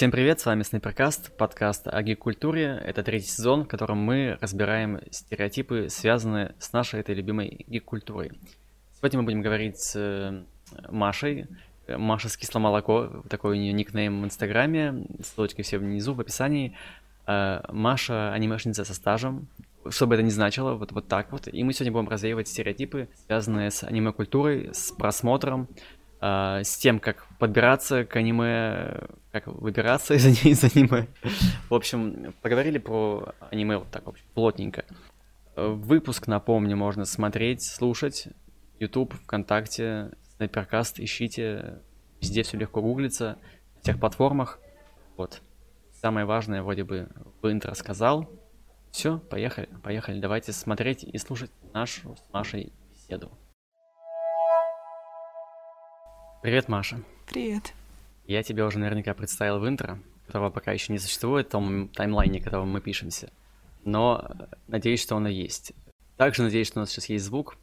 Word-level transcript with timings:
Всем 0.00 0.10
привет, 0.10 0.40
с 0.40 0.46
вами 0.46 0.62
Снайперкаст, 0.62 1.36
подкаст 1.36 1.86
о 1.86 2.02
гик-культуре. 2.02 2.82
Это 2.86 3.02
третий 3.02 3.28
сезон, 3.28 3.64
в 3.64 3.68
котором 3.68 3.98
мы 3.98 4.38
разбираем 4.40 4.98
стереотипы, 5.10 5.88
связанные 5.90 6.54
с 6.58 6.72
нашей 6.72 7.00
этой 7.00 7.14
любимой 7.14 7.66
гик-культурой. 7.68 8.32
Сегодня 8.96 9.18
мы 9.18 9.24
будем 9.26 9.42
говорить 9.42 9.78
с 9.78 9.96
э, 9.96 10.42
Машей. 10.90 11.48
Маша 11.86 12.30
с 12.30 12.38
кисломолоко, 12.38 13.24
такой 13.28 13.58
у 13.58 13.60
нее 13.60 13.74
никнейм 13.74 14.22
в 14.22 14.24
Инстаграме, 14.24 15.04
ссылочки 15.22 15.60
все 15.60 15.76
внизу 15.76 16.14
в 16.14 16.20
описании. 16.22 16.74
Э, 17.26 17.60
Маша 17.68 18.32
анимешница 18.32 18.86
со 18.86 18.94
стажем, 18.94 19.48
что 19.86 20.06
бы 20.06 20.14
это 20.14 20.22
ни 20.22 20.30
значило, 20.30 20.76
вот, 20.76 20.92
вот 20.92 21.08
так 21.08 21.30
вот. 21.30 21.46
И 21.46 21.62
мы 21.62 21.74
сегодня 21.74 21.92
будем 21.92 22.08
развеивать 22.08 22.48
стереотипы, 22.48 23.10
связанные 23.26 23.70
с 23.70 23.84
аниме-культурой, 23.84 24.70
с 24.72 24.92
просмотром, 24.92 25.68
э, 26.20 26.62
с 26.64 26.76
тем, 26.76 27.00
как 27.00 27.26
подбираться 27.38 28.04
к 28.04 28.16
аниме, 28.16 29.08
как 29.32 29.46
выбираться 29.46 30.14
из, 30.14 30.44
из 30.44 30.64
аниме. 30.64 31.08
В 31.68 31.74
общем, 31.74 32.34
поговорили 32.42 32.78
про 32.78 33.34
аниме 33.50 33.78
вот 33.78 33.90
так, 33.90 34.06
в 34.06 34.10
общем, 34.10 34.24
плотненько. 34.34 34.84
Выпуск, 35.56 36.26
напомню, 36.26 36.76
можно 36.76 37.04
смотреть, 37.04 37.62
слушать. 37.62 38.28
YouTube, 38.78 39.12
ВКонтакте, 39.24 40.10
Снайперкаст, 40.36 40.98
ищите. 41.00 41.82
Везде 42.20 42.42
все 42.42 42.56
легко 42.56 42.80
гуглится, 42.80 43.38
на 43.76 43.82
всех 43.82 44.00
платформах. 44.00 44.58
Вот. 45.16 45.42
Самое 45.92 46.24
важное 46.24 46.62
вроде 46.62 46.84
бы 46.84 47.08
в 47.42 47.50
интро 47.50 47.74
сказал. 47.74 48.30
Все, 48.90 49.18
поехали, 49.18 49.68
поехали. 49.82 50.18
Давайте 50.18 50.52
смотреть 50.52 51.04
и 51.04 51.18
слушать 51.18 51.50
нашу 51.74 52.16
с 52.16 52.32
Машей 52.32 52.72
беседу. 52.90 53.30
Привет, 56.42 56.68
Маша. 56.68 57.02
Привет. 57.28 57.74
Я 58.26 58.42
тебя 58.42 58.64
уже 58.64 58.78
наверняка 58.78 59.12
представил 59.12 59.58
в 59.58 59.68
интро, 59.68 59.98
которого 60.26 60.48
пока 60.48 60.72
еще 60.72 60.90
не 60.90 60.98
существует 60.98 61.48
в 61.48 61.50
том 61.50 61.88
таймлайне, 61.88 62.40
которого 62.40 62.64
мы 62.64 62.80
пишемся. 62.80 63.30
Но 63.84 64.26
надеюсь, 64.66 65.02
что 65.02 65.16
оно 65.16 65.28
есть. 65.28 65.74
Также 66.16 66.42
надеюсь, 66.42 66.68
что 66.68 66.78
у 66.78 66.80
нас 66.80 66.90
сейчас 66.90 67.10
есть 67.10 67.26
звук. 67.26 67.58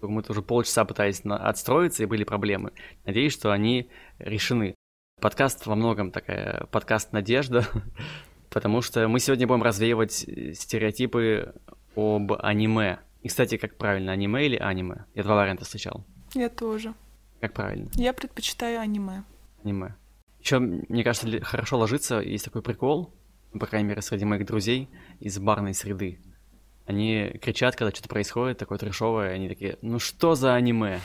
Мы 0.00 0.22
уже 0.28 0.42
полчаса 0.42 0.84
пытались 0.84 1.22
отстроиться, 1.24 2.04
и 2.04 2.06
были 2.06 2.22
проблемы. 2.22 2.70
Надеюсь, 3.04 3.32
что 3.32 3.50
они 3.50 3.90
решены. 4.20 4.76
Подкаст 5.20 5.66
во 5.66 5.74
многом 5.74 6.12
такая 6.12 6.66
подкаст 6.66 7.12
надежда, 7.12 7.66
потому 8.48 8.80
что 8.80 9.08
мы 9.08 9.18
сегодня 9.18 9.48
будем 9.48 9.64
развеивать 9.64 10.12
стереотипы 10.12 11.52
об 11.96 12.32
аниме. 12.34 13.00
И, 13.22 13.28
кстати, 13.28 13.56
как 13.56 13.76
правильно, 13.76 14.12
аниме 14.12 14.46
или 14.46 14.56
аниме? 14.56 15.06
Я 15.16 15.24
два 15.24 15.34
варианта 15.34 15.64
встречал. 15.64 16.06
Я 16.32 16.48
тоже. 16.48 16.94
Как 17.40 17.54
правильно? 17.54 17.90
Я 17.94 18.12
предпочитаю 18.12 18.80
аниме. 18.80 19.24
Аниме. 19.64 19.94
Еще, 20.40 20.58
мне 20.58 21.04
кажется, 21.04 21.40
хорошо 21.42 21.78
ложится, 21.78 22.20
есть 22.20 22.44
такой 22.44 22.62
прикол, 22.62 23.14
по 23.58 23.66
крайней 23.66 23.88
мере, 23.88 24.02
среди 24.02 24.24
моих 24.24 24.46
друзей 24.46 24.88
из 25.18 25.38
барной 25.38 25.74
среды. 25.74 26.20
Они 26.86 27.38
кричат, 27.42 27.76
когда 27.76 27.92
что-то 27.92 28.08
происходит, 28.08 28.58
такое 28.58 28.78
трешовое, 28.78 29.32
они 29.32 29.48
такие, 29.48 29.78
ну 29.82 29.98
что 29.98 30.34
за 30.34 30.54
аниме? 30.54 31.00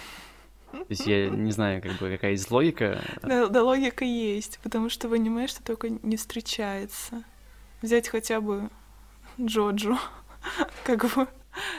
То 0.71 0.85
есть 0.89 1.05
я 1.07 1.29
не 1.29 1.51
знаю, 1.51 1.81
как 1.81 1.93
бы, 1.99 2.11
какая 2.11 2.31
есть 2.31 2.49
логика. 2.51 3.01
Да, 3.21 3.47
да, 3.47 3.63
логика 3.63 4.03
есть, 4.03 4.59
потому 4.61 4.89
что 4.89 5.07
в 5.07 5.13
аниме 5.13 5.47
что 5.47 5.63
только 5.63 5.89
не 5.89 6.17
встречается. 6.17 7.23
Взять 7.81 8.09
хотя 8.09 8.41
бы 8.41 8.69
Джоджо, 9.39 9.97
как 10.83 11.03
бы. 11.15 11.27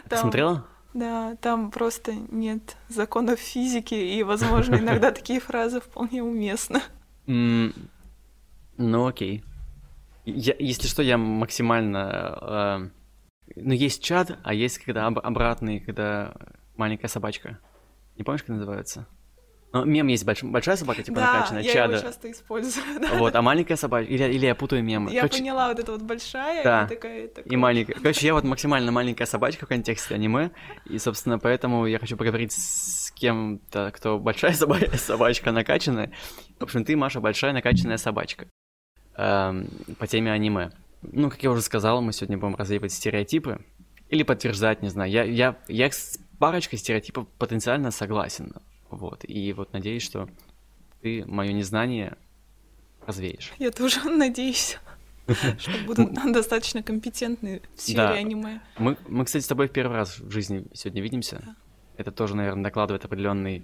Там... 0.09 0.21
смотрела? 0.21 0.67
Да, 0.97 1.37
там 1.43 1.71
просто 1.71 2.15
нет 2.15 2.79
законов 2.89 3.39
физики, 3.39 3.95
и, 3.95 4.23
возможно, 4.23 4.77
иногда 4.77 5.11
такие 5.13 5.41
фразы 5.41 5.79
вполне 5.81 6.23
уместны. 6.23 6.81
Ну, 7.27 9.07
окей. 9.07 9.45
Я, 10.25 10.55
если 10.59 10.89
что, 10.89 11.03
я 11.03 11.19
максимально... 11.19 12.39
Э, 12.41 12.89
ну, 13.57 13.75
есть 13.75 14.03
чад, 14.03 14.39
а 14.43 14.55
есть 14.55 14.79
когда 14.79 15.07
об, 15.07 15.19
обратный, 15.19 15.81
когда 15.81 16.35
маленькая 16.77 17.09
собачка. 17.09 17.59
Не 18.17 18.25
помнишь, 18.25 18.43
как 18.43 18.57
называется? 18.57 19.07
Ну, 19.73 19.85
мем 19.85 20.07
есть 20.07 20.25
больш... 20.25 20.43
большая 20.43 20.77
собака, 20.77 21.03
типа 21.03 21.21
да, 21.21 21.33
накачанная, 21.33 21.63
я 21.63 21.73
чада. 21.73 21.95
его 21.95 22.03
часто 22.03 22.31
использую. 22.31 22.85
Да. 23.01 23.15
Вот, 23.19 23.35
а 23.35 23.43
маленькая 23.43 23.77
собачка, 23.77 24.11
или, 24.11 24.25
или 24.25 24.47
я 24.47 24.55
путаю 24.55 24.83
мемы. 24.83 25.11
Я 25.13 25.23
Короче... 25.23 25.41
поняла, 25.41 25.69
вот 25.69 25.79
эта 25.79 25.93
вот 25.93 26.03
большая 26.03 26.65
да. 26.65 26.85
и 26.85 26.89
такая... 26.89 27.29
такая... 27.29 27.53
И 27.53 27.57
маленькая. 27.57 27.95
Короче, 27.95 28.27
я 28.27 28.35
вот 28.35 28.45
максимально 28.45 28.93
маленькая 28.93 29.27
собачка 29.27 29.67
в 29.67 29.69
контексте 29.69 30.15
аниме, 30.15 30.51
и, 30.87 30.99
собственно, 30.99 31.39
поэтому 31.39 31.87
я 31.87 31.99
хочу 31.99 32.17
поговорить 32.17 32.53
с 32.53 33.11
кем-то, 33.13 33.91
кто 33.95 34.19
большая 34.19 34.53
собачка, 34.55 34.97
собачка 34.97 35.53
накачанная. 35.53 36.13
В 36.59 36.63
общем, 36.63 36.85
ты, 36.85 36.97
Маша, 36.97 37.21
большая 37.21 37.53
накачанная 37.53 37.99
собачка. 37.99 38.47
Эм, 39.17 39.69
по 39.99 40.07
теме 40.07 40.33
аниме. 40.33 40.71
Ну, 41.03 41.31
как 41.31 41.43
я 41.43 41.51
уже 41.51 41.63
сказал, 41.63 42.01
мы 42.03 42.13
сегодня 42.13 42.39
будем 42.39 42.57
развеивать 42.57 42.93
стереотипы. 42.93 43.61
Или 44.09 44.23
подтверждать, 44.23 44.83
не 44.83 44.89
знаю. 44.89 45.11
Я, 45.11 45.25
я, 45.25 45.57
я 45.69 45.91
с 45.91 46.19
парочкой 46.39 46.79
стереотипов 46.79 47.27
потенциально 47.39 47.91
согласен. 47.91 48.53
Вот. 48.91 49.25
И 49.25 49.53
вот 49.53 49.73
надеюсь, 49.73 50.03
что 50.03 50.29
ты 51.03 51.25
мое 51.27 51.53
незнание 51.53 52.17
развеешь. 53.07 53.53
Я 53.59 53.71
тоже 53.71 54.03
надеюсь, 54.09 54.79
что 55.59 55.73
буду 55.87 56.09
достаточно 56.33 56.83
компетентны 56.83 57.63
в 57.75 57.81
сфере 57.81 57.99
да. 57.99 58.13
аниме. 58.13 58.61
Мы, 58.79 58.97
мы, 59.09 59.25
кстати, 59.25 59.45
с 59.45 59.49
тобой 59.49 59.69
в 59.69 59.73
первый 59.73 59.97
раз 59.97 60.19
в 60.19 60.31
жизни 60.31 60.67
сегодня 60.73 61.03
видимся. 61.03 61.43
Да. 61.45 61.57
Это 61.97 62.13
тоже, 62.13 62.37
наверное, 62.37 62.65
докладывает 62.65 63.05
определенный 63.05 63.63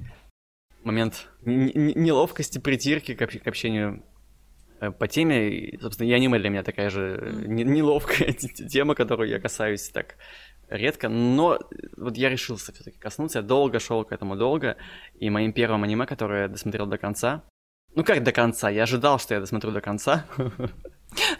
момент 0.82 1.28
неловкости, 1.44 2.58
притирки 2.58 3.14
к, 3.14 3.22
общению 3.46 4.02
э, 4.80 4.90
по 4.90 5.06
теме. 5.06 5.50
И, 5.50 5.78
собственно, 5.78 6.08
и 6.08 6.12
аниме 6.12 6.38
для 6.38 6.48
меня 6.48 6.62
такая 6.62 6.90
же 6.90 7.44
неловкая 7.46 8.32
тема, 8.70 8.94
которую 8.94 9.28
я 9.28 9.38
касаюсь 9.38 9.88
так 9.90 10.16
редко, 10.76 11.08
но 11.08 11.58
вот 11.96 12.16
я 12.16 12.28
решился 12.28 12.72
все-таки 12.72 12.98
коснуться, 12.98 13.38
я 13.38 13.42
долго 13.42 13.78
шел 13.78 14.04
к 14.04 14.12
этому 14.12 14.36
долго, 14.36 14.76
и 15.14 15.30
моим 15.30 15.52
первым 15.52 15.84
аниме, 15.84 16.06
которое 16.06 16.42
я 16.42 16.48
досмотрел 16.48 16.86
до 16.86 16.98
конца, 16.98 17.44
ну 17.94 18.04
как 18.04 18.22
до 18.22 18.32
конца, 18.32 18.70
я 18.70 18.84
ожидал, 18.84 19.18
что 19.18 19.34
я 19.34 19.40
досмотрю 19.40 19.70
до 19.70 19.80
конца. 19.80 20.26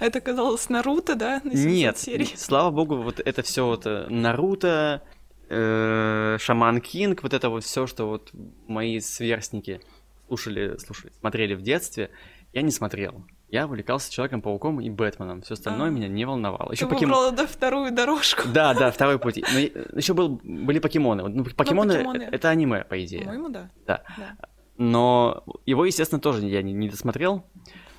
Это 0.00 0.20
казалось 0.20 0.68
Наруто, 0.68 1.14
да? 1.14 1.40
Нет, 1.44 1.98
слава 2.36 2.70
богу, 2.70 2.96
вот 2.96 3.20
это 3.20 3.42
все 3.42 3.64
вот 3.64 3.86
э, 3.86 4.06
Наруто, 4.10 5.02
э, 5.48 6.36
Шаман 6.38 6.80
Кинг, 6.82 7.22
вот 7.22 7.32
это 7.32 7.48
вот 7.48 7.64
все, 7.64 7.86
что 7.86 8.06
вот 8.06 8.30
мои 8.66 9.00
сверстники 9.00 9.80
слушали, 10.26 10.76
слушали, 10.76 11.12
смотрели 11.18 11.54
в 11.54 11.62
детстве, 11.62 12.10
я 12.52 12.60
не 12.60 12.70
смотрел 12.70 13.24
я 13.52 13.66
увлекался 13.66 14.10
Человеком-пауком 14.10 14.80
и 14.80 14.88
Бэтменом. 14.88 15.42
Все 15.42 15.54
остальное 15.54 15.88
а. 15.88 15.90
меня 15.90 16.08
не 16.08 16.24
волновало. 16.24 16.72
Еще 16.72 16.86
Ты 16.86 16.94
покем... 16.94 17.10
выбрала 17.10 17.32
да, 17.32 17.46
вторую 17.46 17.92
дорожку. 17.92 18.48
Да, 18.48 18.72
да, 18.72 18.90
второй 18.90 19.18
путь. 19.18 19.44
Но 19.52 19.58
еще 19.98 20.14
был, 20.14 20.40
были 20.42 20.78
покемоны. 20.78 21.28
Ну, 21.28 21.44
покемоны, 21.44 21.98
ну, 21.98 22.12
покемоны... 22.12 22.28
это 22.32 22.48
аниме, 22.48 22.84
по 22.84 23.04
идее. 23.04 23.24
По-моему, 23.24 23.50
да. 23.50 23.70
да. 23.86 24.02
Да. 24.16 24.36
Но 24.78 25.44
его, 25.66 25.84
естественно, 25.84 26.18
тоже 26.18 26.46
я 26.46 26.62
не, 26.62 26.72
не 26.72 26.88
досмотрел. 26.88 27.44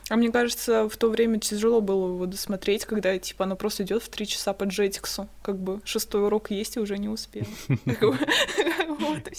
А 0.10 0.16
мне 0.16 0.32
кажется, 0.32 0.90
в 0.90 0.98
то 0.98 1.12
время 1.12 1.38
тяжело 1.38 1.82
было 1.82 2.08
его 2.08 2.26
досмотреть, 2.26 2.86
когда, 2.86 3.16
типа, 3.20 3.44
оно 3.44 3.56
просто 3.56 3.84
идет 3.84 4.02
в 4.02 4.10
три 4.10 4.26
часа 4.26 4.54
по 4.54 4.64
джетиксу. 4.64 5.30
Как 5.44 5.60
бы 5.60 5.82
шестой 5.86 6.26
урок 6.26 6.50
есть 6.50 6.78
и 6.78 6.80
уже 6.80 6.98
не 6.98 7.10
успел. 7.10 7.46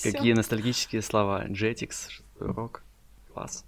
Какие 0.01 0.33
ностальгические 0.33 1.03
слова. 1.03 1.45
Джетикс, 1.49 2.09
шестой 2.09 2.51
урок. 2.51 2.85
Класс. 3.33 3.65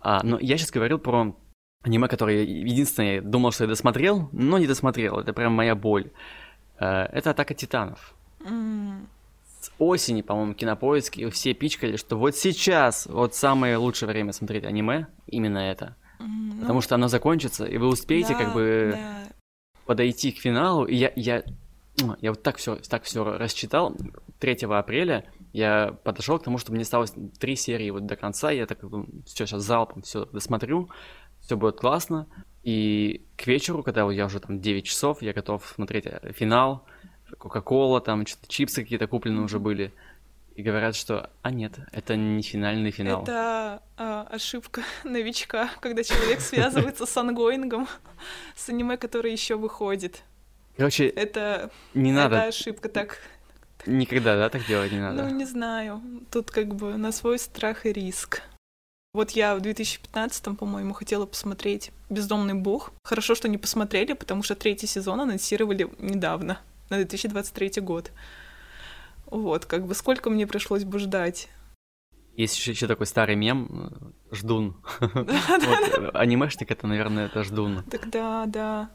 А, 0.00 0.22
но 0.22 0.38
я 0.40 0.56
сейчас 0.56 0.70
говорил 0.70 0.98
про 0.98 1.36
аниме, 1.82 2.08
которое 2.08 2.44
единственное, 2.44 3.16
я 3.16 3.22
думал, 3.22 3.52
что 3.52 3.64
я 3.64 3.68
досмотрел, 3.68 4.28
но 4.32 4.58
не 4.58 4.66
досмотрел. 4.66 5.18
Это 5.18 5.32
прям 5.32 5.52
моя 5.52 5.74
боль. 5.74 6.10
Э, 6.78 7.04
это 7.12 7.30
«Атака 7.30 7.54
титанов». 7.54 8.14
Mm. 8.40 9.06
С 9.60 9.72
осени, 9.78 10.22
по-моему, 10.22 10.54
кинопоиски 10.54 11.28
все 11.30 11.52
пичкали, 11.52 11.96
что 11.96 12.16
вот 12.16 12.36
сейчас 12.36 13.06
вот 13.06 13.34
самое 13.34 13.76
лучшее 13.76 14.08
время 14.08 14.32
смотреть 14.32 14.64
аниме, 14.64 15.08
именно 15.26 15.58
это. 15.58 15.96
Mm, 16.20 16.60
Потому 16.60 16.74
ну... 16.74 16.80
что 16.80 16.94
оно 16.94 17.08
закончится, 17.08 17.64
и 17.64 17.76
вы 17.76 17.88
успеете 17.88 18.34
да, 18.34 18.38
как 18.38 18.54
бы 18.54 18.90
да. 18.92 19.24
подойти 19.86 20.30
к 20.30 20.38
финалу. 20.38 20.84
И 20.84 20.94
я, 20.94 21.12
я, 21.16 21.42
я 22.20 22.30
вот 22.30 22.42
так 22.42 22.56
все 22.56 22.76
так 22.76 23.02
все 23.02 23.24
рассчитал. 23.24 23.96
3 24.38 24.54
апреля 24.70 25.24
я 25.52 25.96
подошел 26.04 26.38
к 26.38 26.44
тому, 26.44 26.58
что 26.58 26.72
мне 26.72 26.82
осталось 26.82 27.12
три 27.40 27.56
серии 27.56 27.90
вот 27.90 28.06
до 28.06 28.14
конца. 28.14 28.52
Я 28.52 28.66
так 28.66 28.78
все 29.26 29.46
сейчас 29.46 29.62
залпом 29.62 30.02
все 30.02 30.24
досмотрю 30.26 30.88
все 31.40 31.56
будет 31.56 31.76
классно. 31.76 32.26
И 32.62 33.24
к 33.36 33.46
вечеру, 33.46 33.82
когда 33.82 34.10
я 34.10 34.26
уже 34.26 34.40
там 34.40 34.60
9 34.60 34.84
часов, 34.84 35.22
я 35.22 35.32
готов 35.32 35.66
смотреть 35.74 36.06
э, 36.06 36.32
финал, 36.32 36.84
Кока-Кола, 37.38 38.00
там 38.00 38.26
что-то 38.26 38.48
чипсы 38.48 38.82
какие-то 38.82 39.06
куплены 39.06 39.42
уже 39.42 39.58
были. 39.58 39.92
И 40.54 40.62
говорят, 40.62 40.96
что, 40.96 41.30
а 41.42 41.50
нет, 41.52 41.78
это 41.92 42.16
не 42.16 42.42
финальный 42.42 42.90
финал. 42.90 43.22
Это 43.22 43.80
а, 43.96 44.26
ошибка 44.28 44.82
новичка, 45.04 45.70
когда 45.80 46.02
человек 46.02 46.40
связывается 46.40 47.06
с 47.06 47.16
ongoing 47.16 47.65
ом, 47.65 47.86
с 48.56 48.68
аниме, 48.68 48.96
который 48.96 49.30
еще 49.30 49.54
выходит. 49.54 50.22
Короче, 50.76 51.06
это 51.06 51.70
не 51.94 52.12
надо. 52.12 52.36
Это 52.36 52.48
ошибка 52.48 52.88
так. 52.88 53.18
Никогда, 53.86 54.36
да, 54.36 54.48
так 54.48 54.66
делать 54.66 54.90
не 54.90 55.00
надо. 55.00 55.24
Ну 55.24 55.30
не 55.30 55.44
знаю, 55.44 56.02
тут 56.32 56.50
как 56.50 56.74
бы 56.74 56.96
на 56.96 57.12
свой 57.12 57.38
страх 57.38 57.86
и 57.86 57.92
риск. 57.92 58.42
Вот 59.18 59.32
я 59.32 59.56
в 59.56 59.58
2015-м, 59.58 60.54
по-моему, 60.54 60.94
хотела 60.94 61.26
посмотреть 61.26 61.90
«Бездомный 62.08 62.54
бог». 62.54 62.92
Хорошо, 63.02 63.34
что 63.34 63.48
не 63.48 63.58
посмотрели, 63.58 64.12
потому 64.12 64.44
что 64.44 64.54
третий 64.54 64.86
сезон 64.86 65.20
анонсировали 65.20 65.90
недавно, 65.98 66.60
на 66.88 66.98
2023 66.98 67.82
год. 67.82 68.12
Вот, 69.26 69.64
как 69.64 69.88
бы 69.88 69.96
сколько 69.96 70.30
мне 70.30 70.46
пришлось 70.46 70.84
бы 70.84 71.00
ждать. 71.00 71.48
Есть 72.36 72.56
еще, 72.58 72.70
еще 72.70 72.86
такой 72.86 73.06
старый 73.06 73.34
мем 73.34 73.90
э, 74.30 74.36
«Ждун». 74.36 74.76
анимешник 76.14 76.70
это, 76.70 76.86
наверное, 76.86 77.26
это 77.26 77.42
«Ждун». 77.42 77.82
Так 77.90 78.10
да, 78.10 78.46
да. 78.46 78.88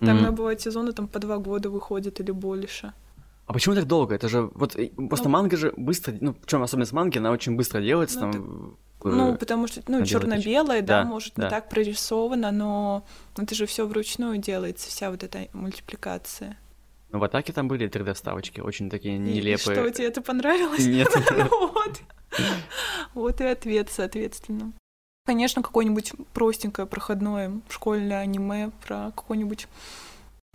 Там 0.00 0.18
mm 0.18 0.32
бывают 0.32 0.60
сезоны 0.60 0.90
там 0.90 1.06
по 1.06 1.20
два 1.20 1.38
года 1.38 1.70
выходят 1.70 2.18
или 2.18 2.32
больше. 2.32 2.94
А 3.46 3.52
почему 3.52 3.76
так 3.76 3.86
долго? 3.86 4.16
Это 4.16 4.28
же 4.28 4.50
вот 4.54 4.76
просто 5.08 5.28
ну, 5.28 5.30
манга 5.30 5.56
же 5.56 5.72
быстро, 5.76 6.16
ну 6.20 6.34
причем 6.34 6.64
особенно 6.64 6.84
с 6.84 6.90
манги, 6.90 7.18
она 7.18 7.30
очень 7.30 7.54
быстро 7.54 7.80
делается 7.80 8.26
ну, 8.26 8.32
там. 8.32 8.76
Ну, 9.02 9.36
потому 9.36 9.68
что, 9.68 9.80
ну, 9.86 10.04
черно-белое, 10.04 10.82
да, 10.82 11.02
да, 11.02 11.08
может, 11.08 11.34
да. 11.36 11.44
не 11.44 11.50
так 11.50 11.68
прорисовано, 11.68 12.50
но 12.50 13.04
это 13.36 13.54
же 13.54 13.66
все 13.66 13.86
вручную 13.86 14.38
делается, 14.38 14.88
вся 14.88 15.10
вот 15.10 15.22
эта 15.22 15.48
мультипликация. 15.52 16.56
Ну, 17.10 17.20
в 17.20 17.24
атаке 17.24 17.52
там 17.52 17.68
были 17.68 17.88
3D-вставочки, 17.88 18.60
очень 18.60 18.90
такие 18.90 19.18
нелепые. 19.18 19.56
И 19.56 19.58
что, 19.58 19.90
тебе 19.90 20.08
это 20.08 20.20
понравилось? 20.20 20.84
Нет. 20.86 21.08
Вот. 21.50 22.00
Вот 23.14 23.40
и 23.40 23.44
ответ, 23.44 23.88
соответственно. 23.90 24.72
Конечно, 25.24 25.62
какое-нибудь 25.62 26.12
простенькое 26.34 26.86
проходное 26.86 27.60
школьное 27.68 28.18
аниме 28.18 28.70
про 28.86 29.12
какой-нибудь, 29.16 29.66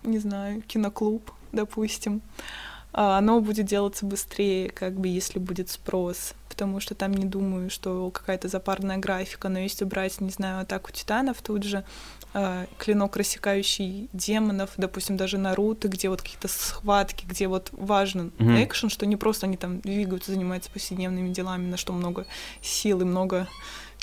не 0.04 0.20
знаю, 0.20 0.62
киноклуб, 0.62 1.32
допустим. 1.52 2.22
А, 2.94 3.18
оно 3.18 3.42
будет 3.42 3.66
делаться 3.66 4.06
быстрее, 4.06 4.70
как 4.70 5.00
бы, 5.00 5.08
если 5.08 5.40
будет 5.40 5.70
спрос, 5.70 6.36
потому 6.48 6.80
что 6.80 6.94
там 6.94 7.12
не 7.12 7.26
думаю, 7.26 7.72
что 7.72 8.12
какая-то 8.12 8.48
запарная 8.48 8.98
графика, 8.98 9.50
но 9.50 9.58
если 9.58 9.86
брать, 9.86 10.22
не 10.22 10.30
знаю, 10.30 10.62
атаку 10.62 10.92
титанов, 10.92 11.42
тут 11.42 11.64
же 11.64 11.84
э, 12.36 12.68
клинок, 12.78 13.18
рассекающий 13.18 14.10
демонов, 14.14 14.70
допустим, 14.78 15.18
даже 15.18 15.40
Наруто, 15.40 15.88
где 15.88 16.10
вот 16.10 16.22
какие-то 16.22 16.48
схватки, 16.48 17.26
где 17.26 17.48
вот 17.48 17.70
важен 17.72 18.32
mm-hmm. 18.38 18.66
экшен, 18.66 18.90
что 18.90 19.08
не 19.08 19.16
просто 19.16 19.48
они 19.48 19.58
там 19.58 19.80
двигаются, 19.80 20.32
занимаются 20.32 20.70
повседневными 20.70 21.34
делами, 21.34 21.66
на 21.66 21.78
что 21.78 21.94
много 21.94 22.28
сил 22.62 23.02
и 23.02 23.06
много, 23.06 23.48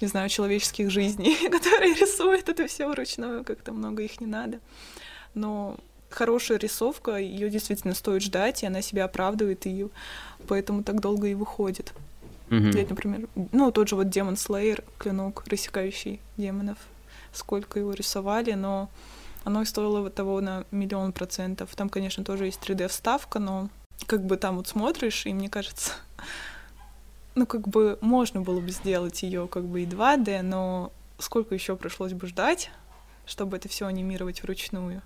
не 0.01 0.09
знаю, 0.09 0.29
человеческих 0.29 0.91
жизней, 0.91 1.37
которые 1.51 1.95
рисуют 1.95 2.49
это 2.49 2.67
все 2.67 2.89
вручную, 2.89 3.45
как-то 3.45 3.73
много 3.73 4.03
их 4.03 4.21
не 4.21 4.27
надо. 4.27 4.59
Но 5.35 5.77
хорошая 6.11 6.59
рисовка, 6.59 7.17
ее 7.17 7.51
действительно 7.51 7.95
стоит 7.95 8.23
ждать, 8.23 8.63
и 8.63 8.67
она 8.67 8.83
себя 8.83 9.05
оправдывает, 9.05 9.67
и 9.67 9.87
поэтому 10.47 10.83
так 10.83 11.01
долго 11.01 11.29
и 11.29 11.35
выходит. 11.35 11.93
Mm-hmm. 12.49 12.69
Взять, 12.69 12.91
например, 12.91 13.29
ну, 13.53 13.71
тот 13.71 13.89
же 13.89 13.97
вот 13.97 14.11
Демон 14.11 14.37
Слейер, 14.37 14.83
клинок, 14.99 15.45
рассекающий 15.47 16.21
демонов. 16.37 16.79
Сколько 17.33 17.79
его 17.79 17.93
рисовали, 17.93 18.53
но 18.55 18.91
оно 19.45 19.65
стоило 19.65 20.11
того 20.11 20.41
на 20.41 20.65
миллион 20.73 21.13
процентов. 21.13 21.75
Там, 21.77 21.89
конечно, 21.89 22.25
тоже 22.25 22.47
есть 22.47 22.61
3D-вставка, 22.61 23.39
но 23.39 23.69
как 24.07 24.25
бы 24.25 24.37
там 24.37 24.57
вот 24.57 24.67
смотришь, 24.67 25.27
и 25.27 25.33
мне 25.33 25.49
кажется, 25.49 25.93
ну, 27.37 27.47
как 27.47 27.69
бы 27.69 27.99
можно 28.01 28.41
было 28.41 28.61
бы 28.61 28.71
сделать 28.71 29.23
ее 29.23 29.47
как 29.47 29.65
бы 29.65 29.83
и 29.83 29.87
2D, 29.87 30.43
но 30.43 30.93
сколько 31.19 31.55
еще 31.55 31.77
пришлось 31.77 32.13
бы 32.13 32.27
ждать, 32.27 32.71
чтобы 33.27 33.57
это 33.59 33.69
все 33.69 33.87
анимировать 33.87 34.43
вручную. 34.43 35.03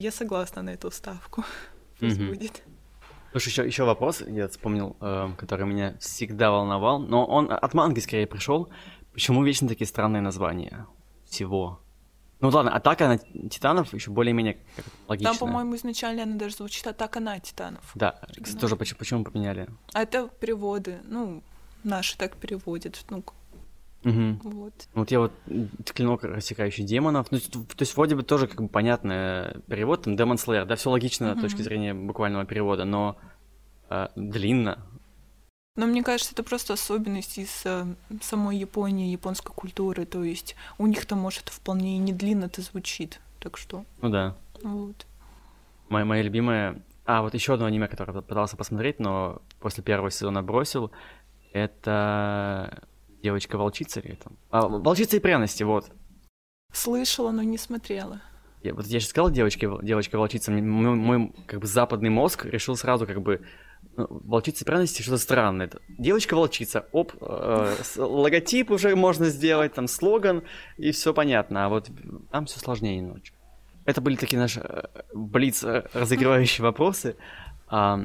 Я 0.00 0.10
согласна 0.10 0.62
на 0.62 0.70
эту 0.70 0.90
ставку. 0.90 1.44
Пусть 2.00 2.18
mm-hmm. 2.18 2.28
будет. 2.28 2.62
Слушай, 3.30 3.48
еще, 3.48 3.66
еще 3.66 3.84
вопрос, 3.84 4.22
я 4.26 4.48
вспомнил, 4.48 4.96
э, 5.00 5.30
который 5.38 5.66
меня 5.66 5.96
всегда 6.00 6.50
волновал, 6.50 6.98
но 6.98 7.24
он 7.24 7.50
от 7.52 7.74
манги 7.74 8.00
скорее 8.00 8.26
пришел. 8.26 8.68
Почему 9.12 9.44
вечно 9.44 9.68
такие 9.68 9.86
странные 9.86 10.20
названия 10.20 10.86
всего? 11.26 11.80
Ну 12.40 12.48
ладно, 12.48 12.74
атака 12.74 13.06
на 13.06 13.18
титанов 13.48 13.94
еще 13.94 14.10
более-менее 14.10 14.58
логично. 15.06 15.30
Там, 15.30 15.38
по-моему, 15.38 15.76
изначально 15.76 16.24
она 16.24 16.36
даже 16.36 16.56
звучит 16.56 16.86
атака 16.88 17.20
на 17.20 17.38
титанов. 17.38 17.92
Да, 17.94 18.20
кстати, 18.42 18.60
тоже 18.60 18.76
почему, 18.76 18.98
почему 18.98 19.24
поменяли? 19.24 19.68
А 19.92 20.02
это 20.02 20.28
переводы, 20.40 21.00
ну, 21.04 21.42
наши 21.84 22.18
так 22.18 22.36
переводят, 22.36 23.04
ну, 23.10 23.22
Угу. 24.04 24.50
Вот. 24.50 24.74
Вот 24.94 25.10
я 25.10 25.20
вот 25.20 25.32
клинок 25.94 26.24
рассекающий 26.24 26.84
демонов. 26.84 27.30
Ну, 27.30 27.38
то 27.38 27.64
есть 27.80 27.96
вроде 27.96 28.14
бы 28.14 28.22
тоже 28.22 28.46
как 28.46 28.60
бы 28.60 28.68
понятный 28.68 29.60
перевод, 29.62 30.02
там 30.02 30.14
Demon 30.14 30.36
Slayer, 30.36 30.66
да, 30.66 30.76
все 30.76 30.90
логично 30.90 31.32
угу. 31.32 31.38
с 31.38 31.42
точки 31.42 31.62
зрения 31.62 31.94
буквального 31.94 32.44
перевода, 32.44 32.84
но 32.84 33.16
э, 33.88 34.08
длинно. 34.14 34.78
Но 35.76 35.86
мне 35.86 36.04
кажется, 36.04 36.32
это 36.32 36.44
просто 36.44 36.74
особенность 36.74 37.36
из 37.38 37.62
э, 37.64 37.84
самой 38.22 38.58
Японии, 38.58 39.10
японской 39.10 39.52
культуры. 39.52 40.04
То 40.04 40.22
есть 40.22 40.54
у 40.78 40.86
них 40.86 41.04
там, 41.06 41.18
может, 41.18 41.48
вполне 41.48 41.96
и 41.96 41.98
не 41.98 42.12
длинно 42.12 42.44
это 42.44 42.62
звучит. 42.62 43.20
Так 43.40 43.56
что. 43.56 43.84
Ну 44.00 44.08
да. 44.08 44.36
Вот. 44.62 45.06
Моя, 45.88 46.04
моя 46.04 46.22
любимая. 46.22 46.80
А, 47.06 47.22
вот 47.22 47.34
еще 47.34 47.54
одно 47.54 47.66
аниме, 47.66 47.88
которое 47.88 48.22
пытался 48.22 48.56
посмотреть, 48.56 49.00
но 49.00 49.42
после 49.60 49.82
первого 49.82 50.10
сезона 50.10 50.42
бросил. 50.42 50.92
Это 51.52 52.84
Девочка-волчица 53.24 54.00
или 54.00 54.16
там? 54.16 54.36
А, 54.50 54.68
волчица 54.68 55.16
и 55.16 55.18
пряности, 55.18 55.62
вот. 55.62 55.90
Слышала, 56.74 57.30
но 57.30 57.42
не 57.42 57.56
смотрела. 57.56 58.20
Я, 58.62 58.74
вот 58.74 58.84
я 58.84 59.00
же 59.00 59.06
сказал 59.06 59.30
девочке, 59.30 59.66
девочка-волчица, 59.80 60.52
мой, 60.52 60.94
мой 60.94 61.32
как 61.46 61.60
бы 61.60 61.66
западный 61.66 62.10
мозг 62.10 62.44
решил 62.44 62.76
сразу 62.76 63.06
как 63.06 63.22
бы 63.22 63.40
ну, 63.96 64.06
волчица 64.10 64.64
и 64.64 64.66
пряности 64.66 65.00
что-то 65.00 65.16
странное. 65.16 65.70
Девочка-волчица, 65.88 66.86
оп, 66.92 67.14
э, 67.22 67.76
логотип 67.96 68.70
уже 68.70 68.94
можно 68.94 69.30
сделать, 69.30 69.72
там 69.72 69.88
слоган, 69.88 70.42
и 70.76 70.90
все 70.90 71.14
понятно. 71.14 71.64
А 71.64 71.68
вот 71.70 71.90
там 72.30 72.44
все 72.44 72.58
сложнее 72.58 72.98
немножечко. 72.98 73.38
Это 73.86 74.02
были 74.02 74.16
такие 74.16 74.38
наши 74.38 74.60
э, 74.60 74.82
блиц 75.14 75.64
э, 75.64 75.84
разыгрывающие 75.94 76.62
вопросы. 76.62 77.16
А, 77.68 78.00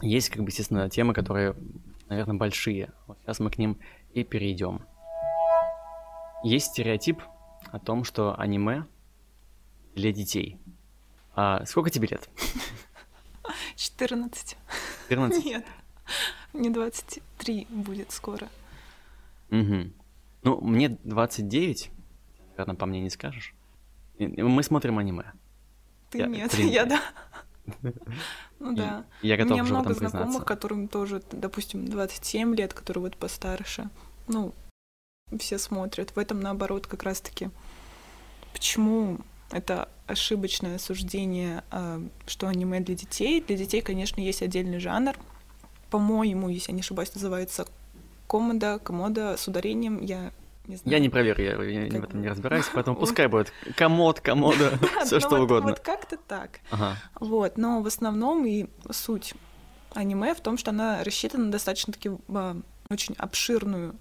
есть, 0.00 0.28
как 0.28 0.44
бы, 0.44 0.50
естественно, 0.50 0.88
темы, 0.88 1.12
которые, 1.12 1.56
наверное, 2.08 2.36
большие. 2.36 2.92
Вот 3.08 3.18
сейчас 3.24 3.40
мы 3.40 3.50
к 3.50 3.58
ним 3.58 3.78
и 4.14 4.24
перейдем. 4.24 4.86
Есть 6.42 6.66
стереотип 6.66 7.22
о 7.72 7.78
том, 7.78 8.04
что 8.04 8.38
аниме 8.38 8.86
для 9.94 10.12
детей. 10.12 10.58
А 11.34 11.64
сколько 11.66 11.90
тебе 11.90 12.08
лет? 12.08 12.28
14. 13.76 14.56
14? 15.08 15.44
Нет. 15.46 15.64
Мне 16.52 16.70
23 16.70 17.66
будет 17.70 18.12
скоро. 18.12 18.48
Угу. 19.50 19.90
Ну, 20.42 20.60
мне 20.60 20.90
29, 21.04 21.90
наверное, 22.50 22.76
по 22.76 22.86
мне 22.86 23.00
не 23.00 23.10
скажешь. 23.10 23.54
Мы 24.18 24.62
смотрим 24.62 24.98
аниме. 24.98 25.32
Ты 26.10 26.18
я, 26.18 26.26
нет, 26.26 26.54
я 26.58 26.84
да. 26.84 27.00
Ну 28.60 28.74
да. 28.74 29.04
Я 29.22 29.36
готов 29.36 29.52
У 29.52 29.54
меня 29.54 29.64
много 29.64 29.94
знакомых, 29.94 30.44
которым 30.44 30.88
тоже, 30.88 31.22
допустим, 31.32 31.86
27 31.86 32.54
лет, 32.54 32.74
которые 32.74 33.02
вот 33.02 33.16
постарше. 33.16 33.88
Ну, 34.26 34.54
все 35.38 35.58
смотрят. 35.58 36.14
В 36.14 36.18
этом, 36.18 36.40
наоборот, 36.40 36.86
как 36.86 37.02
раз-таки. 37.02 37.50
Почему 38.52 39.18
это 39.50 39.88
ошибочное 40.06 40.78
суждение, 40.78 41.64
а, 41.70 42.02
что 42.26 42.48
аниме 42.48 42.80
для 42.80 42.94
детей? 42.94 43.40
Для 43.40 43.56
детей, 43.56 43.80
конечно, 43.80 44.20
есть 44.20 44.42
отдельный 44.42 44.78
жанр. 44.78 45.14
По-моему, 45.90 46.48
если 46.48 46.72
я 46.72 46.76
не 46.76 46.80
ошибаюсь, 46.80 47.14
называется 47.14 47.66
комода, 48.28 48.78
комода 48.78 49.36
с 49.36 49.46
ударением. 49.48 50.00
Я 50.00 50.32
не 50.66 50.76
знаю. 50.76 50.96
Я 50.96 50.98
не 50.98 51.08
проверю, 51.08 51.42
я, 51.42 51.84
я 51.84 51.90
как... 51.90 52.00
в 52.00 52.04
этом 52.04 52.22
не 52.22 52.28
разбираюсь, 52.28 52.66
поэтому 52.72 52.96
пускай 53.00 53.26
будет 53.26 53.52
комод, 53.76 54.20
комода, 54.20 54.78
все 55.04 55.20
что 55.20 55.38
ну 55.38 55.44
угодно. 55.44 55.70
Вот 55.70 55.80
как-то 55.80 56.16
так. 56.16 56.60
Вот, 57.20 57.56
но 57.56 57.82
в 57.82 57.86
основном 57.86 58.46
и 58.46 58.66
суть 58.90 59.34
аниме 59.94 60.34
в 60.34 60.40
том, 60.40 60.58
что 60.58 60.70
она 60.70 61.02
рассчитана 61.04 61.50
достаточно 61.50 61.92
таки 61.92 62.10
а, 62.28 62.56
очень 62.90 63.14
обширную 63.16 63.94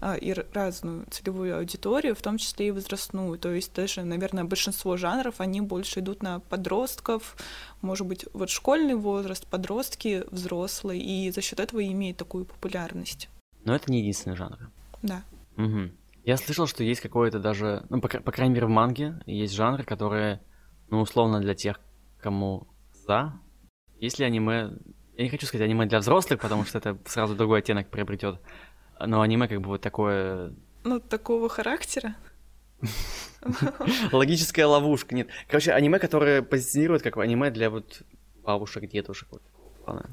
а, 0.00 0.16
и 0.16 0.32
разную 0.52 1.06
целевую 1.10 1.56
аудиторию, 1.56 2.14
в 2.14 2.22
том 2.22 2.38
числе 2.38 2.68
и 2.68 2.70
возрастную. 2.70 3.38
То 3.38 3.52
есть 3.52 3.74
даже, 3.74 4.02
наверное, 4.02 4.44
большинство 4.44 4.96
жанров, 4.96 5.36
они 5.38 5.60
больше 5.60 6.00
идут 6.00 6.22
на 6.22 6.40
подростков, 6.40 7.36
может 7.80 8.06
быть, 8.06 8.26
вот 8.32 8.50
школьный 8.50 8.94
возраст, 8.94 9.46
подростки, 9.46 10.24
взрослые, 10.30 11.00
и 11.00 11.30
за 11.30 11.40
счет 11.40 11.60
этого 11.60 11.84
имеет 11.84 12.16
такую 12.16 12.44
популярность. 12.44 13.28
Но 13.64 13.74
это 13.74 13.90
не 13.90 14.00
единственный 14.00 14.36
жанр. 14.36 14.70
Да. 15.02 15.22
Угу. 15.56 15.90
Я 16.24 16.38
слышал, 16.38 16.66
что 16.66 16.82
есть 16.82 17.02
какое-то 17.02 17.38
даже, 17.38 17.84
ну, 17.90 18.00
по, 18.00 18.08
по 18.08 18.32
крайней 18.32 18.54
мере, 18.54 18.66
в 18.66 18.70
манге 18.70 19.20
есть 19.26 19.54
жанры, 19.54 19.84
которые, 19.84 20.40
ну, 20.88 21.00
условно, 21.00 21.40
для 21.40 21.54
тех, 21.54 21.80
кому 22.18 22.66
за. 23.06 23.38
Если 23.98 24.24
аниме... 24.24 24.72
Я 25.16 25.24
не 25.24 25.28
хочу 25.30 25.46
сказать 25.46 25.66
аниме 25.66 25.86
для 25.86 25.98
взрослых, 25.98 26.40
потому 26.40 26.64
что 26.64 26.78
это 26.78 26.98
сразу 27.04 27.34
другой 27.34 27.58
оттенок 27.58 27.90
приобретет. 27.90 28.40
Но 28.98 29.20
аниме 29.20 29.48
как 29.48 29.60
бы 29.60 29.68
вот 29.68 29.82
такое... 29.82 30.54
Ну, 30.82 30.98
такого 30.98 31.48
характера. 31.50 32.16
Логическая 34.12 34.66
ловушка, 34.66 35.14
нет. 35.14 35.28
Короче, 35.46 35.72
аниме, 35.72 35.98
которое 35.98 36.42
позиционирует 36.42 37.02
как 37.02 37.18
аниме 37.18 37.50
для 37.50 37.68
вот 37.68 38.02
бабушек, 38.42 38.88
дедушек. 38.88 39.28
Вот. 39.30 39.42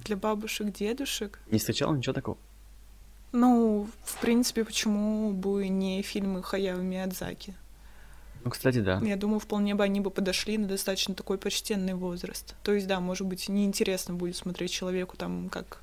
Для 0.03 0.17
бабушек, 0.17 0.73
дедушек? 0.73 1.39
Не 1.49 1.57
встречал 1.57 1.95
ничего 1.95 2.13
такого? 2.13 2.37
Ну, 3.31 3.87
в 4.03 4.19
принципе, 4.19 4.65
почему 4.65 5.31
бы 5.31 5.67
не 5.67 6.01
фильмы 6.01 6.43
Хаяо 6.43 6.81
Миядзаки? 6.81 7.55
Ну, 8.43 8.49
кстати, 8.49 8.79
да. 8.81 8.99
Я 9.03 9.15
думаю, 9.15 9.39
вполне 9.39 9.75
бы 9.75 9.83
они 9.83 9.99
бы 9.99 10.09
подошли 10.09 10.57
на 10.57 10.67
достаточно 10.67 11.13
такой 11.13 11.37
почтенный 11.37 11.93
возраст. 11.93 12.55
То 12.63 12.73
есть, 12.73 12.87
да, 12.87 12.99
может 12.99 13.27
быть, 13.27 13.47
неинтересно 13.49 14.15
будет 14.15 14.35
смотреть 14.35 14.71
человеку 14.71 15.15
там, 15.15 15.49
как 15.49 15.81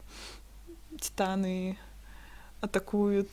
титаны 1.00 1.78
атакуют, 2.60 3.28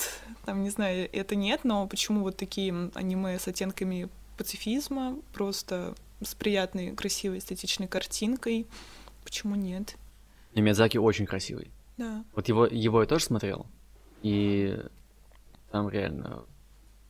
там, 0.46 0.64
не 0.64 0.70
знаю, 0.70 1.10
это 1.12 1.36
нет, 1.36 1.62
но 1.64 1.88
почему 1.88 2.22
вот 2.22 2.38
такие 2.38 2.92
аниме 2.94 3.40
с 3.40 3.48
оттенками 3.48 4.10
пацифизма, 4.38 5.18
просто 5.34 5.96
с 6.22 6.36
приятной, 6.36 6.96
красивой, 6.96 7.40
эстетичной 7.40 7.88
картинкой, 7.88 8.68
почему 9.24 9.56
нет? 9.56 9.96
И 10.54 10.62
Миядзаки 10.62 10.98
очень 10.98 11.26
красивый. 11.26 11.72
Да. 11.98 12.24
Вот 12.36 12.48
его, 12.48 12.68
его 12.68 13.02
я 13.02 13.08
тоже 13.08 13.26
смотрел, 13.26 13.66
и 14.26 14.80
там 15.72 15.88
реально 15.88 16.46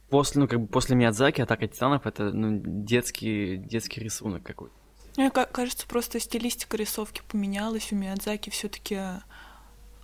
после, 0.10 0.41
ну, 0.41 0.50
как 0.50 0.60
бы 0.60 0.67
после 0.67 0.98
Миядзаки 0.98 1.39
Атака 1.39 1.65
Титанов 1.65 2.05
это 2.05 2.31
ну, 2.34 2.60
детский, 2.62 3.55
детский 3.55 4.01
рисунок 4.01 4.43
какой-то. 4.43 4.75
Мне 5.15 5.31
кажется, 5.31 5.88
просто 5.88 6.19
стилистика 6.19 6.75
рисовки 6.75 7.22
поменялась. 7.31 7.93
У 7.93 7.95
Миядзаки 7.95 8.50
все-таки 8.50 9.00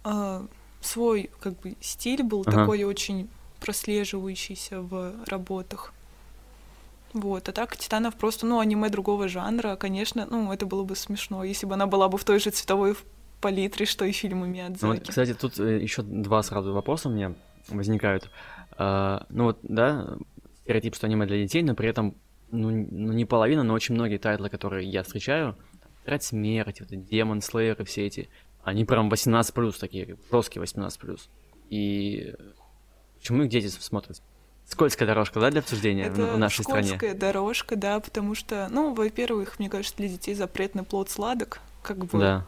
э, 0.05 0.47
свой 0.79 1.29
как 1.41 1.59
бы 1.59 1.75
стиль 1.81 2.23
был 2.23 2.43
ага. 2.45 2.51
такой 2.51 2.85
очень 2.85 3.29
прослеживающийся 3.59 4.81
в 4.81 5.13
работах. 5.27 5.93
Вот, 7.11 7.49
Атака 7.49 7.77
Титанов 7.77 8.15
просто, 8.15 8.45
ну, 8.45 8.61
аниме 8.61 8.87
другого 8.87 9.27
жанра, 9.27 9.75
конечно, 9.75 10.25
ну, 10.31 10.53
это 10.53 10.65
было 10.65 10.85
бы 10.85 10.95
смешно, 10.95 11.43
если 11.43 11.65
бы 11.65 11.73
она 11.73 11.87
была 11.87 12.07
бы 12.07 12.17
в 12.17 12.23
той 12.23 12.39
же 12.39 12.51
цветовой 12.51 12.95
палитре, 13.41 13.85
что 13.85 14.05
и 14.05 14.11
фильмы 14.11 14.47
Миядзаки. 14.47 14.99
Ну, 14.99 15.05
кстати, 15.05 15.33
тут 15.33 15.59
э, 15.59 15.81
еще 15.81 16.01
два 16.01 16.43
сразу 16.43 16.73
вопроса 16.73 17.09
у 17.09 17.11
меня 17.11 17.33
возникают. 17.69 18.29
Uh, 18.77 19.25
ну 19.29 19.45
вот, 19.45 19.59
да, 19.63 20.17
стереотип, 20.63 20.95
что 20.95 21.07
аниме 21.07 21.25
для 21.25 21.37
детей, 21.43 21.61
но 21.61 21.75
при 21.75 21.89
этом, 21.89 22.15
ну, 22.51 22.69
ну 22.69 23.13
не 23.13 23.25
половина, 23.25 23.63
но 23.63 23.73
очень 23.73 23.95
многие 23.95 24.17
title 24.17 24.40
ы, 24.40 24.49
которые 24.49 24.89
я 24.89 25.03
встречаю, 25.03 25.57
Тетрадь 26.01 26.23
смерти, 26.23 26.85
вот 26.89 27.05
Демон 27.05 27.41
Слеер 27.41 27.79
и 27.79 27.83
все 27.83 28.07
эти, 28.07 28.29
они 28.63 28.85
прям 28.85 29.09
18 29.09 29.53
плюс 29.53 29.77
такие, 29.77 30.17
жесткие 30.31 30.61
18 30.61 30.99
плюс. 30.99 31.29
И 31.69 32.33
почему 33.19 33.43
их 33.43 33.49
дети 33.49 33.67
смотрят? 33.67 34.21
Скользкая 34.65 35.07
дорожка, 35.07 35.39
да, 35.39 35.51
для 35.51 35.59
обсуждения 35.59 36.03
Это 36.03 36.21
в 36.21 36.37
нашей 36.37 36.63
скользкая 36.63 36.83
стране? 36.83 36.97
скользкая 36.97 37.19
дорожка, 37.19 37.75
да, 37.75 37.99
потому 37.99 38.35
что, 38.35 38.67
ну, 38.71 38.93
во-первых, 38.93 39.59
мне 39.59 39.69
кажется, 39.69 39.97
для 39.97 40.07
детей 40.07 40.33
запретный 40.33 40.83
плод 40.83 41.09
сладок, 41.09 41.59
как 41.83 42.05
бы 42.05 42.19
да. 42.19 42.47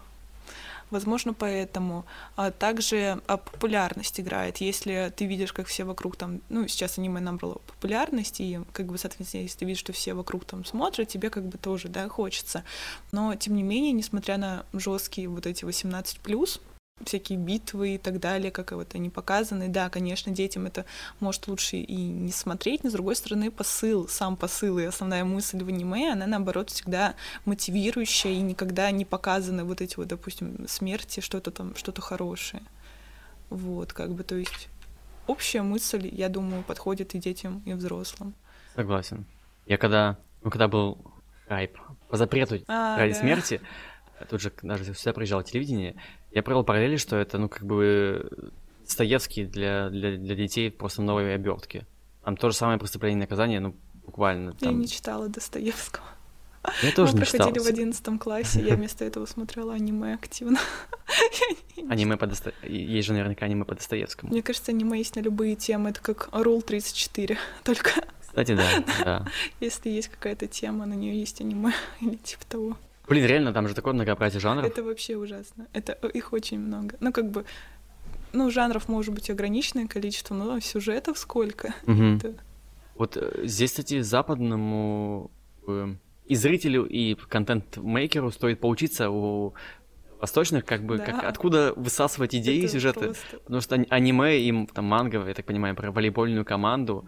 Возможно, 0.93 1.33
поэтому. 1.33 2.05
А 2.35 2.51
также 2.51 3.19
популярность 3.25 4.19
играет. 4.19 4.57
Если 4.57 5.11
ты 5.15 5.25
видишь, 5.25 5.51
как 5.51 5.65
все 5.65 5.85
вокруг 5.85 6.15
там, 6.15 6.41
ну, 6.49 6.67
сейчас 6.67 6.99
аниме 6.99 7.19
набрало 7.19 7.55
популярность, 7.65 8.39
и, 8.39 8.59
как 8.73 8.85
бы, 8.85 8.99
соответственно, 8.99 9.41
если 9.41 9.57
ты 9.57 9.65
видишь, 9.65 9.79
что 9.79 9.91
все 9.91 10.13
вокруг 10.13 10.45
там 10.45 10.63
смотрят, 10.63 11.07
тебе 11.07 11.31
как 11.31 11.45
бы 11.47 11.57
тоже, 11.57 11.87
да, 11.87 12.07
хочется. 12.09 12.63
Но, 13.11 13.33
тем 13.33 13.55
не 13.55 13.63
менее, 13.63 13.91
несмотря 13.91 14.37
на 14.37 14.67
жесткие 14.71 15.29
вот 15.29 15.47
эти 15.47 15.65
18+, 15.65 16.61
всякие 17.05 17.37
битвы 17.37 17.95
и 17.95 17.97
так 17.97 18.19
далее, 18.19 18.51
как 18.51 18.71
вот 18.71 18.95
они 18.95 19.09
показаны. 19.09 19.67
Да, 19.67 19.89
конечно, 19.89 20.31
детям 20.31 20.65
это 20.65 20.85
может 21.19 21.47
лучше 21.47 21.77
и 21.77 21.95
не 21.95 22.31
смотреть, 22.31 22.83
но 22.83 22.89
с 22.89 22.93
другой 22.93 23.15
стороны 23.15 23.51
посыл, 23.51 24.07
сам 24.07 24.35
посыл 24.35 24.79
и 24.79 24.85
основная 24.85 25.23
мысль 25.23 25.63
в 25.63 25.67
аниме, 25.67 26.11
она 26.11 26.27
наоборот 26.27 26.69
всегда 26.69 27.15
мотивирующая 27.45 28.31
и 28.31 28.41
никогда 28.41 28.89
не 28.91 29.05
показаны 29.05 29.63
вот 29.63 29.81
эти 29.81 29.97
вот, 29.97 30.07
допустим, 30.07 30.67
смерти, 30.67 31.19
что-то 31.19 31.51
там, 31.51 31.75
что-то 31.75 32.01
хорошее. 32.01 32.63
Вот, 33.49 33.93
как 33.93 34.13
бы, 34.13 34.23
то 34.23 34.35
есть 34.35 34.69
общая 35.27 35.61
мысль, 35.61 36.09
я 36.11 36.29
думаю, 36.29 36.63
подходит 36.63 37.13
и 37.15 37.19
детям, 37.19 37.61
и 37.65 37.73
взрослым. 37.73 38.33
Согласен. 38.75 39.25
Я 39.65 39.77
когда, 39.77 40.17
ну, 40.41 40.49
когда 40.49 40.67
был 40.67 40.97
хайп 41.47 41.77
по 42.09 42.17
запрету 42.17 42.59
а, 42.67 42.97
ради 42.97 43.13
да. 43.13 43.19
смерти, 43.19 43.61
тут 44.29 44.41
же 44.41 44.51
даже 44.61 44.93
сюда 44.93 45.13
приезжало 45.13 45.43
телевидение, 45.43 45.95
я 46.33 46.43
провел 46.43 46.63
параллели, 46.63 46.97
что 46.97 47.15
это, 47.15 47.37
ну, 47.37 47.49
как 47.49 47.65
бы 47.65 48.29
Достоевский 48.83 49.45
для, 49.45 49.89
для, 49.89 50.17
для 50.17 50.35
детей 50.35 50.71
просто 50.71 51.01
новой 51.01 51.35
обертки. 51.35 51.85
Там 52.23 52.37
то 52.37 52.49
же 52.49 52.55
самое 52.55 52.79
преступление 52.79 53.17
и 53.17 53.21
наказание, 53.21 53.59
ну, 53.59 53.75
буквально. 54.05 54.53
Там... 54.53 54.71
Я 54.71 54.75
не 54.75 54.87
читала 54.87 55.27
Достоевского. 55.27 56.05
Я 56.81 56.91
тоже 56.93 57.11
Мы 57.11 57.19
не 57.19 57.25
проходили 57.25 57.59
читал. 57.59 57.65
в 57.65 57.67
одиннадцатом 57.67 58.19
классе, 58.19 58.61
я 58.61 58.75
вместо 58.75 59.03
этого 59.03 59.25
смотрела 59.25 59.73
аниме 59.73 60.13
активно. 60.13 60.59
Аниме 61.89 62.15
по 62.15 62.25
Досто... 62.25 62.53
Есть 62.63 63.07
же 63.07 63.13
наверняка 63.13 63.45
аниме 63.45 63.65
по 63.65 63.75
Достоевскому. 63.75 64.31
Мне 64.31 64.41
кажется, 64.41 64.71
аниме 64.71 64.97
есть 64.97 65.15
на 65.17 65.19
любые 65.19 65.55
темы, 65.55 65.89
это 65.89 66.01
как 66.01 66.29
Рул 66.31 66.61
34, 66.61 67.37
только... 67.63 67.91
Кстати, 68.21 68.55
да, 68.55 68.69
да. 69.03 69.27
Если 69.59 69.89
есть 69.89 70.07
какая-то 70.07 70.47
тема, 70.47 70.85
на 70.85 70.93
нее 70.93 71.19
есть 71.19 71.41
аниме 71.41 71.73
или 71.99 72.15
типа 72.15 72.45
того. 72.47 72.77
Блин, 73.07 73.25
реально, 73.25 73.53
там 73.53 73.67
же 73.67 73.75
такое 73.75 73.93
многообразие 73.93 74.39
жанров. 74.39 74.65
Это 74.65 74.83
вообще 74.83 75.17
ужасно. 75.17 75.67
Это 75.73 75.93
их 76.07 76.31
очень 76.33 76.59
много. 76.59 76.95
Ну, 76.99 77.11
как 77.11 77.31
бы, 77.31 77.45
ну, 78.31 78.49
жанров 78.49 78.87
может 78.87 79.13
быть 79.13 79.29
ограниченное 79.29 79.87
количество, 79.87 80.33
но 80.33 80.59
сюжетов 80.59 81.17
сколько. 81.17 81.73
Угу. 81.85 82.03
Это... 82.03 82.35
Вот 82.95 83.17
э, 83.17 83.45
здесь, 83.45 83.71
кстати, 83.71 84.01
западному 84.01 85.31
э, 85.67 85.95
и 86.25 86.35
зрителю, 86.35 86.85
и 86.85 87.15
контент-мейкеру 87.15 88.31
стоит 88.31 88.59
поучиться 88.59 89.09
у 89.09 89.53
восточных, 90.19 90.63
как 90.63 90.85
бы, 90.85 90.97
да. 90.97 91.05
как, 91.05 91.23
откуда 91.25 91.73
высасывать 91.75 92.33
идеи 92.33 92.63
и 92.63 92.67
сюжеты. 92.67 93.07
Просто... 93.07 93.37
Потому 93.43 93.61
что 93.61 93.75
аниме, 93.89 94.39
им, 94.39 94.67
там, 94.67 94.85
манга, 94.85 95.27
я 95.27 95.33
так 95.33 95.45
понимаю, 95.45 95.75
про 95.75 95.91
волейбольную 95.91 96.45
команду, 96.45 97.05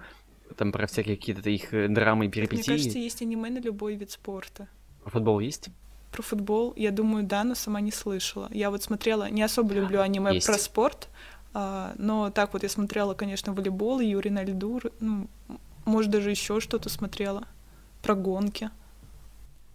там, 0.57 0.73
про 0.73 0.85
всякие 0.87 1.15
какие-то 1.15 1.49
их 1.49 1.73
э, 1.73 1.87
драмы 1.87 2.25
и 2.25 2.29
перипетии. 2.29 2.69
Мне 2.69 2.79
кажется, 2.79 2.99
есть 2.99 3.21
аниме 3.21 3.49
на 3.49 3.59
любой 3.59 3.95
вид 3.95 4.11
спорта. 4.11 4.67
А 5.05 5.09
футбол 5.09 5.39
есть? 5.39 5.69
Про 6.15 6.24
футбол, 6.24 6.72
я 6.77 6.91
думаю, 6.91 7.25
да, 7.25 7.43
но 7.43 7.55
сама 7.55 7.81
не 7.81 7.91
слышала. 7.91 8.48
Я 8.53 8.72
вот 8.72 8.81
смотрела, 8.81 9.29
не 9.29 9.43
особо 9.43 9.74
люблю 9.74 10.00
аниме 10.00 10.36
Есть. 10.36 10.48
про 10.48 10.57
спорт, 10.57 11.10
а, 11.53 11.93
но 11.98 12.29
так 12.29 12.53
вот 12.53 12.63
я 12.63 12.69
смотрела, 12.69 13.13
конечно, 13.15 13.51
волейбол, 13.51 14.00
Юрий 14.00 14.29
на 14.29 14.45
льду, 14.45 14.79
ну, 15.01 15.27
может, 15.84 16.12
даже 16.12 16.29
еще 16.29 16.62
что-то 16.62 16.88
смотрела. 16.88 17.50
Про 18.01 18.15
гонки. 18.15 18.69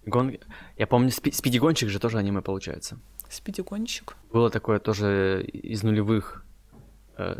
Гон... 0.06 0.38
Я 0.78 0.86
помню, 0.86 1.10
спи... 1.10 1.30
спидигончик 1.30 1.90
же 1.90 1.98
тоже 1.98 2.16
аниме 2.16 2.40
получается. 2.40 2.98
Спидигончик? 3.28 4.16
Было 4.32 4.48
такое 4.48 4.78
тоже 4.78 5.44
из 5.44 5.82
нулевых 5.82 6.46
э, 7.18 7.38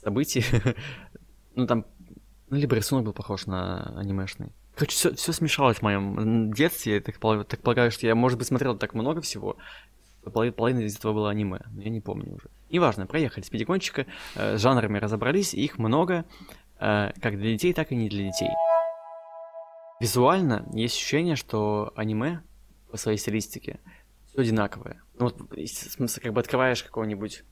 событий. 0.00 0.44
ну, 1.56 1.66
там, 1.66 1.86
ну, 2.50 2.56
либо 2.56 2.76
рисунок 2.76 3.04
был 3.04 3.12
похож 3.12 3.46
на 3.46 3.98
анимешный. 3.98 4.52
Короче, 4.78 4.94
все, 4.94 5.14
все 5.16 5.32
смешалось 5.32 5.78
в 5.78 5.82
моем 5.82 6.52
детстве. 6.52 6.94
Я 6.94 7.00
так, 7.00 7.18
так 7.18 7.60
полагаю, 7.62 7.90
что 7.90 8.06
я, 8.06 8.14
может 8.14 8.38
быть, 8.38 8.46
смотрел 8.46 8.78
так 8.78 8.94
много 8.94 9.20
всего. 9.20 9.56
Половина, 10.22 10.54
половина 10.54 10.80
из 10.80 10.96
этого 10.96 11.14
было 11.14 11.30
аниме, 11.30 11.58
я 11.78 11.90
не 11.90 12.00
помню 12.00 12.34
уже. 12.34 12.48
Неважно, 12.70 13.06
проехали 13.06 13.42
с 13.42 13.50
пятикончика, 13.50 14.06
э, 14.36 14.56
с 14.56 14.60
жанрами 14.60 14.98
разобрались, 14.98 15.52
их 15.52 15.78
много, 15.78 16.26
э, 16.78 17.10
как 17.20 17.38
для 17.38 17.52
детей, 17.52 17.72
так 17.72 17.90
и 17.90 17.96
не 17.96 18.08
для 18.08 18.26
детей. 18.26 18.50
Визуально 19.98 20.64
есть 20.72 20.94
ощущение, 20.94 21.34
что 21.34 21.92
аниме 21.96 22.42
по 22.92 22.98
своей 22.98 23.18
стилистике 23.18 23.80
все 24.26 24.42
одинаковое. 24.42 25.02
Ну 25.18 25.24
вот, 25.24 25.40
в 25.50 25.66
смысле, 25.66 26.22
как 26.22 26.32
бы 26.32 26.40
открываешь 26.40 26.84
какую-нибудь 26.84 27.42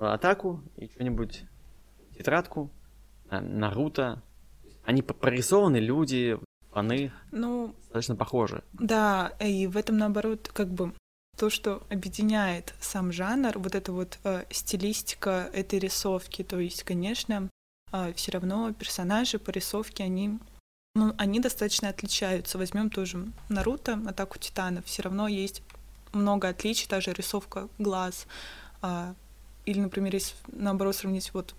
атаку 0.00 0.64
и 0.76 0.88
что-нибудь 0.88 1.44
тетрадку, 2.16 2.72
э, 3.30 3.38
Наруто, 3.38 4.20
они 4.84 5.02
прорисованы 5.02 5.76
люди, 5.76 6.38
они 6.72 7.10
ну, 7.30 7.74
достаточно 7.84 8.16
похожи. 8.16 8.62
Да, 8.72 9.32
и 9.40 9.66
в 9.66 9.76
этом, 9.76 9.98
наоборот, 9.98 10.50
как 10.52 10.68
бы 10.68 10.92
то, 11.36 11.50
что 11.50 11.82
объединяет 11.90 12.74
сам 12.80 13.12
жанр, 13.12 13.58
вот 13.58 13.74
эта 13.74 13.92
вот 13.92 14.18
э, 14.24 14.44
стилистика 14.50 15.50
этой 15.52 15.78
рисовки. 15.78 16.42
То 16.42 16.58
есть, 16.58 16.82
конечно, 16.82 17.48
э, 17.92 18.12
все 18.14 18.32
равно 18.32 18.72
персонажи 18.72 19.38
по 19.38 19.50
рисовке, 19.50 20.04
они, 20.04 20.38
ну, 20.94 21.14
они 21.18 21.40
достаточно 21.40 21.88
отличаются. 21.88 22.58
Возьмем 22.58 22.90
тоже 22.90 23.26
Наруто, 23.48 24.00
Атаку 24.06 24.38
Титанов. 24.38 24.84
Все 24.86 25.02
равно 25.02 25.28
есть 25.28 25.62
много 26.12 26.48
отличий, 26.48 26.88
даже 26.88 27.12
рисовка 27.12 27.68
глаз. 27.78 28.26
Э, 28.82 29.14
или, 29.64 29.80
например, 29.80 30.14
если 30.14 30.34
наоборот 30.48 30.96
сравнить 30.96 31.32
вот 31.34 31.54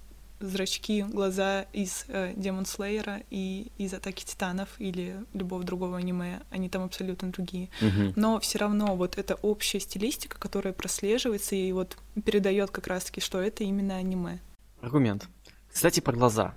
зрачки, 0.47 1.03
глаза 1.03 1.65
из 1.73 2.05
э, 2.07 2.33
Демон 2.35 2.65
Слеера 2.65 3.21
и 3.29 3.71
из 3.77 3.93
Атаки 3.93 4.23
Титанов 4.25 4.69
или 4.79 5.15
любого 5.33 5.63
другого 5.63 5.97
аниме, 5.97 6.41
они 6.49 6.69
там 6.69 6.83
абсолютно 6.83 7.31
другие. 7.31 7.69
Mm-hmm. 7.81 8.13
Но 8.15 8.39
все 8.39 8.59
равно 8.59 8.95
вот 8.95 9.17
эта 9.17 9.35
общая 9.35 9.79
стилистика, 9.79 10.37
которая 10.37 10.73
прослеживается 10.73 11.55
и 11.55 11.71
вот 11.71 11.97
передает 12.25 12.71
как 12.71 12.87
раз-таки, 12.87 13.21
что 13.21 13.41
это 13.41 13.63
именно 13.63 13.95
аниме. 13.95 14.39
Аргумент. 14.81 15.27
Кстати, 15.71 15.99
про 15.99 16.13
глаза. 16.13 16.53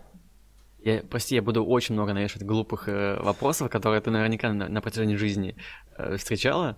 Я, 0.81 1.02
прости, 1.02 1.35
я 1.35 1.43
буду 1.43 1.64
очень 1.64 1.95
много 1.95 2.12
навешивать 2.12 2.47
глупых 2.47 2.88
э, 2.88 3.21
вопросов, 3.21 3.71
которые 3.71 4.00
ты 4.00 4.11
наверняка 4.11 4.52
на, 4.52 4.69
на 4.69 4.81
протяжении 4.81 5.16
жизни 5.16 5.57
э, 5.97 6.16
встречала, 6.16 6.76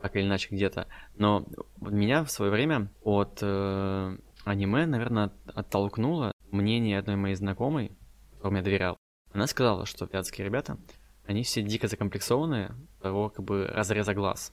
так 0.00 0.16
или 0.16 0.24
иначе 0.24 0.48
где-то. 0.50 0.86
Но 1.16 1.46
меня 1.80 2.24
в 2.24 2.30
свое 2.30 2.50
время 2.50 2.90
от 3.02 3.38
э, 3.42 4.16
аниме, 4.44 4.86
наверное, 4.86 5.30
оттолкнуло 5.54 6.32
мнение 6.50 6.98
одной 6.98 7.16
моей 7.16 7.34
знакомой, 7.34 7.92
которому 8.32 8.58
я 8.58 8.62
доверял. 8.62 8.96
Она 9.32 9.46
сказала, 9.46 9.86
что 9.86 10.08
вятские 10.10 10.46
ребята, 10.46 10.78
они 11.26 11.42
все 11.42 11.62
дико 11.62 11.88
закомплексованные 11.88 12.74
того 13.00 13.28
как 13.28 13.44
бы 13.44 13.66
разреза 13.66 14.14
глаз. 14.14 14.52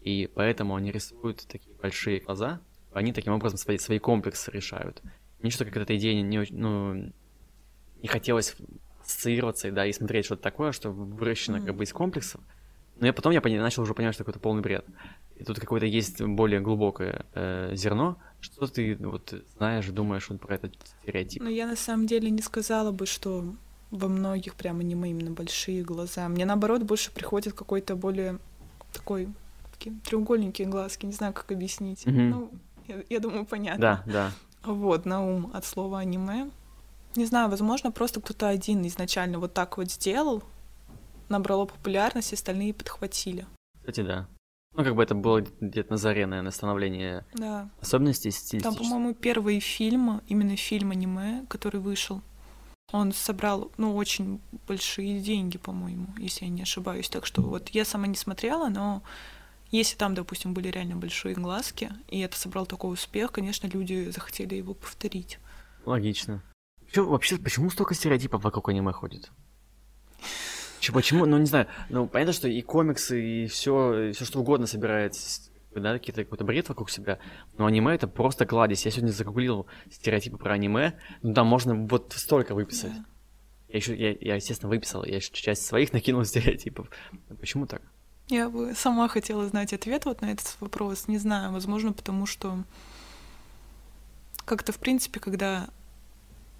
И 0.00 0.30
поэтому 0.34 0.76
они 0.76 0.90
рисуют 0.90 1.46
такие 1.46 1.74
большие 1.76 2.20
глаза, 2.20 2.60
они 2.92 3.12
таким 3.12 3.34
образом 3.34 3.58
свои, 3.58 3.76
свои 3.76 3.98
комплексы 3.98 4.50
решают. 4.50 5.02
Мне 5.40 5.50
что-то 5.50 5.70
как 5.70 5.82
эта 5.82 5.96
идея 5.96 6.22
не, 6.22 6.46
ну, 6.50 7.12
не 8.00 8.08
хотелось 8.08 8.56
ассоциироваться, 9.02 9.70
да, 9.70 9.86
и 9.86 9.92
смотреть 9.92 10.24
что-то 10.24 10.42
такое, 10.42 10.72
что 10.72 10.90
выращено 10.90 11.56
mm-hmm. 11.56 11.66
как 11.66 11.76
бы 11.76 11.84
из 11.84 11.92
комплексов. 11.92 12.40
Но 12.98 13.06
я 13.06 13.12
потом 13.12 13.32
я 13.32 13.40
понял, 13.42 13.60
начал 13.60 13.82
уже 13.82 13.94
понимать, 13.94 14.14
что 14.14 14.24
это 14.24 14.38
полный 14.38 14.62
бред. 14.62 14.86
И 15.36 15.44
тут 15.44 15.60
какое-то 15.60 15.86
есть 15.86 16.20
более 16.22 16.60
глубокое 16.60 17.26
э, 17.34 17.72
зерно. 17.74 18.16
Что 18.40 18.66
ты 18.66 18.96
вот 18.96 19.34
знаешь, 19.56 19.86
думаешь 19.86 20.28
вот 20.30 20.40
про 20.40 20.54
этот 20.54 20.74
стереотип? 21.02 21.42
Ну, 21.42 21.50
я 21.50 21.66
на 21.66 21.76
самом 21.76 22.06
деле 22.06 22.30
не 22.30 22.42
сказала 22.42 22.90
бы, 22.90 23.06
что 23.06 23.44
во 23.90 24.08
многих 24.08 24.54
прям 24.54 24.80
аниме 24.80 25.10
именно 25.10 25.30
большие 25.30 25.82
глаза. 25.82 26.28
Мне 26.28 26.44
наоборот 26.44 26.82
больше 26.82 27.12
приходит 27.12 27.52
какой-то 27.54 27.96
более 27.96 28.38
такой 28.92 29.28
такие 29.72 29.96
треугольненькие 30.04 30.68
глазки, 30.68 31.06
не 31.06 31.12
знаю, 31.12 31.32
как 31.32 31.50
объяснить. 31.52 32.04
Mm-hmm. 32.04 32.28
Ну, 32.28 32.50
я, 32.88 33.02
я 33.08 33.20
думаю, 33.20 33.44
понятно. 33.44 34.02
Да, 34.06 34.12
да. 34.12 34.32
Вот, 34.64 35.04
на 35.04 35.24
ум 35.24 35.50
от 35.52 35.64
слова 35.64 36.00
аниме. 36.00 36.50
Не 37.14 37.24
знаю, 37.24 37.48
возможно, 37.48 37.90
просто 37.92 38.20
кто-то 38.20 38.48
один 38.48 38.86
изначально 38.86 39.38
вот 39.38 39.54
так 39.54 39.78
вот 39.78 39.90
сделал, 39.90 40.42
набрало 41.28 41.66
популярность, 41.66 42.32
остальные 42.32 42.74
подхватили. 42.74 43.46
Кстати, 43.80 44.02
да. 44.02 44.28
Ну, 44.76 44.84
как 44.84 44.94
бы 44.94 45.02
это 45.02 45.14
было 45.14 45.40
где-то 45.60 45.90
на 45.90 45.96
заре, 45.96 46.26
наверное, 46.26 46.52
становление 46.52 47.24
да. 47.32 47.70
особенностей 47.80 48.30
стилистических. 48.30 48.62
Там, 48.62 48.76
по-моему, 48.76 49.14
первый 49.14 49.58
фильм, 49.60 50.20
именно 50.28 50.54
фильм 50.56 50.90
аниме, 50.90 51.46
который 51.48 51.80
вышел, 51.80 52.20
он 52.92 53.12
собрал, 53.12 53.72
ну, 53.78 53.96
очень 53.96 54.40
большие 54.68 55.20
деньги, 55.20 55.56
по-моему, 55.56 56.08
если 56.18 56.44
я 56.44 56.50
не 56.50 56.62
ошибаюсь. 56.62 57.08
Так 57.08 57.24
что 57.24 57.40
вот 57.40 57.70
я 57.70 57.86
сама 57.86 58.06
не 58.06 58.16
смотрела, 58.16 58.68
но 58.68 59.02
если 59.70 59.96
там, 59.96 60.14
допустим, 60.14 60.52
были 60.52 60.68
реально 60.68 60.96
большие 60.96 61.34
глазки, 61.34 61.90
и 62.08 62.20
это 62.20 62.36
собрал 62.36 62.66
такой 62.66 62.92
успех, 62.92 63.32
конечно, 63.32 63.66
люди 63.66 64.10
захотели 64.10 64.54
его 64.56 64.74
повторить. 64.74 65.38
Логично. 65.86 66.42
Вообще, 66.94 67.38
почему 67.38 67.70
столько 67.70 67.94
стереотипов 67.94 68.44
вокруг 68.44 68.68
аниме 68.68 68.92
ходит? 68.92 69.30
Почему? 70.92 71.26
Ну, 71.26 71.38
не 71.38 71.46
знаю. 71.46 71.66
Ну, 71.88 72.06
понятно, 72.06 72.32
что 72.32 72.48
и 72.48 72.62
комиксы, 72.62 73.22
и 73.22 73.46
все, 73.46 74.12
все 74.12 74.24
что 74.24 74.40
угодно 74.40 74.66
собирается, 74.66 75.50
да, 75.74 75.92
какие-то 75.94 76.24
какой-то 76.24 76.44
бред 76.44 76.68
вокруг 76.68 76.90
себя. 76.90 77.18
Но 77.58 77.66
аниме 77.66 77.94
это 77.94 78.08
просто 78.08 78.46
кладезь. 78.46 78.84
Я 78.84 78.90
сегодня 78.90 79.12
загуглил 79.12 79.66
стереотипы 79.90 80.36
про 80.36 80.54
аниме. 80.54 80.98
Ну, 81.22 81.34
там 81.34 81.46
можно 81.46 81.74
вот 81.74 82.12
столько 82.16 82.54
выписать. 82.54 82.92
Да. 82.92 83.04
Я 83.68 83.76
еще, 83.76 83.96
я, 83.96 84.16
я, 84.20 84.34
естественно, 84.36 84.70
выписал. 84.70 85.04
Я 85.04 85.16
еще 85.16 85.32
часть 85.32 85.66
своих 85.66 85.92
накинул 85.92 86.24
стереотипов. 86.24 86.88
Почему 87.40 87.66
так? 87.66 87.82
Я 88.28 88.48
бы 88.48 88.74
сама 88.74 89.06
хотела 89.08 89.46
знать 89.46 89.72
ответ 89.72 90.04
вот 90.04 90.20
на 90.20 90.32
этот 90.32 90.56
вопрос. 90.60 91.08
Не 91.08 91.18
знаю, 91.18 91.52
возможно, 91.52 91.92
потому 91.92 92.26
что 92.26 92.64
как-то, 94.44 94.72
в 94.72 94.78
принципе, 94.78 95.20
когда 95.20 95.68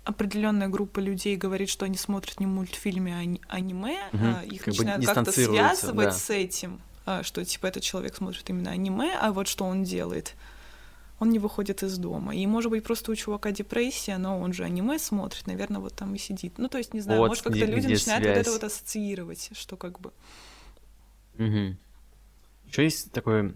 определенная 0.06 0.68
группа 0.68 1.00
людей 1.00 1.36
говорит, 1.36 1.68
что 1.68 1.84
они 1.84 1.96
смотрят 1.96 2.38
не 2.38 2.46
мультфильмы, 2.46 3.38
а 3.48 3.54
аниме, 3.54 3.98
угу. 4.12 4.52
их 4.54 4.60
как 4.60 4.68
начинают 4.68 5.04
как-то 5.04 5.32
связывать 5.32 6.06
да. 6.06 6.12
с 6.12 6.30
этим, 6.30 6.80
а, 7.04 7.22
что 7.24 7.44
типа 7.44 7.66
этот 7.66 7.82
человек 7.82 8.14
смотрит 8.14 8.48
именно 8.48 8.70
аниме, 8.70 9.12
а 9.20 9.32
вот 9.32 9.48
что 9.48 9.64
он 9.64 9.82
делает. 9.82 10.34
Он 11.18 11.30
не 11.30 11.38
выходит 11.38 11.82
из 11.82 11.96
дома. 11.98 12.36
И, 12.36 12.46
может 12.46 12.70
быть, 12.70 12.84
просто 12.84 13.10
у 13.10 13.14
чувака 13.14 13.50
депрессия, 13.50 14.18
но 14.18 14.38
он 14.38 14.52
же 14.52 14.64
аниме 14.64 14.98
смотрит, 14.98 15.46
наверное, 15.46 15.80
вот 15.80 15.94
там 15.94 16.14
и 16.14 16.18
сидит. 16.18 16.58
Ну, 16.58 16.68
то 16.68 16.78
есть, 16.78 16.94
не 16.94 17.00
знаю, 17.00 17.20
вот 17.20 17.28
может, 17.28 17.42
как-то 17.42 17.64
люди 17.64 17.86
начинают 17.86 18.22
связь. 18.22 18.36
вот 18.36 18.40
это 18.42 18.50
вот 18.52 18.64
ассоциировать, 18.64 19.50
что 19.54 19.76
как 19.76 19.98
бы... 19.98 20.12
Угу. 21.38 21.76
Еще 22.66 22.84
есть 22.84 23.12
такой 23.12 23.54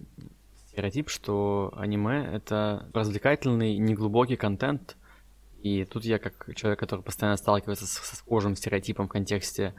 стереотип, 0.69 1.11
что 1.11 1.73
аниме— 1.77 2.25
это 2.33 2.89
развлекательный, 2.95 3.77
неглубокий 3.77 4.37
контент, 4.37 4.97
и 5.63 5.85
тут 5.85 6.05
я, 6.05 6.19
как 6.19 6.55
человек, 6.55 6.79
который 6.81 7.03
постоянно 7.03 7.37
сталкивается 7.37 7.87
с, 7.87 7.91
с 7.91 8.19
схожим 8.19 8.57
стереотипом 8.57 9.07
в 9.07 9.11
контексте 9.11 9.75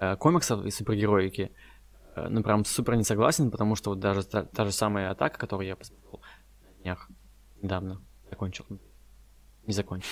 э, 0.00 0.16
комиксов 0.16 0.64
и 0.64 0.70
супергероики, 0.70 1.52
э, 2.16 2.28
ну, 2.28 2.42
прям 2.42 2.64
супер 2.64 2.96
не 2.96 3.04
согласен, 3.04 3.50
потому 3.50 3.76
что 3.76 3.90
вот 3.90 4.00
даже 4.00 4.24
та, 4.24 4.44
та 4.44 4.64
же 4.64 4.72
самая 4.72 5.10
атака, 5.10 5.38
которую 5.38 5.68
я 5.68 5.76
посмотрел 5.76 6.20
на 6.62 6.82
днях 6.82 7.08
недавно, 7.62 8.02
закончил, 8.30 8.66
не 9.66 9.72
закончил, 9.72 10.10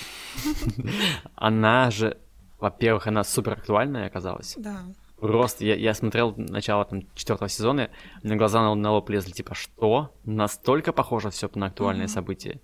она 1.35 1.91
же, 1.91 2.17
во-первых, 2.59 3.07
она 3.07 3.23
супер 3.23 3.53
актуальная 3.53 4.07
оказалась. 4.07 4.55
Да. 4.57 4.85
Просто 5.21 5.65
я, 5.65 5.75
я 5.75 5.93
смотрел 5.93 6.33
начало 6.35 6.83
там 6.83 7.03
четвертого 7.13 7.47
сезона, 7.47 7.91
на 8.23 8.35
глаза 8.37 8.61
на, 8.61 8.73
на 8.73 8.91
лоб 8.91 9.07
лезли, 9.09 9.31
типа, 9.31 9.53
что? 9.53 10.15
Настолько 10.23 10.93
похоже 10.93 11.29
все 11.29 11.47
на 11.53 11.67
актуальные 11.67 12.05
mm-hmm. 12.05 12.09
события. 12.09 12.61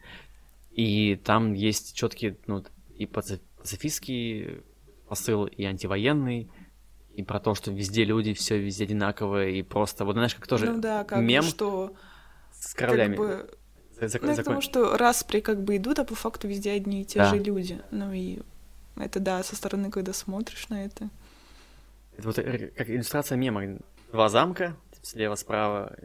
И 0.78 1.16
там 1.16 1.54
есть 1.54 1.96
четкий, 1.96 2.38
ну, 2.46 2.64
и 2.96 3.08
пацифистский 3.08 4.62
посыл, 5.10 5.46
и 5.46 5.64
антивоенный, 5.64 6.52
и 7.16 7.24
про 7.24 7.40
то, 7.40 7.56
что 7.56 7.72
везде 7.72 8.04
люди, 8.06 8.34
все 8.34 8.60
везде 8.60 8.84
одинаковое, 8.84 9.50
и 9.50 9.64
просто, 9.64 10.06
вот 10.06 10.14
знаешь, 10.14 10.36
как 10.36 10.46
тоже 10.46 10.72
ну, 10.72 10.80
да, 10.80 11.04
как 11.04 11.20
мем 11.20 11.42
что, 11.42 11.96
с 12.52 12.76
кораблями. 12.76 13.16
Как 13.16 13.26
бы... 13.26 14.08
Зак... 14.08 14.22
Ну, 14.22 14.36
потому 14.36 14.62
что 14.62 14.96
распри 14.98 15.40
как 15.40 15.64
бы 15.64 15.78
идут, 15.78 15.98
а 15.98 16.06
по 16.06 16.14
факту 16.14 16.48
везде 16.48 16.74
одни 16.74 17.02
и 17.02 17.06
те 17.06 17.18
да. 17.18 17.30
же 17.32 17.40
люди. 17.40 17.82
Ну 17.90 18.14
и 18.14 18.42
это 18.98 19.20
да, 19.20 19.42
со 19.42 19.56
стороны, 19.56 19.90
когда 19.90 20.14
смотришь 20.14 20.70
на 20.70 20.86
это. 20.86 21.10
Это 22.16 22.28
вот 22.28 22.36
как 22.36 22.88
иллюстрация 22.88 23.36
мема. 23.36 23.80
Два 24.12 24.30
замка, 24.30 24.78
слева-справа 25.02 25.98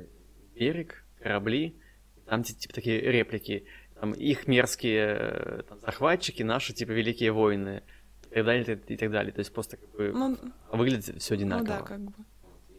берег, 0.54 1.04
корабли, 1.20 1.76
там 2.24 2.42
типа 2.42 2.72
такие 2.72 2.98
реплики 3.00 3.66
там, 4.02 4.14
их 4.14 4.48
мерзкие 4.48 5.16
э, 5.16 5.62
там, 5.68 5.78
захватчики, 5.78 6.42
наши, 6.42 6.72
типа, 6.72 6.90
великие 6.90 7.30
воины, 7.30 7.84
и 8.32 8.34
так 8.34 8.44
далее, 8.44 8.80
и 8.88 8.96
так 8.96 9.12
далее. 9.12 9.32
То 9.32 9.38
есть 9.38 9.52
просто 9.52 9.76
как 9.76 9.92
бы 9.92 10.10
ну, 10.12 10.36
выглядит 10.72 11.22
все 11.22 11.34
одинаково. 11.34 11.64
Ну 11.64 11.68
да, 11.68 11.80
как 11.82 12.00
бы. 12.00 12.12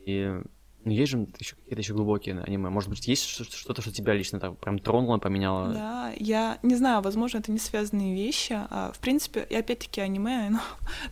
И 0.06 0.42
ну, 0.84 0.92
есть 0.92 1.14
же 1.14 1.26
еще 1.40 1.56
какие-то 1.56 1.80
еще 1.80 1.94
глубокие 1.94 2.42
аниме. 2.42 2.70
Может 2.70 2.90
быть, 2.90 3.08
есть 3.08 3.26
что-то, 3.26 3.82
что 3.82 3.94
тебя 3.94 4.14
лично 4.14 4.42
так 4.42 4.58
прям 4.58 4.80
тронуло, 4.80 5.18
поменяло? 5.18 5.74
Да, 5.74 6.14
я 6.18 6.60
не 6.62 6.76
знаю, 6.76 7.02
возможно, 7.02 7.38
это 7.38 7.54
не 7.54 7.60
связанные 7.60 8.14
вещи. 8.14 8.58
А, 8.70 8.92
в 8.92 9.00
принципе, 9.00 9.48
и 9.50 9.56
опять-таки 9.56 10.02
аниме, 10.02 10.50
ну, 10.52 10.60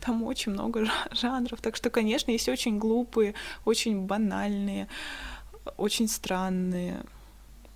там 0.02 0.24
очень 0.24 0.52
много 0.52 0.89
жанров. 1.13 1.62
Так 1.62 1.78
что, 1.78 1.89
конечно, 1.89 2.32
есть 2.32 2.50
очень 2.50 2.80
глупые, 2.80 3.34
очень 3.63 4.02
банальные, 4.08 4.89
очень 5.78 6.10
странные. 6.10 7.06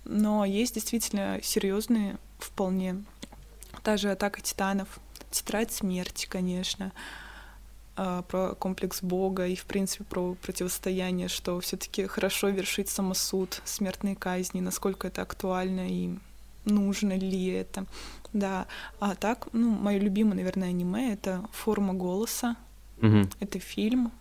Но 0.08 0.44
есть 0.44 0.74
действительно 0.74 1.40
серьезные 1.42 2.18
вполне. 2.38 3.04
Та 3.82 3.96
же 3.96 4.10
«Атака 4.10 4.40
титанов», 4.40 5.00
«Тетрадь 5.30 5.72
смерти», 5.72 6.26
конечно, 6.26 6.92
а, 7.96 8.22
про 8.22 8.54
комплекс 8.54 9.02
Бога 9.02 9.46
и, 9.46 9.56
в 9.56 9.64
принципе, 9.64 10.04
про 10.04 10.34
противостояние, 10.34 11.28
что 11.28 11.58
все 11.60 11.76
таки 11.76 12.06
хорошо 12.06 12.48
вершить 12.48 12.88
самосуд, 12.88 13.60
смертные 13.64 14.16
казни, 14.16 14.60
насколько 14.60 15.08
это 15.08 15.22
актуально 15.22 15.88
и 15.88 16.10
нужно 16.64 17.16
ли 17.16 17.46
это. 17.46 17.86
Да, 18.32 18.66
а 19.00 19.14
так, 19.14 19.48
ну, 19.52 19.70
мое 19.70 19.98
любимое, 19.98 20.36
наверное, 20.36 20.68
аниме— 20.68 21.12
это 21.14 21.48
«Форма 21.52 21.94
голоса». 21.94 22.56
Угу. 23.02 23.28
Это 23.40 23.58
фильм, 23.58 24.12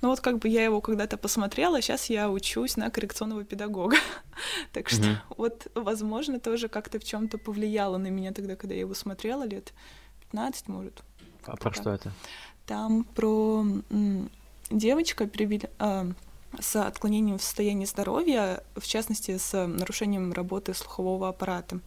ну 0.00 0.08
вот 0.08 0.20
как 0.20 0.38
бы 0.38 0.48
я 0.48 0.64
его 0.64 0.80
когда-то 0.80 1.16
посмотрела, 1.16 1.80
сейчас 1.80 2.10
я 2.10 2.30
учусь 2.30 2.76
на 2.76 2.90
коррекционного 2.90 3.44
педагога. 3.44 3.96
так 4.72 4.88
что 4.88 5.02
mm-hmm. 5.02 5.34
вот, 5.36 5.66
возможно, 5.74 6.40
тоже 6.40 6.68
как-то 6.68 6.98
в 6.98 7.04
чем 7.04 7.28
то 7.28 7.38
повлияло 7.38 7.98
на 7.98 8.08
меня 8.08 8.32
тогда, 8.32 8.56
когда 8.56 8.74
я 8.74 8.80
его 8.80 8.94
смотрела, 8.94 9.44
лет 9.44 9.72
15, 10.30 10.68
может. 10.68 11.02
А 11.44 11.56
про 11.56 11.72
что 11.72 11.90
это? 11.90 12.12
Там 12.66 13.04
про 13.04 13.64
м, 13.90 14.30
девочка. 14.70 15.28
А, 15.78 16.06
с 16.60 16.76
отклонением 16.76 17.38
в 17.38 17.42
состоянии 17.42 17.86
здоровья, 17.86 18.62
в 18.76 18.86
частности, 18.86 19.38
с 19.38 19.66
нарушением 19.66 20.32
работы 20.32 20.74
слухового 20.74 21.28
аппарата. 21.28 21.80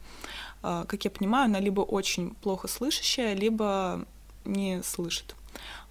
А, 0.64 0.86
как 0.86 1.06
я 1.06 1.12
понимаю, 1.12 1.46
она 1.46 1.60
либо 1.60 1.82
очень 1.82 2.36
плохо 2.36 2.68
слышащая, 2.68 3.34
либо 3.34 4.06
не 4.44 4.82
слышит. 4.84 5.36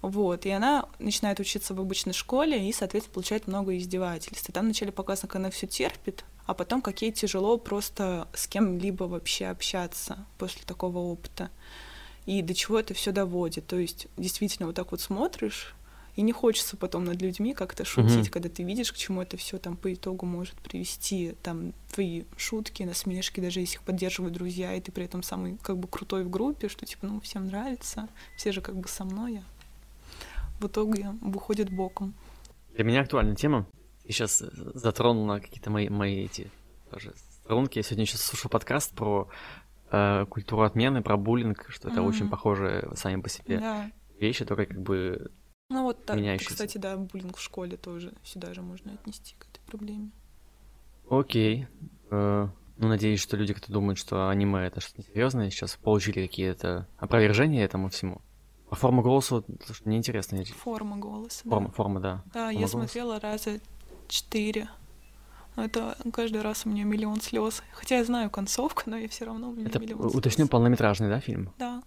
Вот, 0.07 0.45
и 0.45 0.51
она 0.51 0.87
начинает 0.99 1.39
учиться 1.39 1.73
в 1.73 1.79
обычной 1.79 2.13
школе 2.13 2.69
и, 2.69 2.71
соответственно, 2.71 3.15
получает 3.15 3.47
много 3.47 3.75
издевательств. 3.75 4.47
И 4.47 4.51
там 4.51 4.65
вначале 4.65 4.91
показано, 4.91 5.27
как 5.29 5.37
она 5.37 5.49
все 5.49 5.65
терпит, 5.65 6.25
а 6.45 6.53
потом, 6.53 6.83
как 6.83 7.01
ей 7.01 7.11
тяжело 7.11 7.57
просто 7.57 8.27
с 8.35 8.45
кем-либо 8.45 9.05
вообще 9.05 9.47
общаться 9.47 10.27
после 10.37 10.61
такого 10.63 10.99
опыта. 10.99 11.49
И 12.27 12.43
до 12.43 12.53
чего 12.53 12.79
это 12.79 12.93
все 12.93 13.11
доводит. 13.11 13.65
То 13.65 13.77
есть, 13.77 14.05
действительно, 14.15 14.67
вот 14.67 14.75
так 14.75 14.91
вот 14.91 15.01
смотришь, 15.01 15.75
И 16.15 16.21
не 16.21 16.31
хочется 16.31 16.77
потом 16.77 17.03
над 17.03 17.21
людьми 17.21 17.53
как-то 17.53 17.83
шутить, 17.83 18.27
mm-hmm. 18.27 18.29
когда 18.29 18.47
ты 18.47 18.63
видишь, 18.63 18.93
к 18.93 18.97
чему 18.97 19.21
это 19.21 19.35
все 19.35 19.57
там 19.57 19.75
по 19.75 19.93
итогу 19.93 20.25
может 20.25 20.55
привести. 20.55 21.35
Там 21.43 21.73
твои 21.91 22.23
шутки, 22.37 22.83
насмешки, 22.83 23.41
даже 23.41 23.59
если 23.59 23.75
их 23.75 23.81
поддерживают 23.81 24.33
друзья, 24.33 24.73
и 24.73 24.81
ты 24.81 24.91
при 24.91 25.05
этом 25.05 25.23
самый 25.23 25.57
как 25.61 25.77
бы 25.77 25.87
крутой 25.89 26.23
в 26.23 26.29
группе, 26.29 26.69
что 26.69 26.85
типа, 26.85 27.07
ну, 27.07 27.19
всем 27.19 27.47
нравится, 27.47 28.07
все 28.37 28.53
же 28.53 28.61
как 28.61 28.77
бы 28.77 28.87
со 28.87 29.03
мной, 29.03 29.39
а 29.39 29.54
в 30.59 30.67
итоге 30.67 31.11
выходит 31.21 31.69
боком. 31.69 32.13
Для 32.73 32.83
меня 32.83 33.01
актуальная 33.01 33.35
тема. 33.35 33.67
И 34.03 34.11
сейчас 34.11 34.39
затронула 34.39 35.39
какие-то 35.39 35.69
мои, 35.69 35.89
мои 35.89 36.25
эти 36.25 36.51
тоже 36.91 37.13
струнки. 37.15 37.79
Я 37.79 37.83
сегодня 37.83 38.03
еще 38.03 38.17
слушал 38.17 38.49
подкаст 38.49 38.93
про 38.95 39.27
э, 39.91 40.25
культуру 40.25 40.63
отмены, 40.63 41.01
про 41.01 41.17
буллинг, 41.17 41.65
что 41.69 41.89
это 41.89 42.01
mm-hmm. 42.01 42.07
очень 42.07 42.29
похоже 42.29 42.91
сами 42.95 43.21
по 43.21 43.29
себе 43.29 43.59
да. 43.59 43.91
вещи, 44.19 44.45
только 44.45 44.65
как 44.65 44.81
бы 44.81 45.31
ну 45.69 45.83
вот 45.83 46.05
так, 46.05 46.19
кстати, 46.39 46.77
да, 46.77 46.95
буллинг 46.95 47.37
в 47.37 47.41
школе 47.41 47.75
тоже 47.75 48.13
сюда 48.23 48.53
же 48.53 48.61
можно 48.61 48.93
отнести 48.93 49.35
к 49.35 49.47
этой 49.47 49.61
проблеме. 49.65 50.11
Окей. 51.09 51.67
Э, 52.11 52.47
ну, 52.77 52.87
надеюсь, 52.87 53.19
что 53.19 53.37
люди, 53.37 53.53
кто 53.53 53.71
думают, 53.73 53.97
что 53.97 54.29
аниме 54.29 54.67
это 54.67 54.79
что-то 54.79 55.01
несерьезное, 55.01 55.49
сейчас 55.49 55.75
получили 55.75 56.27
какие-то 56.27 56.87
опровержения 56.97 57.63
этому 57.63 57.89
всему. 57.89 58.21
А 58.75 58.77
форма 58.77 59.01
голоса, 59.01 59.41
слушай, 59.65 59.83
мне 59.85 59.95
интересно. 59.95 60.43
Форма 60.43 60.97
голоса, 60.97 61.47
форма, 61.47 61.67
да. 61.69 61.73
Форма, 61.73 61.99
да. 62.01 62.23
Да, 62.25 62.31
форма 62.33 62.51
я 62.51 62.57
голоса. 62.57 62.77
смотрела 62.77 63.19
раза 63.21 63.61
четыре. 64.09 64.67
Это 65.55 65.97
каждый 66.11 66.41
раз 66.41 66.65
у 66.65 66.69
меня 66.69 66.83
миллион 66.83 67.21
слез. 67.21 67.63
Хотя 67.71 67.99
я 67.99 68.03
знаю 68.03 68.29
концовку, 68.29 68.83
но 68.87 68.97
я 68.97 69.07
все 69.07 69.23
равно 69.23 69.51
у 69.51 69.53
меня 69.53 69.67
это, 69.67 69.79
миллион 69.79 70.01
слез. 70.01 70.15
Уточню, 70.15 70.49
полнометражный, 70.49 71.07
да, 71.07 71.21
фильм? 71.21 71.53
Да. 71.57 71.83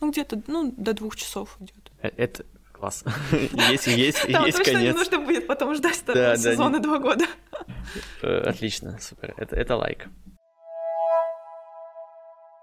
Ну, 0.00 0.12
где-то, 0.12 0.40
ну, 0.46 0.72
до 0.76 0.94
двух 0.94 1.16
часов 1.16 1.56
идет. 1.58 1.90
Э, 2.02 2.10
это 2.16 2.46
класс. 2.70 3.02
Есть, 3.32 3.88
есть, 3.88 4.22
Там 4.30 4.44
есть 4.44 4.58
точно 4.58 4.74
конец. 4.74 4.94
не 4.94 4.96
нужно 4.96 5.18
будет 5.18 5.48
потом 5.48 5.74
ждать 5.74 5.96
второго 5.96 6.36
сезона 6.36 6.78
два 6.78 7.00
года. 7.00 7.26
Э, 8.22 8.42
отлично, 8.42 8.96
супер. 9.00 9.34
Это, 9.36 9.56
это 9.56 9.74
лайк. 9.74 10.06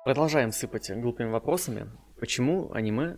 Продолжаем 0.06 0.54
сыпать 0.54 0.90
глупыми 0.92 1.30
вопросами. 1.30 1.90
Почему 2.18 2.72
аниме 2.72 3.18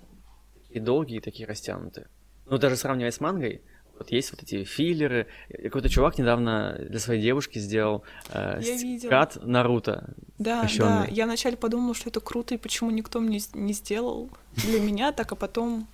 такие 0.78 0.82
долгие 0.82 1.18
и 1.18 1.22
такие 1.22 1.48
растянутые? 1.48 2.08
Ну, 2.46 2.58
даже 2.58 2.76
сравнивая 2.76 3.12
с 3.12 3.20
мангой, 3.20 3.62
вот 3.98 4.12
есть 4.12 4.32
вот 4.32 4.44
эти 4.44 4.64
филлеры. 4.64 5.26
Какой-то 5.50 5.90
чувак 5.90 6.18
недавно 6.20 6.78
для 6.90 7.00
своей 7.00 7.22
девушки 7.22 7.60
сделал 7.60 8.04
э, 8.32 8.62
скат 9.00 9.38
Наруто. 9.44 10.14
Да, 10.38 10.62
прощённый. 10.62 11.08
да. 11.08 11.14
Я 11.14 11.26
вначале 11.26 11.58
подумала, 11.58 11.96
что 11.96 12.10
это 12.10 12.20
круто, 12.20 12.54
и 12.54 12.58
почему 12.58 12.92
никто 12.92 13.20
мне 13.20 13.40
не 13.54 13.74
сделал 13.74 14.30
для 14.54 14.80
меня 14.80 15.12
так, 15.12 15.32
а 15.32 15.36
потом 15.36 15.88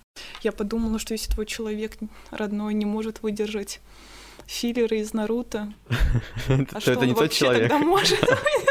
я 0.44 0.52
подумала, 0.52 1.00
что 1.00 1.14
если 1.14 1.32
твой 1.32 1.46
человек 1.46 1.94
родной 2.30 2.74
не 2.74 2.86
может 2.86 3.24
выдержать 3.24 3.80
филлеры 4.46 5.00
из 5.00 5.14
Наруто, 5.14 5.74
а 6.74 6.80
что 6.82 7.00
он 7.00 7.14
вообще 7.14 7.54
тогда 7.54 7.80
может 7.80 8.20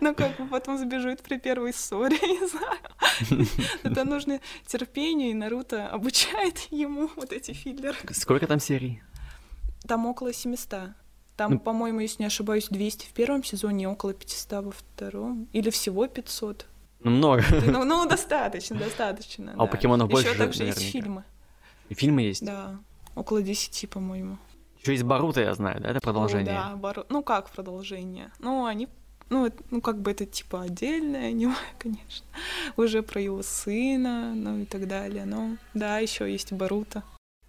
Ну 0.00 0.14
как 0.14 0.36
бы 0.36 0.46
потом 0.50 0.78
забежит 0.78 1.22
при 1.22 1.38
первой 1.38 1.72
ссоре, 1.72 2.16
не 2.22 2.46
знаю. 2.48 3.48
Это 3.82 4.04
нужно 4.04 4.40
терпение, 4.66 5.30
и 5.30 5.34
Наруто 5.34 5.88
обучает 5.88 6.58
ему 6.70 7.10
вот 7.16 7.32
эти 7.32 7.52
филлеры. 7.52 7.96
Сколько 8.12 8.46
там 8.46 8.60
серий? 8.60 9.02
Там 9.86 10.06
около 10.06 10.32
700. 10.32 10.90
Там, 11.36 11.52
ну, 11.52 11.58
по-моему, 11.60 12.00
если 12.00 12.22
не 12.22 12.26
ошибаюсь, 12.26 12.66
200 12.68 13.06
в 13.06 13.12
первом 13.12 13.44
сезоне, 13.44 13.88
около 13.88 14.12
500 14.12 14.64
во 14.64 14.72
втором. 14.72 15.48
Или 15.52 15.70
всего 15.70 16.06
500. 16.08 16.66
Ну, 17.00 17.10
много. 17.12 17.44
Ну, 17.64 17.84
ну 17.84 18.08
достаточно, 18.08 18.76
достаточно. 18.76 19.52
А 19.52 19.56
да. 19.56 19.62
у 19.62 19.68
покемонов 19.68 20.10
больше 20.10 20.30
Еще 20.30 20.36
также 20.38 20.58
наверняка. 20.60 20.80
есть 20.80 20.92
фильмы. 20.92 21.24
И 21.88 21.94
фильмы 21.94 22.22
есть? 22.22 22.44
Да, 22.44 22.80
около 23.14 23.40
10, 23.40 23.88
по-моему. 23.88 24.38
Еще 24.80 24.92
есть 24.92 25.04
Баруто, 25.04 25.40
я 25.40 25.54
знаю, 25.54 25.80
да, 25.80 25.90
это 25.90 26.00
продолжение? 26.00 26.58
О, 26.58 26.70
да, 26.70 26.76
Бару... 26.76 27.04
ну 27.08 27.22
как 27.22 27.50
продолжение? 27.50 28.30
Ну, 28.38 28.64
они 28.64 28.88
ну, 29.30 29.52
ну, 29.70 29.80
как 29.80 30.00
бы 30.00 30.10
это 30.10 30.26
типа 30.26 30.62
отдельное 30.62 31.28
аниме, 31.28 31.54
конечно. 31.78 32.26
Уже 32.76 33.02
про 33.02 33.20
его 33.20 33.42
сына, 33.42 34.34
ну 34.34 34.58
и 34.60 34.64
так 34.64 34.88
далее. 34.88 35.24
Но 35.24 35.56
да, 35.74 35.98
еще 35.98 36.30
есть 36.30 36.52
Баруто. 36.52 37.02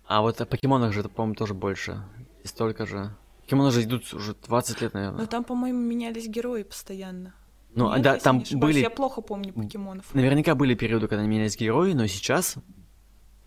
А 0.05 0.21
вот 0.21 0.41
о 0.41 0.45
покемонах 0.45 0.93
же, 0.93 1.03
по-моему, 1.03 1.35
тоже 1.35 1.53
больше. 1.53 2.03
И 2.43 2.47
столько 2.47 2.85
же. 2.85 3.15
Покемоны 3.41 3.71
же 3.71 3.83
идут 3.83 4.13
уже 4.13 4.33
20 4.33 4.81
лет, 4.81 4.93
наверное. 4.93 5.21
Но 5.21 5.25
там, 5.27 5.43
по-моему, 5.43 5.79
менялись 5.79 6.27
герои 6.27 6.63
постоянно. 6.63 7.33
Ну, 7.75 7.93
Нет, 7.93 8.01
да, 8.01 8.17
там 8.17 8.43
были... 8.53 8.79
Я 8.79 8.89
плохо 8.89 9.21
помню 9.21 9.53
покемонов. 9.53 10.13
Наверняка 10.13 10.55
были 10.55 10.73
периоды, 10.73 11.07
когда 11.07 11.23
менялись 11.23 11.55
герои, 11.55 11.93
но 11.93 12.07
сейчас 12.07 12.55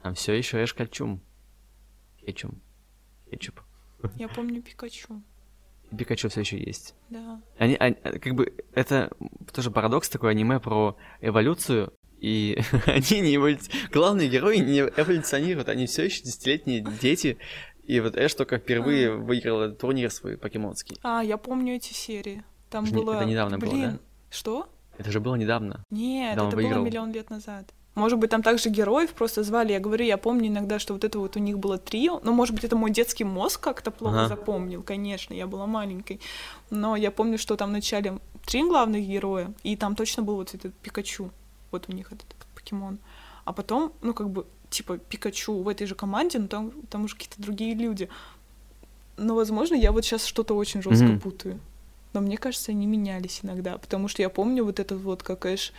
там 0.02 0.14
все 0.14 0.32
еще 0.32 0.62
Эш 0.62 0.74
Кальчум. 0.74 1.20
Кетчум. 2.20 2.60
Кетчуп. 3.30 3.60
Я 4.16 4.28
помню 4.28 4.62
Пикачу. 4.62 5.22
Пикачу 5.96 6.28
все 6.28 6.40
еще 6.40 6.58
есть. 6.58 6.94
Да. 7.10 7.40
Они, 7.58 7.76
они, 7.76 7.94
как 7.94 8.34
бы, 8.34 8.52
это 8.74 9.10
тоже 9.52 9.70
парадокс 9.70 10.08
такой 10.08 10.30
аниме 10.30 10.60
про 10.60 10.96
эволюцию, 11.20 11.92
и 12.18 12.58
они 12.86 13.20
не 13.20 13.36
эволюционируют. 13.36 13.92
Главные 13.92 14.28
герои 14.28 14.58
не 14.58 14.80
эволюционируют, 14.80 15.68
они 15.68 15.86
все 15.86 16.04
еще 16.04 16.22
десятилетние 16.22 16.84
дети. 17.00 17.38
И 17.84 17.98
вот 18.00 18.16
Эш 18.16 18.34
только 18.34 18.58
впервые 18.58 19.10
а. 19.10 19.16
выиграл 19.16 19.72
турнир 19.72 20.10
свой 20.10 20.38
покемонский. 20.38 20.98
А, 21.02 21.22
я 21.22 21.36
помню 21.36 21.74
эти 21.74 21.92
серии. 21.92 22.44
Там 22.70 22.84
это 22.84 22.94
было... 22.94 23.14
Это 23.14 23.24
недавно 23.24 23.58
Блин, 23.58 23.72
было, 23.72 23.90
да? 23.90 23.98
Что? 24.30 24.68
Это 24.98 25.10
же 25.10 25.20
было 25.20 25.34
недавно. 25.34 25.84
Нет, 25.90 26.38
это 26.38 26.56
выиграл. 26.56 26.80
было 26.80 26.86
миллион 26.86 27.12
лет 27.12 27.28
назад. 27.28 27.74
Может 27.94 28.18
быть, 28.18 28.30
там 28.30 28.42
также 28.42 28.70
героев 28.70 29.12
просто 29.12 29.42
звали. 29.42 29.72
Я 29.72 29.80
говорю, 29.80 30.04
я 30.04 30.16
помню 30.16 30.48
иногда, 30.48 30.78
что 30.78 30.94
вот 30.94 31.04
это 31.04 31.18
вот 31.18 31.36
у 31.36 31.40
них 31.40 31.58
было 31.58 31.76
трио. 31.76 32.20
Но, 32.24 32.32
может 32.32 32.54
быть, 32.54 32.64
это 32.64 32.74
мой 32.74 32.90
детский 32.90 33.24
мозг 33.24 33.60
как-то 33.60 33.90
плохо 33.90 34.20
ага. 34.20 34.28
запомнил, 34.28 34.82
конечно, 34.82 35.34
я 35.34 35.46
была 35.46 35.66
маленькой. 35.66 36.20
Но 36.70 36.96
я 36.96 37.10
помню, 37.10 37.36
что 37.36 37.56
там 37.56 37.68
вначале 37.68 38.18
три 38.46 38.62
главных 38.62 39.06
героя, 39.06 39.52
и 39.62 39.76
там 39.76 39.94
точно 39.94 40.22
был 40.22 40.36
вот 40.36 40.54
этот 40.54 40.74
Пикачу. 40.74 41.30
Вот 41.70 41.84
у 41.88 41.92
них 41.92 42.12
этот 42.12 42.26
покемон. 42.54 42.98
А 43.44 43.52
потом, 43.52 43.92
ну, 44.00 44.14
как 44.14 44.30
бы, 44.30 44.46
типа, 44.70 44.96
Пикачу 44.96 45.52
в 45.62 45.68
этой 45.68 45.86
же 45.86 45.94
команде, 45.94 46.38
но 46.38 46.46
там, 46.46 46.72
там 46.88 47.04
уже 47.04 47.14
какие-то 47.16 47.42
другие 47.42 47.74
люди. 47.74 48.08
Но, 49.18 49.34
возможно, 49.34 49.74
я 49.74 49.92
вот 49.92 50.04
сейчас 50.04 50.24
что-то 50.24 50.56
очень 50.56 50.82
жестко 50.82 51.04
mm-hmm. 51.04 51.20
путаю. 51.20 51.60
Но 52.14 52.20
мне 52.20 52.38
кажется, 52.38 52.72
они 52.72 52.86
менялись 52.86 53.40
иногда, 53.42 53.76
потому 53.78 54.08
что 54.08 54.22
я 54.22 54.30
помню 54.30 54.64
вот 54.64 54.80
этот 54.80 55.00
вот, 55.00 55.22
как 55.22 55.46
Эш 55.46 55.72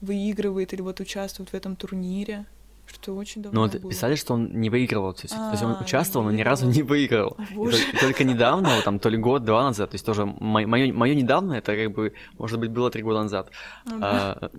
выигрывает 0.00 0.72
или 0.72 0.80
вот 0.82 1.00
участвует 1.00 1.50
в 1.50 1.54
этом 1.54 1.76
турнире, 1.76 2.46
что 2.86 3.14
очень 3.14 3.42
давно 3.42 3.60
Ну 3.60 3.66
вот 3.68 3.80
было. 3.80 3.90
писали, 3.90 4.16
что 4.16 4.34
он 4.34 4.60
не 4.60 4.68
выигрывал, 4.68 5.14
то 5.14 5.22
есть, 5.22 5.34
а, 5.34 5.46
то 5.46 5.50
есть 5.52 5.62
он 5.62 5.76
а, 5.78 5.82
участвовал, 5.82 6.26
но 6.26 6.32
ни 6.32 6.42
разу 6.42 6.66
не 6.66 6.82
выиграл. 6.82 7.36
И 7.50 7.96
только 8.00 8.24
недавно, 8.24 8.80
там 8.82 8.98
то 8.98 9.08
ли 9.08 9.16
год-два 9.16 9.62
назад, 9.62 9.90
то 9.90 9.94
есть 9.94 10.04
тоже 10.04 10.26
мое, 10.26 10.66
мое 10.92 11.14
недавно, 11.14 11.54
это 11.54 11.76
как 11.76 11.92
бы, 11.92 12.14
может 12.38 12.58
быть, 12.58 12.70
было 12.70 12.90
три 12.90 13.02
года 13.02 13.22
назад. 13.22 13.50
Ну, 13.84 13.98
а, 14.02 14.50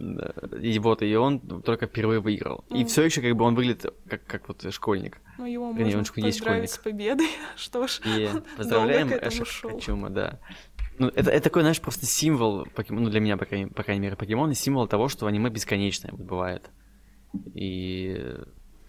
и 0.62 0.80
вот, 0.80 1.02
и 1.02 1.14
он 1.16 1.40
только 1.40 1.88
впервые 1.88 2.22
выиграл. 2.22 2.64
Ну, 2.70 2.78
и 2.78 2.86
все 2.86 3.04
еще 3.04 3.22
как 3.22 3.36
бы 3.36 3.44
он 3.44 3.56
выглядит 3.56 3.94
как, 4.08 4.26
как 4.26 4.48
вот 4.48 4.66
школьник. 4.74 5.18
Ну 5.38 5.46
его 5.46 5.72
Вернее, 5.72 5.98
можно 5.98 6.00
он 6.00 6.24
поздравить 6.24 6.36
школьник. 6.36 6.70
с 6.70 6.78
победой, 6.78 7.28
что 7.58 7.88
ж, 7.88 8.00
и 8.06 8.30
поздравляем 8.58 9.10
Эша 9.12 9.44
Качума, 9.62 10.10
да. 10.10 10.40
Ну, 11.02 11.08
это, 11.08 11.32
это 11.32 11.42
такой, 11.46 11.64
знаешь, 11.64 11.82
просто 11.82 12.06
символ, 12.06 12.68
ну, 12.90 13.10
для 13.10 13.20
меня, 13.20 13.36
по 13.36 13.46
крайней, 13.46 13.66
по 13.66 13.82
крайней 13.82 14.02
мере, 14.02 14.16
покемон, 14.16 14.54
символ 14.54 14.88
того, 14.88 15.10
что 15.10 15.26
аниме 15.26 15.50
бесконечное 15.50 16.12
вот 16.12 16.22
бывает. 16.22 16.70
И 17.56 18.38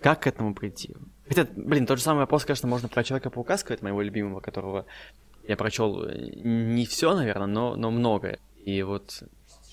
как 0.02 0.20
к 0.20 0.26
этому 0.26 0.54
прийти? 0.54 0.94
Хотя, 1.26 1.46
блин, 1.56 1.86
тот 1.86 1.96
же 1.96 2.04
самый 2.04 2.18
вопрос, 2.18 2.44
конечно, 2.44 2.68
можно 2.68 2.90
про 2.90 3.02
Человека-паука 3.02 3.56
сказать, 3.56 3.80
моего 3.80 4.02
любимого, 4.02 4.40
которого 4.40 4.84
я 5.48 5.56
прочел 5.56 6.06
не 6.44 6.84
все, 6.84 7.14
наверное, 7.14 7.46
но, 7.46 7.76
но 7.76 7.90
многое. 7.90 8.40
И 8.62 8.82
вот 8.82 9.22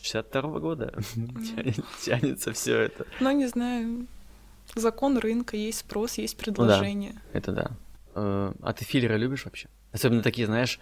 62-го 0.02 0.62
года 0.62 0.98
тянется 2.02 2.54
все 2.54 2.84
это. 2.84 3.06
Ну, 3.20 3.32
не 3.32 3.48
знаю. 3.48 4.08
Закон 4.76 5.18
рынка, 5.18 5.58
есть 5.58 5.80
спрос, 5.80 6.18
есть 6.20 6.38
предложение. 6.38 7.16
Ну, 7.16 7.20
да, 7.34 7.38
это 7.38 7.52
да. 7.52 7.72
Э, 8.20 8.54
а 8.62 8.74
ты 8.74 8.84
филлеры 8.86 9.18
любишь 9.18 9.46
вообще? 9.46 9.70
Особенно 9.92 10.22
такие, 10.22 10.46
знаешь, 10.46 10.80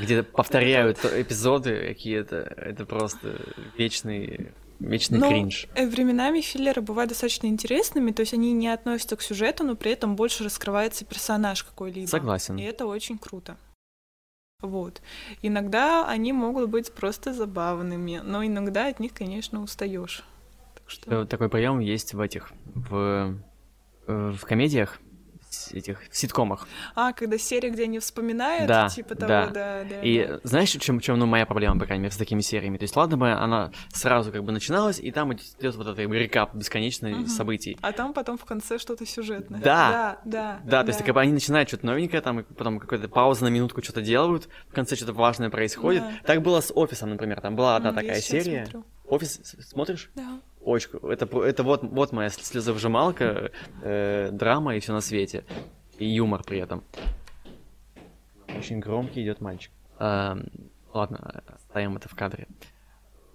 где 0.00 0.22
повторяют 0.22 1.04
эпизоды 1.04 1.88
какие-то. 1.88 2.36
Это 2.36 2.84
просто 2.84 3.40
вечный 3.76 4.52
Вечный 4.78 5.18
но 5.18 5.30
кринж. 5.30 5.68
Э, 5.74 5.86
временами 5.86 6.42
филлеры 6.42 6.82
бывают 6.82 7.08
достаточно 7.08 7.46
интересными, 7.46 8.10
то 8.10 8.20
есть 8.20 8.34
они 8.34 8.52
не 8.52 8.68
относятся 8.68 9.16
к 9.16 9.22
сюжету, 9.22 9.64
но 9.64 9.74
при 9.74 9.92
этом 9.92 10.16
больше 10.16 10.44
раскрывается 10.44 11.06
персонаж 11.06 11.64
какой-либо. 11.64 12.06
Согласен. 12.06 12.58
И 12.58 12.62
это 12.62 12.84
очень 12.84 13.16
круто. 13.16 13.56
Вот. 14.60 15.00
Иногда 15.40 16.06
они 16.06 16.34
могут 16.34 16.68
быть 16.68 16.92
просто 16.92 17.32
забавными, 17.32 18.20
но 18.22 18.44
иногда 18.44 18.88
от 18.88 19.00
них, 19.00 19.14
конечно, 19.14 19.62
устаешь. 19.62 20.24
Так 20.74 20.90
что... 20.90 21.24
Такой 21.24 21.48
прием 21.48 21.78
есть 21.78 22.12
в 22.12 22.20
этих 22.20 22.52
в, 22.74 23.34
э, 24.06 24.32
в 24.36 24.44
комедиях 24.44 25.00
этих 25.72 26.00
ситкомах. 26.10 26.66
А, 26.94 27.12
когда 27.12 27.38
серия, 27.38 27.70
где 27.70 27.84
они 27.84 27.98
вспоминают, 27.98 28.66
Да, 28.68 28.88
типа 28.88 29.14
того, 29.14 29.28
да. 29.28 29.46
да, 29.46 29.84
да. 29.88 30.00
И 30.02 30.26
да. 30.26 30.40
знаешь, 30.44 30.74
в 30.74 30.80
чем, 30.80 30.98
в 31.00 31.02
чем 31.02 31.18
ну, 31.18 31.26
моя 31.26 31.46
проблема, 31.46 31.78
по 31.78 31.86
крайней 31.86 32.02
мере, 32.04 32.12
с 32.14 32.16
такими 32.16 32.40
сериями? 32.40 32.78
То 32.78 32.84
есть, 32.84 32.96
ладно 32.96 33.16
бы 33.16 33.30
она 33.30 33.70
сразу 33.92 34.32
как 34.32 34.44
бы 34.44 34.52
начиналась, 34.52 34.98
и 34.98 35.10
там 35.10 35.32
идет 35.32 35.74
вот 35.76 35.86
этот 35.86 35.98
рекап 35.98 36.54
бесконечный 36.54 37.14
Мгм. 37.14 37.26
событий. 37.28 37.78
А 37.82 37.92
там 37.92 38.12
потом 38.12 38.38
в 38.38 38.44
конце 38.44 38.78
что-то 38.78 39.06
сюжетное. 39.06 39.60
Да. 39.60 39.90
Да, 39.90 40.20
да. 40.24 40.60
Да, 40.64 40.82
то 40.82 40.88
есть 40.88 41.02
как 41.04 41.14
бы 41.14 41.20
они 41.20 41.32
начинают 41.32 41.68
что-то 41.68 41.86
новенькое, 41.86 42.22
там 42.22 42.40
и 42.40 42.42
потом 42.42 42.78
какая-то 42.78 43.08
пауза 43.08 43.44
на 43.44 43.48
минутку 43.48 43.82
что-то 43.82 44.02
делают, 44.02 44.48
в 44.68 44.74
конце 44.74 44.96
что-то 44.96 45.12
важное 45.12 45.50
происходит. 45.50 46.02
Да. 46.02 46.12
Так 46.24 46.42
было 46.42 46.60
с 46.60 46.72
офисом, 46.74 47.10
например. 47.10 47.40
Там 47.40 47.56
была 47.56 47.76
одна 47.76 47.90
я 47.90 47.94
такая 47.94 48.20
серия. 48.20 48.64
смотрю. 48.66 48.84
Офис 49.08 49.40
смотришь? 49.68 50.10
Да. 50.16 50.40
Очень, 50.66 50.90
это, 51.08 51.26
это 51.44 51.62
вот, 51.62 51.84
вот 51.84 52.10
моя 52.10 52.28
слезовжималка, 52.28 53.52
э, 53.82 54.30
драма 54.32 54.74
и 54.74 54.80
все 54.80 54.92
на 54.92 55.00
свете. 55.00 55.44
И 55.96 56.06
юмор 56.06 56.42
при 56.42 56.58
этом. 56.58 56.82
Очень 58.48 58.80
громкий 58.80 59.22
идет 59.22 59.40
мальчик. 59.40 59.70
Эм, 60.00 60.48
ладно, 60.92 61.44
оставим 61.46 61.96
это 61.96 62.08
в 62.08 62.16
кадре. 62.16 62.48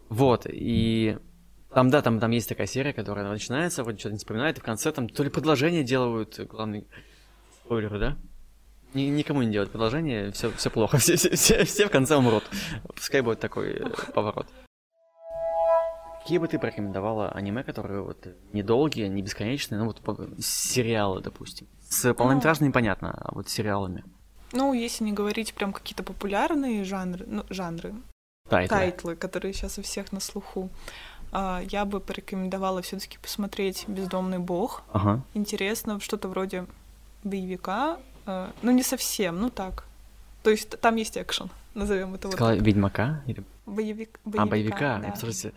Вот, 0.09 0.45
и 0.45 1.17
там, 1.73 1.89
да, 1.89 2.01
там, 2.01 2.19
там 2.19 2.31
есть 2.31 2.49
такая 2.49 2.67
серия, 2.67 2.91
которая 2.91 3.25
начинается, 3.25 3.83
вроде 3.83 3.99
что-то 3.99 4.13
не 4.13 4.19
вспоминает, 4.19 4.57
и 4.57 4.59
в 4.59 4.63
конце 4.63 4.91
там 4.91 5.07
то 5.07 5.23
ли 5.23 5.29
предложение 5.29 5.85
делают, 5.85 6.37
главный 6.49 6.85
спойлеры, 7.63 7.97
да? 7.97 8.17
Ни- 8.93 9.03
никому 9.03 9.41
не 9.41 9.53
делают 9.53 9.71
предложение, 9.71 10.33
все, 10.33 10.51
все 10.51 10.69
плохо, 10.69 10.97
все, 10.97 11.15
все, 11.15 11.33
все, 11.37 11.63
все 11.63 11.87
в 11.87 11.91
конце 11.91 12.17
умрут. 12.17 12.43
Пускай 12.93 13.21
будет 13.21 13.39
такой 13.39 13.75
э, 13.75 13.89
поворот. 14.13 14.47
Какие 16.21 16.37
бы 16.37 16.47
ты 16.47 16.59
порекомендовала 16.59 17.29
аниме, 17.29 17.63
которые 17.63 18.01
вот 18.01 18.27
недолгие, 18.53 19.09
не 19.09 19.21
бесконечные, 19.21 19.79
ну 19.79 19.85
вот 19.85 20.01
сериалы, 20.39 21.21
допустим. 21.21 21.67
С 21.89 22.13
полнометражными 22.13 22.71
понятно, 22.71 23.11
а 23.11 23.33
вот 23.33 23.49
с 23.49 23.53
сериалами. 23.53 24.03
Ну, 24.53 24.73
если 24.73 25.03
не 25.03 25.13
говорить 25.13 25.53
прям 25.53 25.73
какие-то 25.73 26.03
популярные 26.03 26.83
жанры, 26.83 27.25
ну, 27.27 27.43
жанры, 27.49 27.95
Title 28.49 28.77
ы. 28.77 28.86
title 28.86 29.07
ы, 29.07 29.15
которые 29.15 29.53
сейчас 29.53 29.77
у 29.79 29.81
всех 29.81 30.11
на 30.11 30.19
слуху, 30.19 30.69
а, 31.31 31.61
я 31.69 31.85
бы 31.85 31.99
порекомендовала 32.01 32.81
все 32.81 32.99
таки 32.99 33.17
посмотреть 33.17 33.85
«Бездомный 33.87 34.39
бог». 34.39 34.83
Ага. 34.91 35.21
Интересно, 35.33 35.99
что-то 36.01 36.27
вроде 36.27 36.65
боевика, 37.23 37.97
а, 38.25 38.51
ну, 38.61 38.71
не 38.71 38.83
совсем, 38.83 39.39
ну 39.39 39.49
так. 39.49 39.85
То 40.43 40.49
есть 40.49 40.79
там 40.81 40.97
есть 40.97 41.17
экшен, 41.17 41.49
назовем 41.73 42.13
это 42.13 42.27
вот 42.27 42.35
Сказала 42.35 42.55
так. 42.57 42.65
Ведьмака? 42.65 43.23
Или... 43.27 43.43
Боевик, 43.65 44.19
А, 44.37 44.45
боевика. 44.45 44.99
да. 44.99 45.15
Слушайте, 45.15 45.53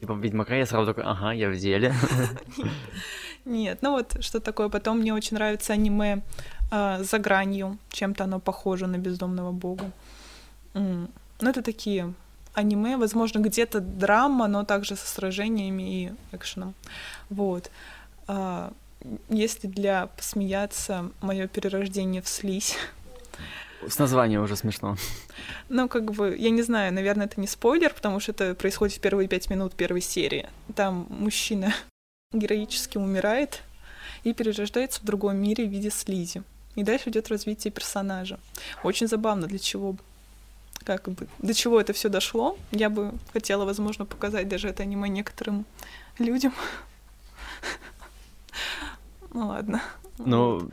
типа 0.00 0.12
Ведьмака 0.12 0.56
я 0.56 0.66
сразу 0.66 0.86
такой, 0.86 1.04
ага, 1.04 1.32
я 1.32 1.50
в 1.50 1.56
деле. 1.56 1.94
Нет, 3.44 3.78
ну 3.82 3.92
вот 3.92 4.16
что 4.20 4.40
такое. 4.40 4.68
Потом 4.68 4.98
мне 4.98 5.14
очень 5.14 5.36
нравится 5.36 5.72
аниме 5.72 6.22
а, 6.70 7.02
«За 7.02 7.18
гранью». 7.18 7.78
Чем-то 7.90 8.24
оно 8.24 8.40
похоже 8.40 8.86
на 8.86 8.98
«Бездомного 8.98 9.52
бога». 9.52 9.90
Ну, 10.74 11.08
это 11.50 11.62
такие 11.62 12.12
аниме, 12.54 12.96
возможно, 12.96 13.38
где-то 13.38 13.80
драма, 13.80 14.48
но 14.48 14.64
также 14.64 14.96
со 14.96 15.06
сражениями 15.06 15.82
и 15.82 16.12
экшеном. 16.32 16.74
Вот. 17.30 17.70
А, 18.26 18.72
Если 19.28 19.68
для 19.68 20.06
посмеяться, 20.06 21.10
мое 21.20 21.46
перерождение 21.46 22.20
в 22.20 22.28
слизь. 22.28 22.76
С 23.86 23.98
названием 23.98 24.42
уже 24.42 24.56
смешно. 24.56 24.96
Ну, 25.68 25.88
как 25.88 26.12
бы, 26.12 26.36
я 26.36 26.50
не 26.50 26.62
знаю, 26.62 26.92
наверное, 26.92 27.26
это 27.26 27.40
не 27.40 27.46
спойлер, 27.46 27.92
потому 27.92 28.20
что 28.20 28.32
это 28.32 28.54
происходит 28.54 28.96
в 28.96 29.00
первые 29.00 29.28
пять 29.28 29.50
минут 29.50 29.74
первой 29.74 30.00
серии. 30.00 30.48
Там 30.74 31.06
мужчина 31.10 31.74
героически 32.32 32.98
умирает 32.98 33.62
и 34.24 34.32
перерождается 34.32 35.00
в 35.00 35.04
другом 35.04 35.36
мире 35.36 35.66
в 35.66 35.70
виде 35.70 35.90
слизи. 35.90 36.42
И 36.74 36.82
дальше 36.82 37.10
идет 37.10 37.28
развитие 37.28 37.72
персонажа. 37.72 38.38
Очень 38.82 39.08
забавно, 39.08 39.46
для 39.46 39.58
чего 39.58 39.96
как 40.84 41.08
бы, 41.08 41.26
до 41.38 41.52
чего 41.54 41.80
это 41.80 41.92
все 41.92 42.08
дошло. 42.08 42.56
Я 42.70 42.90
бы 42.90 43.14
хотела, 43.32 43.64
возможно, 43.64 44.04
показать 44.04 44.48
даже 44.48 44.68
это 44.68 44.82
аниме 44.84 45.08
некоторым 45.08 45.64
людям. 46.18 46.54
Ну 49.32 49.48
ладно. 49.48 49.82
Ну, 50.16 50.70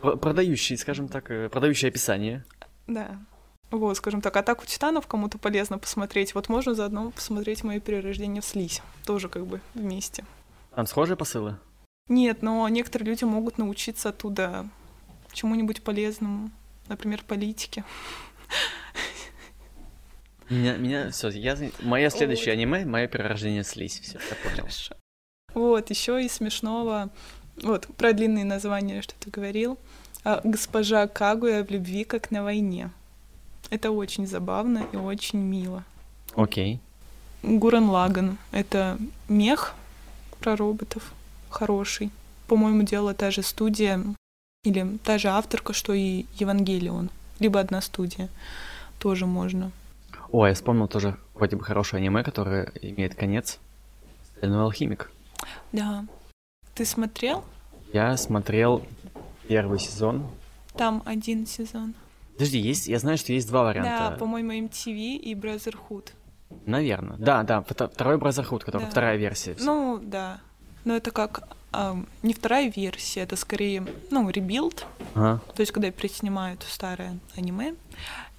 продающий, 0.00 0.76
скажем 0.76 1.08
так, 1.08 1.30
э, 1.30 1.48
продающее 1.48 1.88
описание. 1.88 2.44
Да. 2.86 3.18
Вот, 3.70 3.96
скажем 3.98 4.22
так, 4.22 4.36
атаку 4.36 4.64
титанов 4.64 5.06
кому-то 5.06 5.38
полезно 5.38 5.78
посмотреть. 5.78 6.34
Вот 6.34 6.48
можно 6.48 6.74
заодно 6.74 7.10
посмотреть 7.10 7.64
мое 7.64 7.80
перерождение 7.80 8.40
в 8.40 8.44
слизь. 8.44 8.80
Тоже 9.04 9.28
как 9.28 9.46
бы 9.46 9.60
вместе. 9.74 10.24
Там 10.74 10.86
схожие 10.86 11.16
посылы? 11.16 11.58
Нет, 12.08 12.42
но 12.42 12.66
некоторые 12.68 13.10
люди 13.10 13.24
могут 13.24 13.58
научиться 13.58 14.08
оттуда 14.08 14.66
чему-нибудь 15.32 15.82
полезному. 15.82 16.50
Например, 16.88 17.22
политике. 17.26 17.84
Меня, 20.48 20.78
меня, 20.78 21.10
все, 21.10 21.28
я, 21.28 21.58
мое 21.82 22.08
следующее 22.08 22.54
Ой. 22.54 22.56
аниме, 22.56 22.86
мое 22.86 23.06
перерождение 23.06 23.62
слизь, 23.64 24.00
все, 24.00 24.18
я 24.18 24.36
понял. 24.42 24.62
Хорошо. 24.62 24.94
Вот, 25.52 25.90
еще 25.90 26.24
из 26.24 26.32
смешного. 26.32 27.10
Вот, 27.62 27.86
про 27.96 28.12
длинные 28.12 28.44
названия, 28.44 29.02
что 29.02 29.14
ты 29.18 29.30
говорил. 29.30 29.78
А, 30.24 30.40
Госпожа 30.44 31.06
Кагуя 31.06 31.64
в 31.64 31.70
любви, 31.70 32.04
как 32.04 32.30
на 32.30 32.42
войне. 32.42 32.90
Это 33.70 33.90
очень 33.90 34.26
забавно 34.26 34.84
и 34.92 34.96
очень 34.96 35.38
мило. 35.38 35.84
Окей. 36.34 36.80
Гурен 37.42 37.88
Лаган. 37.90 38.38
Это 38.52 38.98
мех 39.28 39.74
про 40.40 40.56
роботов. 40.56 41.12
Хороший. 41.50 42.10
По-моему, 42.46 42.82
делала 42.82 43.14
та 43.14 43.30
же 43.30 43.42
студия 43.42 44.00
или 44.64 44.98
та 45.04 45.18
же 45.18 45.28
авторка, 45.28 45.72
что 45.72 45.92
и 45.92 46.26
Евангелион. 46.34 47.10
Либо 47.38 47.60
одна 47.60 47.80
студия. 47.80 48.28
Тоже 48.98 49.26
можно. 49.26 49.70
О, 50.30 50.46
я 50.46 50.54
вспомнил 50.54 50.88
тоже 50.88 51.16
вроде 51.34 51.56
бы 51.56 51.64
хорошее 51.64 52.00
аниме, 52.00 52.22
которое 52.22 52.72
имеет 52.82 53.14
конец. 53.14 53.58
Стальной 54.36 54.62
алхимик. 54.62 55.10
Да. 55.72 56.04
Ты 56.78 56.84
смотрел? 56.84 57.42
Я 57.92 58.16
смотрел 58.16 58.86
первый 59.48 59.80
сезон. 59.80 60.30
Там 60.76 61.02
один 61.04 61.44
сезон. 61.44 61.94
Подожди, 62.34 62.58
есть, 62.60 62.86
я 62.86 63.00
знаю, 63.00 63.18
что 63.18 63.32
есть 63.32 63.48
два 63.48 63.64
варианта. 63.64 64.10
Да, 64.10 64.16
по-моему, 64.16 64.52
MTV 64.52 65.16
и 65.16 65.34
Brotherhood. 65.34 66.10
Наверное. 66.66 67.16
Да, 67.16 67.42
да, 67.42 67.64
вто- 67.68 67.92
второй 67.92 68.16
Brotherhood, 68.18 68.60
который 68.60 68.84
Да. 68.84 68.90
вторая 68.90 69.16
версия. 69.16 69.56
Ну, 69.58 69.98
да. 70.00 70.38
Но 70.84 70.94
это 70.94 71.10
как 71.10 71.48
ам, 71.72 72.06
не 72.22 72.32
вторая 72.32 72.70
версия, 72.70 73.22
это 73.22 73.34
скорее, 73.34 73.84
ну, 74.12 74.30
rebuild. 74.30 74.86
Ага. 75.16 75.40
То 75.56 75.60
есть, 75.62 75.72
когда 75.72 75.90
переснимают 75.90 76.62
старое 76.62 77.18
аниме. 77.36 77.74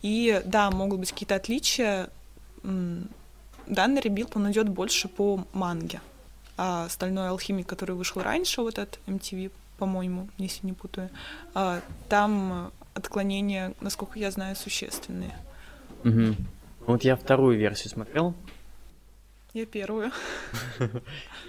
И 0.01 0.41
да, 0.45 0.71
могут 0.71 1.01
быть 1.01 1.11
какие-то 1.11 1.35
отличия. 1.35 2.09
Данный 2.63 4.01
rebuild, 4.01 4.31
он 4.37 4.49
идет 4.49 4.69
больше 4.69 5.09
по 5.09 5.43
манге. 5.51 5.99
А 6.61 6.89
«Стальной 6.89 7.29
алхимик», 7.29 7.67
который 7.67 7.95
вышел 7.95 8.21
раньше, 8.21 8.59
вот 8.61 8.79
от 8.79 8.99
MTV, 9.07 9.49
по-моему, 9.77 10.27
если 10.37 10.65
не 10.67 10.73
путаю, 10.73 11.09
а, 11.53 11.79
там 12.09 12.73
отклонения, 12.93 13.73
насколько 13.79 14.19
я 14.19 14.29
знаю, 14.29 14.57
существенные. 14.57 15.33
Мгм. 16.03 16.35
Вот 16.85 17.05
я 17.05 17.15
вторую 17.15 17.57
версию 17.57 17.91
смотрел. 17.91 18.33
Я 19.53 19.65
первую. 19.65 20.11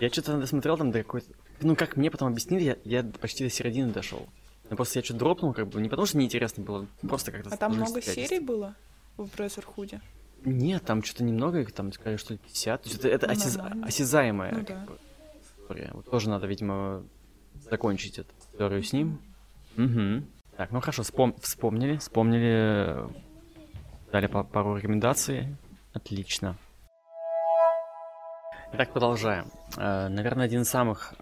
Я 0.00 0.10
что-то 0.10 0.38
досмотрел 0.38 0.78
там 0.78 0.92
до 0.92 1.02
какой-то... 1.02 1.26
Ну, 1.60 1.74
как 1.74 1.96
мне 1.96 2.08
потом 2.08 2.28
объяснили, 2.28 2.62
я, 2.62 2.76
я 2.84 3.02
почти 3.02 3.42
до 3.42 3.50
середины 3.50 3.92
дошел. 3.92 4.28
Но 4.70 4.76
просто 4.76 5.00
я 5.00 5.04
что-то 5.04 5.18
дропнул, 5.18 5.52
как 5.52 5.66
бы, 5.66 5.80
не 5.80 5.88
потому 5.88 6.06
что 6.06 6.18
неинтересно 6.18 6.62
было, 6.62 6.86
просто 7.02 7.32
как-то... 7.32 7.50
А 7.52 7.56
там 7.56 7.74
много 7.74 8.00
серий 8.00 8.38
было 8.38 8.76
в 9.16 9.28
Брезерхуде? 9.36 10.00
Нет, 10.44 10.84
там 10.84 11.02
что-то 11.02 11.24
немного, 11.24 11.60
их 11.60 11.72
там 11.72 11.92
сказали, 11.92 12.16
что 12.16 12.32
ли, 12.34 12.38
50. 12.38 12.82
То 12.82 12.88
есть 12.88 13.04
это, 13.04 13.08
это 13.08 13.26
Ну, 13.26 13.32
осяз- 13.34 13.84
осязаемая 13.86 14.52
Ну 14.52 14.64
да. 14.66 14.86
история. 15.62 15.90
Вот 15.92 16.10
тоже 16.10 16.30
надо, 16.30 16.46
видимо, 16.46 17.04
закончить 17.70 18.18
эту 18.18 18.30
историю 18.38 18.82
с 18.82 18.92
ним. 18.92 19.20
Угу. 19.76 20.24
Так, 20.56 20.70
ну 20.72 20.80
хорошо, 20.80 21.02
вспом- 21.02 21.38
вспомнили, 21.40 21.96
вспомнили, 21.98 23.06
э, 23.06 23.08
дали 24.12 24.26
па- 24.26 24.44
пару 24.44 24.76
рекомендаций. 24.76 25.56
Отлично. 25.92 26.56
Итак, 28.72 28.92
продолжаем. 28.92 29.46
Э, 29.76 30.08
наверное, 30.08 30.44
один 30.46 30.62
из 30.62 30.68
самых 30.68 31.14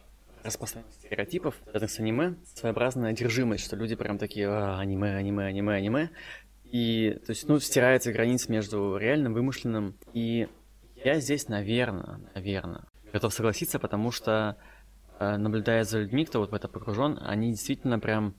распространенных 0.44 0.94
стереотипов, 0.94 1.54
связанных 1.64 1.90
с 1.90 1.98
аниме, 1.98 2.34
своеобразная 2.54 3.10
одержимость, 3.10 3.64
что 3.64 3.76
люди 3.76 3.94
прям 3.96 4.18
такие 4.18 4.48
«А, 4.48 4.78
аниме, 4.78 5.16
аниме, 5.16 5.44
аниме, 5.46 5.74
аниме. 5.74 6.10
И, 6.70 7.18
то 7.24 7.30
есть, 7.30 7.48
ну, 7.48 7.58
стирается 7.60 8.12
граница 8.12 8.52
между 8.52 8.96
реальным, 8.96 9.34
вымышленным. 9.34 9.94
И 10.12 10.48
я 11.04 11.20
здесь, 11.20 11.48
наверное, 11.48 12.20
наверное, 12.34 12.84
готов 13.12 13.32
согласиться, 13.32 13.78
потому 13.78 14.10
что, 14.10 14.56
э, 15.18 15.36
наблюдая 15.36 15.84
за 15.84 16.00
людьми, 16.00 16.24
кто 16.24 16.40
вот 16.40 16.50
в 16.50 16.54
это 16.54 16.68
погружен, 16.68 17.18
они 17.22 17.50
действительно 17.52 17.98
прям, 17.98 18.34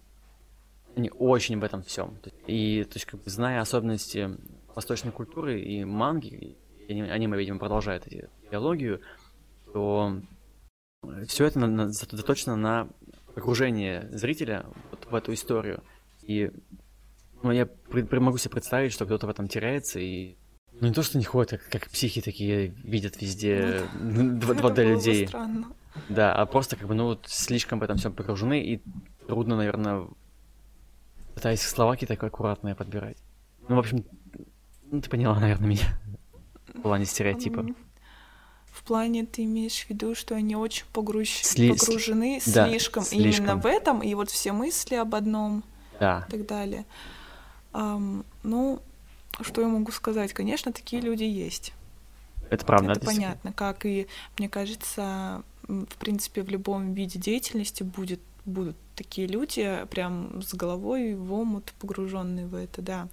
они 0.96 1.10
очень 1.10 1.60
в 1.60 1.64
этом 1.64 1.82
всем. 1.82 2.18
И, 2.46 2.84
то 2.84 2.96
есть, 2.96 3.06
как 3.06 3.24
бы, 3.24 3.30
зная 3.30 3.62
особенности 3.62 4.38
восточной 4.76 5.12
культуры 5.12 5.60
и 5.62 5.84
манги, 5.84 6.58
и 6.88 7.02
аниме, 7.02 7.38
видимо, 7.38 7.60
продолжает 7.60 8.06
эти- 8.08 8.30
идеологию, 8.48 9.02
то 9.74 10.22
все 11.28 11.46
это 11.46 11.90
заточено 11.90 12.56
на 12.56 12.90
погружение 13.34 14.10
зрителя 14.12 14.66
вот 14.92 15.06
в 15.10 15.16
эту 15.16 15.34
историю. 15.34 15.84
И 16.24 16.52
ну, 17.44 17.52
я 17.52 17.68
могу 18.20 18.38
себе 18.38 18.52
представить, 18.52 18.92
что 18.92 19.06
кто-то 19.06 19.28
в 19.28 19.30
этом 19.30 19.48
теряется 19.48 20.00
и 20.00 20.36
ну 20.80 20.88
не 20.88 20.94
то, 20.94 21.04
что 21.04 21.18
не 21.18 21.26
ходят, 21.26 21.52
как, 21.52 21.70
как 21.70 21.90
психи 21.90 22.22
такие 22.22 22.68
видят 22.84 23.22
везде 23.22 23.84
ну, 24.00 24.38
2D 24.38 24.84
людей. 24.94 25.28
Странно. 25.28 25.68
Да, 26.08 26.34
а 26.34 26.46
просто 26.46 26.76
как 26.76 26.88
бы, 26.88 26.94
ну 26.94 27.06
вот 27.06 27.26
слишком 27.28 27.80
в 27.80 27.84
этом 27.84 27.98
всем 27.98 28.14
погружены, 28.14 28.62
и 28.62 28.82
трудно, 29.28 29.58
наверное, 29.58 30.08
пытаясь 31.36 31.62
слова 31.62 31.94
какие-то 31.94 32.14
аккуратные 32.14 32.76
подбирать. 32.76 33.18
Ну, 33.68 33.76
в 33.76 33.80
общем, 33.80 34.06
ну 34.92 35.02
ты 35.02 35.10
поняла, 35.10 35.40
наверное, 35.40 35.68
меня 35.68 36.00
в 36.74 36.82
плане 36.82 37.06
стереотипа. 37.06 37.66
В 38.72 38.84
плане 38.84 39.26
ты 39.26 39.44
имеешь 39.44 39.84
в 39.84 39.90
виду, 39.90 40.16
что 40.16 40.36
они 40.36 40.56
очень 40.56 40.86
погруж... 40.94 41.30
Сли... 41.30 41.74
погружены 41.74 42.40
да, 42.46 42.70
слишком, 42.70 43.04
слишком 43.04 43.46
именно 43.46 43.56
в 43.58 43.66
этом, 43.66 44.02
и 44.02 44.14
вот 44.14 44.30
все 44.30 44.54
мысли 44.54 44.96
об 44.96 45.16
одном 45.16 45.64
да. 46.00 46.26
и 46.28 46.32
так 46.32 46.46
далее. 46.46 46.86
Um, 47.74 48.26
ну, 48.44 48.82
что 49.42 49.62
я 49.62 49.68
могу 49.68 49.92
сказать? 49.92 50.34
Конечно, 50.34 50.74
такие 50.74 51.02
люди 51.02 51.24
есть. 51.24 51.74
Это 52.50 52.66
правда. 52.66 52.94
Это 52.94 53.06
понятно, 53.06 53.54
как 53.54 53.86
и, 53.86 54.08
мне 54.38 54.50
кажется, 54.50 55.44
в 55.68 55.96
принципе, 56.00 56.42
в 56.42 56.50
любом 56.50 56.94
виде 56.94 57.20
деятельности 57.20 57.84
будет, 57.84 58.20
будут 58.46 58.76
такие 58.96 59.28
люди 59.28 59.86
прям 59.92 60.42
с 60.42 60.54
головой 60.54 61.14
в 61.14 61.32
омут 61.32 61.74
погруженные 61.80 62.48
в 62.48 62.56
это, 62.56 62.82
да. 62.82 63.08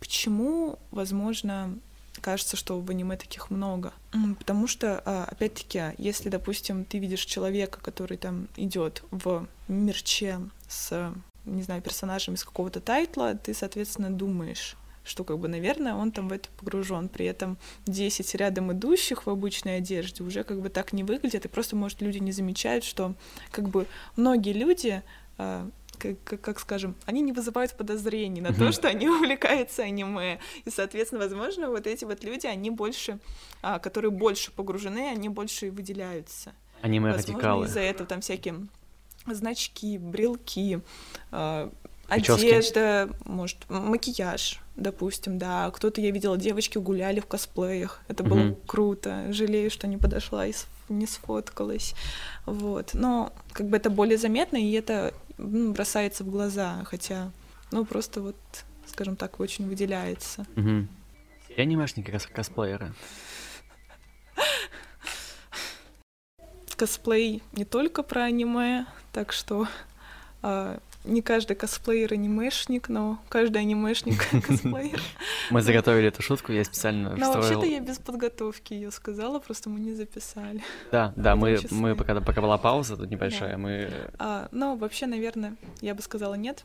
Почему, 0.00 0.78
возможно, 0.90 1.78
кажется, 2.20 2.56
что 2.56 2.80
в 2.80 2.90
аниме 2.90 3.16
таких 3.16 3.50
много? 3.50 3.92
Потому 4.38 4.66
что, 4.66 5.00
а, 5.04 5.26
опять-таки, 5.30 5.94
если, 5.98 6.28
допустим, 6.28 6.84
ты 6.84 6.98
видишь 6.98 7.24
человека, 7.24 7.80
который 7.80 8.16
там 8.16 8.48
идет 8.56 9.04
в 9.10 9.46
мерче 9.68 10.40
с 10.68 11.12
не 11.50 11.62
знаю, 11.62 11.82
персонажем 11.82 12.34
из 12.34 12.44
какого-то 12.44 12.80
тайтла, 12.80 13.34
ты, 13.34 13.54
соответственно, 13.54 14.10
думаешь, 14.10 14.76
что, 15.04 15.24
как 15.24 15.38
бы, 15.38 15.48
наверное, 15.48 15.94
он 15.94 16.12
там 16.12 16.28
в 16.28 16.32
это 16.32 16.48
погружен. 16.58 17.08
При 17.08 17.26
этом 17.26 17.58
10 17.86 18.34
рядом 18.36 18.72
идущих 18.72 19.26
в 19.26 19.30
обычной 19.30 19.78
одежде 19.78 20.22
уже 20.22 20.44
как 20.44 20.60
бы 20.60 20.68
так 20.68 20.92
не 20.92 21.04
выглядят, 21.04 21.44
и 21.44 21.48
просто, 21.48 21.76
может, 21.76 22.00
люди 22.00 22.18
не 22.18 22.32
замечают, 22.32 22.84
что, 22.84 23.14
как 23.50 23.68
бы, 23.68 23.86
многие 24.16 24.52
люди 24.52 25.02
а, 25.38 25.68
как, 25.98 26.16
как, 26.24 26.40
как 26.40 26.60
скажем, 26.60 26.94
они 27.04 27.20
не 27.20 27.32
вызывают 27.32 27.74
подозрений 27.76 28.40
на 28.40 28.52
то, 28.52 28.72
что 28.72 28.88
они 28.88 29.08
увлекаются 29.08 29.82
аниме. 29.82 30.38
И, 30.64 30.70
соответственно, 30.70 31.20
возможно, 31.20 31.68
вот 31.68 31.86
эти 31.86 32.04
вот 32.04 32.24
люди, 32.24 32.46
они 32.46 32.70
больше, 32.70 33.18
а, 33.62 33.78
которые 33.78 34.10
больше 34.10 34.50
погружены, 34.50 35.08
они 35.10 35.28
больше 35.28 35.70
выделяются. 35.70 36.54
Аниме-радикалы. 36.82 37.66
из-за 37.66 37.80
этого 37.80 38.08
там 38.08 38.22
всякие 38.22 38.66
значки, 39.26 39.98
брелки, 39.98 40.80
э, 41.32 41.70
одежда, 42.08 43.08
может, 43.24 43.58
макияж, 43.68 44.60
допустим, 44.76 45.38
да. 45.38 45.70
Кто-то, 45.70 46.00
я 46.00 46.10
видела, 46.10 46.36
девочки 46.36 46.78
гуляли 46.78 47.20
в 47.20 47.26
косплеях. 47.26 48.02
Это 48.08 48.24
было 48.24 48.38
mm-hmm. 48.38 48.66
круто. 48.66 49.32
Жалею, 49.32 49.70
что 49.70 49.86
не 49.86 49.96
подошла 49.96 50.46
и 50.46 50.52
не 50.88 51.06
сфоткалась. 51.06 51.94
Вот. 52.46 52.90
Но 52.94 53.32
как 53.52 53.68
бы 53.68 53.76
это 53.76 53.90
более 53.90 54.18
заметно, 54.18 54.56
и 54.56 54.72
это 54.72 55.14
ну, 55.38 55.72
бросается 55.72 56.24
в 56.24 56.30
глаза, 56.30 56.82
хотя, 56.84 57.30
ну, 57.70 57.84
просто 57.84 58.20
вот, 58.20 58.36
скажем 58.86 59.16
так, 59.16 59.38
очень 59.40 59.68
выделяется. 59.68 60.46
Mm-hmm. 60.56 60.86
Я 61.56 61.62
анимешники 61.62 62.10
кос- 62.10 62.26
косплееры. 62.26 62.92
Косплей 66.76 67.42
не 67.52 67.66
только 67.66 68.02
про 68.02 68.24
аниме, 68.24 68.86
так 69.12 69.32
что 69.32 69.66
э, 70.42 70.78
не 71.04 71.22
каждый 71.22 71.56
косплеер 71.56 72.12
анимешник, 72.12 72.88
но 72.88 73.18
каждый 73.28 73.58
анимешник 73.58 74.28
косплеер. 74.46 75.00
Мы 75.50 75.62
заготовили 75.62 76.08
эту 76.08 76.22
шутку, 76.22 76.52
я 76.52 76.64
специально 76.64 77.16
Но 77.16 77.32
вообще-то 77.32 77.66
я 77.66 77.80
без 77.80 77.98
подготовки 77.98 78.74
ее 78.74 78.90
сказала, 78.90 79.38
просто 79.38 79.70
мы 79.70 79.80
не 79.80 79.92
записали. 79.92 80.62
Да, 80.92 81.12
да, 81.16 81.36
мы, 81.36 81.58
мы 81.70 81.96
пока, 81.96 82.20
пока 82.20 82.40
была 82.40 82.58
пауза 82.58 82.96
тут 82.96 83.10
небольшая, 83.10 83.56
мы... 83.56 83.90
А, 84.18 84.48
но 84.52 84.76
вообще, 84.76 85.06
наверное, 85.06 85.56
я 85.80 85.94
бы 85.94 86.02
сказала 86.02 86.34
нет. 86.34 86.64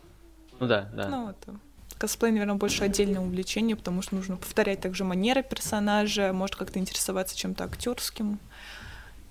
Ну 0.59 0.67
да, 0.67 0.89
да. 0.93 1.07
Ну, 1.09 1.29
это 1.29 1.59
косплей, 1.97 2.31
наверное, 2.31 2.55
больше 2.55 2.83
отдельное 2.83 3.21
увлечение, 3.21 3.75
потому 3.75 4.01
что 4.01 4.15
нужно 4.15 4.37
повторять 4.37 4.81
также 4.81 5.03
манеры 5.03 5.43
персонажа, 5.43 6.33
может 6.33 6.55
как-то 6.55 6.79
интересоваться 6.79 7.37
чем-то 7.37 7.63
актерским. 7.63 8.39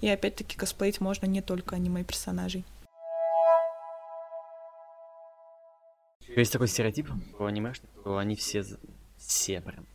И 0.01 0.09
опять-таки 0.09 0.57
косплеить 0.57 1.01
можно 1.01 1.27
не 1.27 1.41
только 1.41 1.77
аниме-персонажей. 1.77 2.65
Есть 6.37 6.53
такой 6.53 6.69
стереотип 6.69 7.09
у 7.39 7.45
анимешных, 7.45 7.91
что 8.01 8.19
они 8.19 8.35
все, 8.35 8.65
все 9.17 9.61
прям 9.61 9.87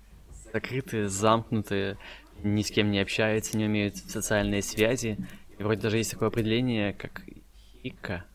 закрытые, 0.54 1.10
замкнутые, 1.10 1.97
ни 2.43 2.62
с 2.62 2.71
кем 2.71 2.91
не 2.91 2.99
общаются, 2.99 3.58
не 3.58 3.65
умеют 3.65 3.97
социальные 3.97 4.62
связи. 4.62 5.17
И 5.58 5.63
вроде 5.63 5.82
даже 5.82 5.97
есть 5.97 6.12
такое 6.12 6.30
определение, 6.30 6.93
как 6.93 7.23
хика. 7.84 8.25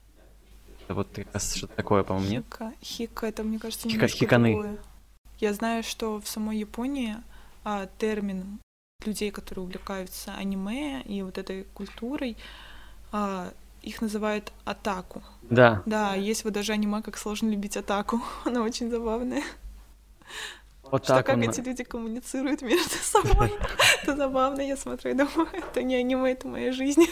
Это 0.84 0.94
вот 0.94 1.08
как 1.14 1.32
раз 1.32 1.54
что-то 1.54 1.74
такое, 1.74 2.02
по-моему, 2.04 2.30
нет? 2.30 2.44
Хика, 2.44 2.72
хика, 2.82 3.26
это, 3.26 3.42
мне 3.42 3.58
кажется, 3.58 3.88
хика, 3.88 4.06
хиканы. 4.06 4.52
другое. 4.52 4.78
Я 5.40 5.52
знаю, 5.54 5.82
что 5.82 6.20
в 6.20 6.28
самой 6.28 6.58
Японии 6.58 7.16
а, 7.64 7.88
термин 7.98 8.60
людей, 9.04 9.30
которые 9.30 9.64
увлекаются 9.64 10.34
аниме 10.34 11.02
и 11.02 11.22
вот 11.22 11.38
этой 11.38 11.64
культурой, 11.64 12.36
а, 13.12 13.52
их 13.84 14.00
называют 14.00 14.52
атаку. 14.64 15.22
Да. 15.42 15.82
Да, 15.86 16.14
есть 16.14 16.44
вот 16.44 16.52
даже 16.52 16.72
аниме, 16.72 17.02
как 17.02 17.18
сложно 17.18 17.50
любить 17.50 17.76
атаку. 17.76 18.20
Она 18.44 18.62
очень 18.62 18.90
забавная. 18.90 19.42
Вот 20.82 21.04
что 21.04 21.14
так 21.14 21.26
как 21.26 21.36
он... 21.36 21.42
эти 21.42 21.60
люди 21.60 21.84
коммуницируют 21.84 22.62
между 22.62 22.90
собой. 23.02 23.52
Это 24.02 24.16
забавно, 24.16 24.60
я 24.60 24.76
смотрю 24.76 25.10
и 25.10 25.14
думаю, 25.14 25.48
это 25.52 25.82
не 25.82 25.96
аниме, 25.96 26.32
это 26.32 26.48
моя 26.48 26.72
жизнь. 26.72 27.06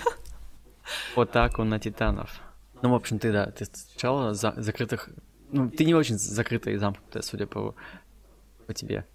Вот 1.14 1.30
так 1.30 1.58
он 1.58 1.68
на 1.68 1.78
титанов. 1.78 2.40
Ну, 2.82 2.90
в 2.90 2.94
общем, 2.94 3.18
ты, 3.18 3.32
да, 3.32 3.46
ты 3.46 3.64
встречала 3.64 4.34
за 4.34 4.54
закрытых... 4.56 5.10
Ну, 5.52 5.70
ты 5.70 5.84
не 5.84 5.94
очень 5.94 6.18
закрытая 6.18 6.74
и 6.74 6.78
замкнутая, 6.78 7.22
судя 7.22 7.46
по, 7.46 7.74
по 8.66 8.74
тебе. 8.74 9.06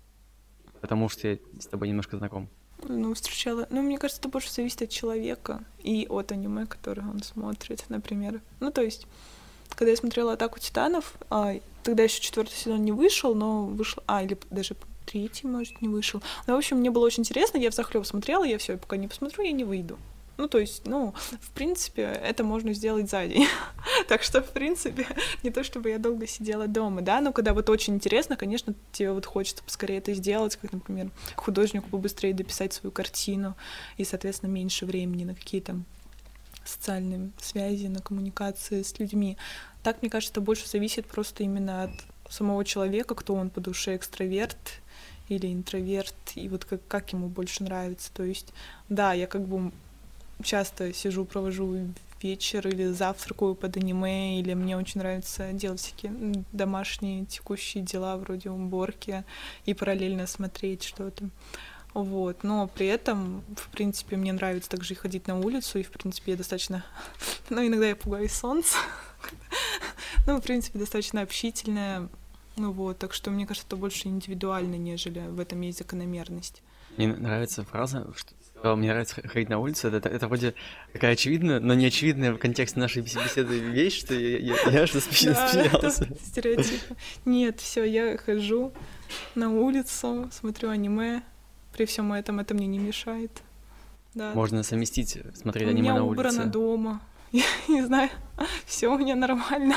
Потому 0.80 1.10
что 1.10 1.28
я 1.28 1.38
с 1.60 1.68
тобой 1.68 1.90
немножко 1.90 2.18
знаком 2.18 2.50
ну, 2.84 3.14
встречала... 3.14 3.68
Ну, 3.70 3.82
мне 3.82 3.98
кажется, 3.98 4.22
это 4.22 4.30
больше 4.30 4.52
зависит 4.52 4.82
от 4.82 4.90
человека 4.90 5.64
и 5.80 6.06
от 6.10 6.32
аниме, 6.32 6.66
которое 6.66 7.02
он 7.02 7.22
смотрит, 7.24 7.84
например. 7.90 8.42
Ну, 8.60 8.72
то 8.72 8.82
есть, 8.82 9.08
когда 9.70 9.92
я 9.92 9.98
смотрела 9.98 10.34
«Атаку 10.34 10.60
титанов», 10.60 11.16
а, 11.30 11.56
тогда 11.84 12.04
еще 12.04 12.22
четвертый 12.22 12.56
сезон 12.56 12.84
не 12.84 12.92
вышел, 12.92 13.36
но 13.36 13.66
вышел... 13.66 14.04
А, 14.08 14.24
или 14.24 14.38
даже 14.50 14.76
третий, 15.06 15.48
может, 15.48 15.82
не 15.82 15.88
вышел. 15.88 16.22
Ну, 16.46 16.54
в 16.54 16.58
общем, 16.58 16.78
мне 16.78 16.92
было 16.92 17.06
очень 17.06 17.22
интересно, 17.22 17.58
я 17.58 17.72
в 17.72 17.74
захлеб 17.74 18.06
смотрела, 18.06 18.44
я 18.44 18.58
все, 18.58 18.78
пока 18.78 18.98
не 18.98 19.08
посмотрю, 19.08 19.44
я 19.44 19.52
не 19.52 19.64
выйду. 19.64 19.98
Ну, 20.38 20.48
то 20.48 20.60
есть, 20.60 20.86
ну, 20.86 21.16
в 21.42 21.52
принципе, 21.52 22.04
это 22.04 22.44
можно 22.44 22.72
сделать 22.74 23.10
за 23.10 23.26
день. 23.26 23.48
так 24.08 24.22
что, 24.22 24.42
в 24.42 24.52
принципе, 24.52 25.08
не 25.44 25.50
то 25.50 25.64
чтобы 25.64 25.90
я 25.90 25.98
долго 25.98 26.28
сидела 26.28 26.68
дома, 26.68 27.02
да, 27.02 27.22
но 27.22 27.34
когда 27.34 27.54
вот 27.54 27.70
очень 27.70 27.96
интересно, 27.96 28.38
конечно, 28.38 28.76
тебе 28.92 29.12
вот 29.12 29.26
хочется 29.26 29.64
поскорее 29.64 29.98
это 29.98 30.14
сделать, 30.14 30.56
как, 30.56 30.72
например, 30.72 31.10
художнику 31.36 31.90
побыстрее 31.90 32.34
дописать 32.34 32.74
свою 32.74 32.92
картину, 32.92 33.56
и, 33.98 34.04
соответственно, 34.04 34.52
меньше 34.52 34.86
времени 34.86 35.24
на 35.24 35.34
какие-то 35.34 35.80
социальные 36.66 37.32
связи, 37.40 37.88
на 37.88 38.02
коммуникации 38.02 38.84
с 38.84 39.00
людьми. 39.00 39.38
Так, 39.84 40.02
мне 40.02 40.12
кажется, 40.12 40.34
это 40.34 40.42
больше 40.42 40.68
зависит 40.68 41.08
просто 41.08 41.44
именно 41.44 41.84
от 41.84 41.92
самого 42.30 42.64
человека, 42.66 43.16
кто 43.16 43.34
он 43.36 43.50
по 43.50 43.62
душе, 43.62 43.96
экстраверт 43.96 44.82
или 45.30 45.52
интроверт, 45.52 46.16
и 46.36 46.48
вот 46.50 46.66
как, 46.66 46.86
как 46.88 47.14
ему 47.14 47.28
больше 47.28 47.64
нравится. 47.64 48.12
То 48.14 48.24
есть, 48.24 48.54
да, 48.90 49.14
я 49.14 49.28
как 49.28 49.48
бы 49.48 49.72
часто 50.44 50.94
сижу, 50.94 51.26
провожу 51.26 51.88
вечер 52.22 52.68
или 52.68 52.92
завтракаю 52.92 53.56
под 53.56 53.78
аниме, 53.78 54.40
или 54.40 54.54
мне 54.54 54.78
очень 54.78 55.00
нравится 55.00 55.52
делать 55.54 55.80
всякие 55.80 56.44
домашние 56.52 57.26
текущие 57.26 57.84
дела 57.84 58.18
вроде 58.18 58.50
уборки 58.50 59.24
и 59.66 59.74
параллельно 59.74 60.28
смотреть 60.28 60.84
что-то. 60.84 61.30
Вот. 61.94 62.44
Но 62.44 62.68
при 62.68 62.88
этом, 62.88 63.44
в 63.56 63.70
принципе, 63.70 64.18
мне 64.18 64.32
нравится 64.34 64.70
также 64.70 64.94
и 64.94 64.98
ходить 64.98 65.28
на 65.28 65.40
улицу, 65.40 65.80
и, 65.80 65.84
в 65.84 65.90
принципе, 65.90 66.32
я 66.32 66.38
достаточно... 66.38 66.86
Ну, 67.50 67.66
иногда 67.66 67.88
я 67.88 67.96
пугаюсь 67.96 68.34
солнца. 68.34 68.78
ну, 70.28 70.40
в 70.40 70.44
принципе, 70.44 70.80
достаточно 70.80 71.22
общительная. 71.22 72.08
Ну 72.56 72.72
вот, 72.72 72.98
так 72.98 73.14
что 73.14 73.32
мне 73.32 73.46
кажется, 73.46 73.68
это 73.68 73.78
больше 73.78 74.08
индивидуально, 74.08 74.76
нежели 74.76 75.20
в 75.20 75.40
этом 75.40 75.62
есть 75.62 75.78
закономерность. 75.78 76.62
Мне 76.98 77.08
нравится 77.08 77.64
фраза, 77.64 78.08
что 78.16 78.34
мне 78.64 78.90
нравится 78.90 79.28
ходить 79.28 79.50
на 79.50 79.60
улицу. 79.60 79.90
Это, 79.90 80.10
это 80.10 80.28
вроде 80.28 80.54
такая 80.94 81.14
очевидная, 81.14 81.60
но 81.60 81.74
не 81.74 81.86
очевидная 81.86 82.34
в 82.34 82.38
контексте 82.38 82.80
нашей 82.80 83.02
беседы 83.02 83.60
вещь, 83.60 84.00
что 84.00 84.14
я, 84.14 84.38
я, 84.38 84.56
я 84.72 84.82
аж 84.82 84.92
засмеялся. 84.94 86.08
стереотип. 86.26 86.82
Нет, 87.26 87.60
все, 87.60 87.84
я 87.84 88.18
хожу 88.18 88.72
на 89.36 89.52
улицу, 89.52 90.30
смотрю 90.32 90.70
аниме. 90.70 91.22
При 91.74 91.86
всем 91.86 92.14
этом 92.14 92.40
это 92.40 92.54
мне 92.54 92.68
не 92.68 92.80
мешает. 92.80 93.32
Да. 94.14 94.32
Можно 94.34 94.64
совместить, 94.64 95.20
смотреть 95.36 95.70
аниме 95.70 95.94
на 95.94 96.04
улице. 96.04 96.22
У 96.22 96.24
меня 96.24 96.30
убрано 96.32 96.52
дома. 96.52 97.02
Я 97.32 97.44
не 97.68 97.84
знаю, 97.84 98.10
все 98.66 98.88
у 98.88 98.98
меня 98.98 99.16
нормально, 99.16 99.76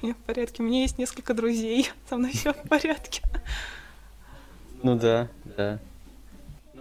у 0.00 0.04
меня 0.04 0.14
в 0.14 0.24
порядке. 0.24 0.62
У 0.62 0.66
меня 0.66 0.82
есть 0.82 0.98
несколько 0.98 1.34
друзей, 1.34 1.90
со 2.08 2.16
мной 2.16 2.32
все 2.32 2.52
в 2.52 2.68
порядке. 2.68 3.22
Ну 4.82 4.96
да, 4.96 5.28
да. 5.56 5.80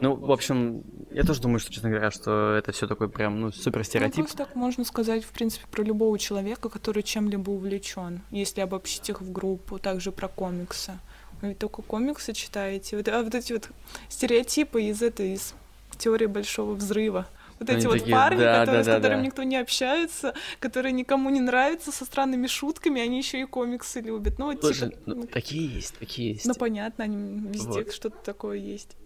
Ну, 0.03 0.15
в 0.15 0.33
общем, 0.33 0.83
я 1.11 1.23
тоже 1.23 1.39
думаю, 1.39 1.59
что, 1.59 1.71
честно 1.71 1.89
говоря, 1.89 2.11
что 2.11 2.55
это 2.55 2.73
все 2.73 2.87
такой 2.87 3.07
прям, 3.07 3.39
ну, 3.39 3.53
супер 3.53 3.77
Ну, 3.77 3.83
стереотип. 3.85 4.15
просто 4.17 4.37
так 4.39 4.53
можно 4.53 4.83
сказать, 4.83 5.23
в 5.23 5.29
принципе, 5.29 5.65
про 5.71 5.81
любого 5.81 6.19
человека, 6.19 6.67
который 6.67 7.03
чем-либо 7.03 7.49
увлечен, 7.51 8.21
если 8.29 8.59
обобщить 8.59 9.07
их 9.09 9.21
в 9.21 9.31
группу, 9.31 9.79
также 9.79 10.11
про 10.11 10.27
комиксы. 10.27 10.99
Вы 11.41 11.49
ведь 11.49 11.59
только 11.59 11.81
комиксы 11.83 12.33
читаете. 12.33 12.97
Вот, 12.97 13.07
а 13.07 13.23
вот 13.23 13.33
эти 13.33 13.53
вот 13.53 13.69
стереотипы 14.09 14.83
из 14.83 15.01
этой, 15.01 15.35
из 15.35 15.53
теории 15.97 16.25
большого 16.25 16.73
взрыва. 16.73 17.25
Вот 17.59 17.69
Они 17.69 17.79
эти 17.79 17.85
вот 17.85 17.99
такие, 17.99 18.13
парни, 18.13 18.39
да, 18.39 18.59
которые, 18.59 18.79
да, 18.79 18.83
с 18.83 18.87
да, 18.87 18.95
которыми 18.95 19.19
да. 19.21 19.25
никто 19.27 19.43
не 19.43 19.55
общается, 19.55 20.33
которые 20.59 20.91
никому 20.91 21.29
не 21.29 21.39
нравятся, 21.39 21.93
со 21.93 22.03
странными 22.03 22.47
шутками, 22.47 23.01
они 23.01 23.19
еще 23.19 23.39
и 23.39 23.45
комиксы 23.45 24.01
любят. 24.01 24.37
Ну, 24.37 24.47
вот 24.47 24.59
Слушай, 24.59 24.89
типа, 24.89 25.01
ну, 25.05 25.15
ну, 25.15 25.27
такие 25.27 25.65
есть, 25.65 25.97
такие 25.97 26.33
есть. 26.33 26.45
ну, 26.45 26.55
понятно, 26.55 27.05
они 27.05 27.39
везде 27.47 27.83
Вот. 27.83 27.93
что-то 27.93 28.17
такое 28.17 28.57
есть. 28.57 28.97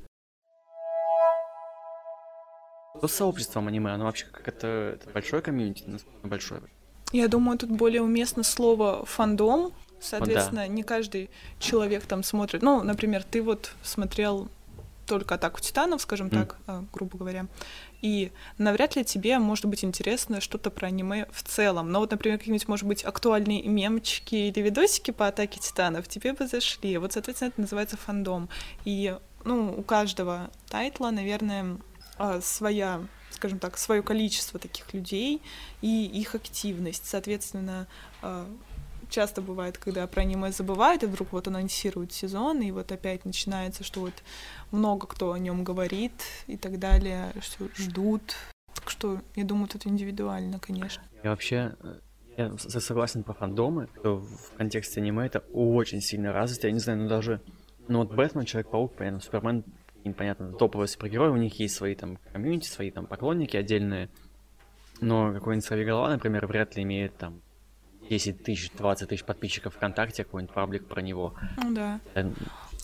Что 2.98 3.08
с 3.08 3.14
сообществом 3.14 3.68
аниме? 3.68 3.92
Оно 3.92 4.06
вообще 4.06 4.26
как 4.32 4.48
это, 4.48 4.68
это 4.96 5.10
большое 5.14 5.42
комьюнити? 5.42 5.84
Насколько 5.86 6.28
большое? 6.28 6.62
Я 7.12 7.28
думаю, 7.28 7.58
тут 7.58 7.70
более 7.70 8.02
уместно 8.02 8.44
слово 8.44 9.06
фандом. 9.06 9.72
Соответственно, 10.00 10.68
не 10.68 10.84
каждый 10.84 11.30
человек 11.60 12.06
там 12.06 12.24
смотрит. 12.24 12.62
Ну, 12.62 12.84
например, 12.84 13.24
ты 13.24 13.42
вот 13.42 13.72
смотрел 13.82 14.48
только 15.08 15.36
атаку 15.36 15.60
титанов, 15.62 16.02
скажем 16.02 16.28
Мгм. 16.28 16.36
так, 16.36 16.58
а, 16.68 16.84
грубо 16.94 17.18
говоря. 17.18 17.48
И 18.02 18.32
навряд 18.58 18.96
ли 18.96 19.06
тебе 19.06 19.40
может 19.40 19.66
быть 19.66 19.84
интересно 19.84 20.42
что-то 20.42 20.70
про 20.70 20.88
аниме 20.88 21.28
в 21.32 21.44
целом. 21.44 21.92
Но 21.92 22.00
вот, 22.00 22.12
например, 22.12 22.38
какие-нибудь, 22.38 22.68
может 22.68 22.86
быть, 22.86 23.04
актуальные 23.06 23.64
мемчики 23.68 24.36
или 24.36 24.60
видосики 24.60 25.12
по 25.12 25.28
атаке 25.28 25.60
титанов 25.60 26.08
тебе 26.08 26.34
бы 26.34 26.46
зашли. 26.46 26.98
Вот, 26.98 27.14
соответственно, 27.14 27.50
это 27.50 27.62
называется 27.62 27.96
фандом. 27.98 28.50
И, 28.86 29.18
ну, 29.46 29.74
у 29.78 29.82
каждого 29.82 30.52
тайтла, 30.70 31.10
наверное, 31.10 31.78
а, 32.18 32.42
своя, 32.42 33.02
скажем 33.32 33.60
так, 33.60 33.78
свое 33.78 34.02
количество 34.02 34.60
таких 34.60 34.94
людей 34.94 35.42
и 35.82 36.06
их 36.06 36.36
активность. 36.36 37.06
Соответственно, 37.06 37.88
а, 38.22 38.48
часто 39.10 39.42
бывает, 39.42 39.78
когда 39.78 40.06
про 40.08 40.22
аниме 40.22 40.52
забывают, 40.52 41.04
и 41.04 41.06
вдруг 41.06 41.32
вот 41.32 41.48
анонсируют 41.48 42.12
сезон, 42.12 42.62
и 42.62 42.72
вот 42.72 42.92
опять 42.92 43.26
начинается, 43.26 43.84
что 43.84 44.02
вот 44.02 44.14
много 44.72 45.08
кто 45.08 45.32
о 45.34 45.40
нем 45.40 45.64
говорит 45.64 46.14
и 46.48 46.58
так 46.58 46.80
далее, 46.80 47.34
что 47.42 47.70
ждут. 47.76 48.36
Так 48.74 48.90
что, 48.90 49.22
я 49.36 49.44
думаю, 49.44 49.68
тут 49.68 49.88
индивидуально, 49.88 50.60
конечно. 50.60 51.04
Я 51.24 51.32
вообще 51.32 51.76
э, 51.82 52.00
я 52.38 52.56
согласен 52.58 53.24
про 53.24 53.34
фандомы, 53.34 53.90
что 54.00 54.18
в 54.18 54.58
контексте 54.58 55.02
аниме 55.02 55.26
это 55.26 55.40
очень 55.52 56.02
сильно 56.02 56.32
развито. 56.32 56.68
Я 56.68 56.74
не 56.74 56.80
знаю, 56.80 57.00
ну 57.00 57.10
даже, 57.10 57.42
ну 57.88 58.00
вот 58.00 58.14
Бэтмен, 58.14 58.46
Человек-паук, 58.46 58.96
понятно, 58.96 59.20
Супермен, 59.22 59.64
непонятно, 60.08 60.52
топовые 60.54 60.88
супергерои, 60.88 61.30
у 61.30 61.38
них 61.38 61.60
есть 61.60 61.76
свои 61.76 61.96
там 61.96 62.18
комьюнити, 62.32 62.68
свои 62.68 62.92
там 62.92 63.06
поклонники 63.06 63.58
отдельные. 63.58 64.10
Но 65.00 65.32
какой-нибудь 65.34 65.66
Сорвиголова, 65.66 66.10
например, 66.10 66.48
вряд 66.48 66.76
ли 66.76 66.84
имеет 66.84 67.16
там 67.18 67.42
10 68.10 68.44
тысяч, 68.44 68.72
20 68.72 69.10
тысяч 69.10 69.24
подписчиков 69.24 69.76
ВКонтакте, 69.76 70.24
какой-нибудь 70.24 70.54
паблик 70.54 70.88
про 70.88 71.02
него. 71.02 71.34
Ну 71.62 71.74
да. 71.74 72.00
Э, 72.16 72.30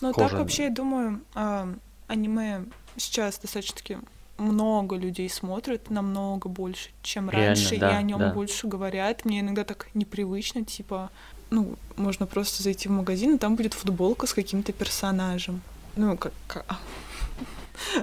Ну 0.00 0.12
так 0.12 0.32
вообще, 0.32 0.64
я 0.64 0.70
думаю, 0.70 1.20
а, 1.34 1.68
аниме 2.06 2.64
сейчас 2.96 3.38
достаточно-таки 3.38 3.98
много 4.38 4.96
людей 4.96 5.28
смотрят, 5.30 5.90
намного 5.90 6.48
больше, 6.48 6.90
чем 7.02 7.30
Реально, 7.30 7.48
раньше, 7.48 7.78
да, 7.78 7.90
и 7.90 7.94
о 7.94 8.02
нем 8.02 8.18
да. 8.18 8.32
больше 8.32 8.66
говорят. 8.66 9.24
Мне 9.24 9.40
иногда 9.40 9.64
так 9.64 9.88
непривычно, 9.94 10.64
типа, 10.64 11.10
ну, 11.50 11.76
можно 11.96 12.26
просто 12.26 12.62
зайти 12.62 12.88
в 12.88 12.92
магазин, 12.92 13.36
и 13.36 13.38
там 13.38 13.56
будет 13.56 13.74
футболка 13.74 14.26
с 14.26 14.34
каким-то 14.34 14.72
персонажем. 14.72 15.60
Ну, 15.96 16.16
как... 16.16 16.64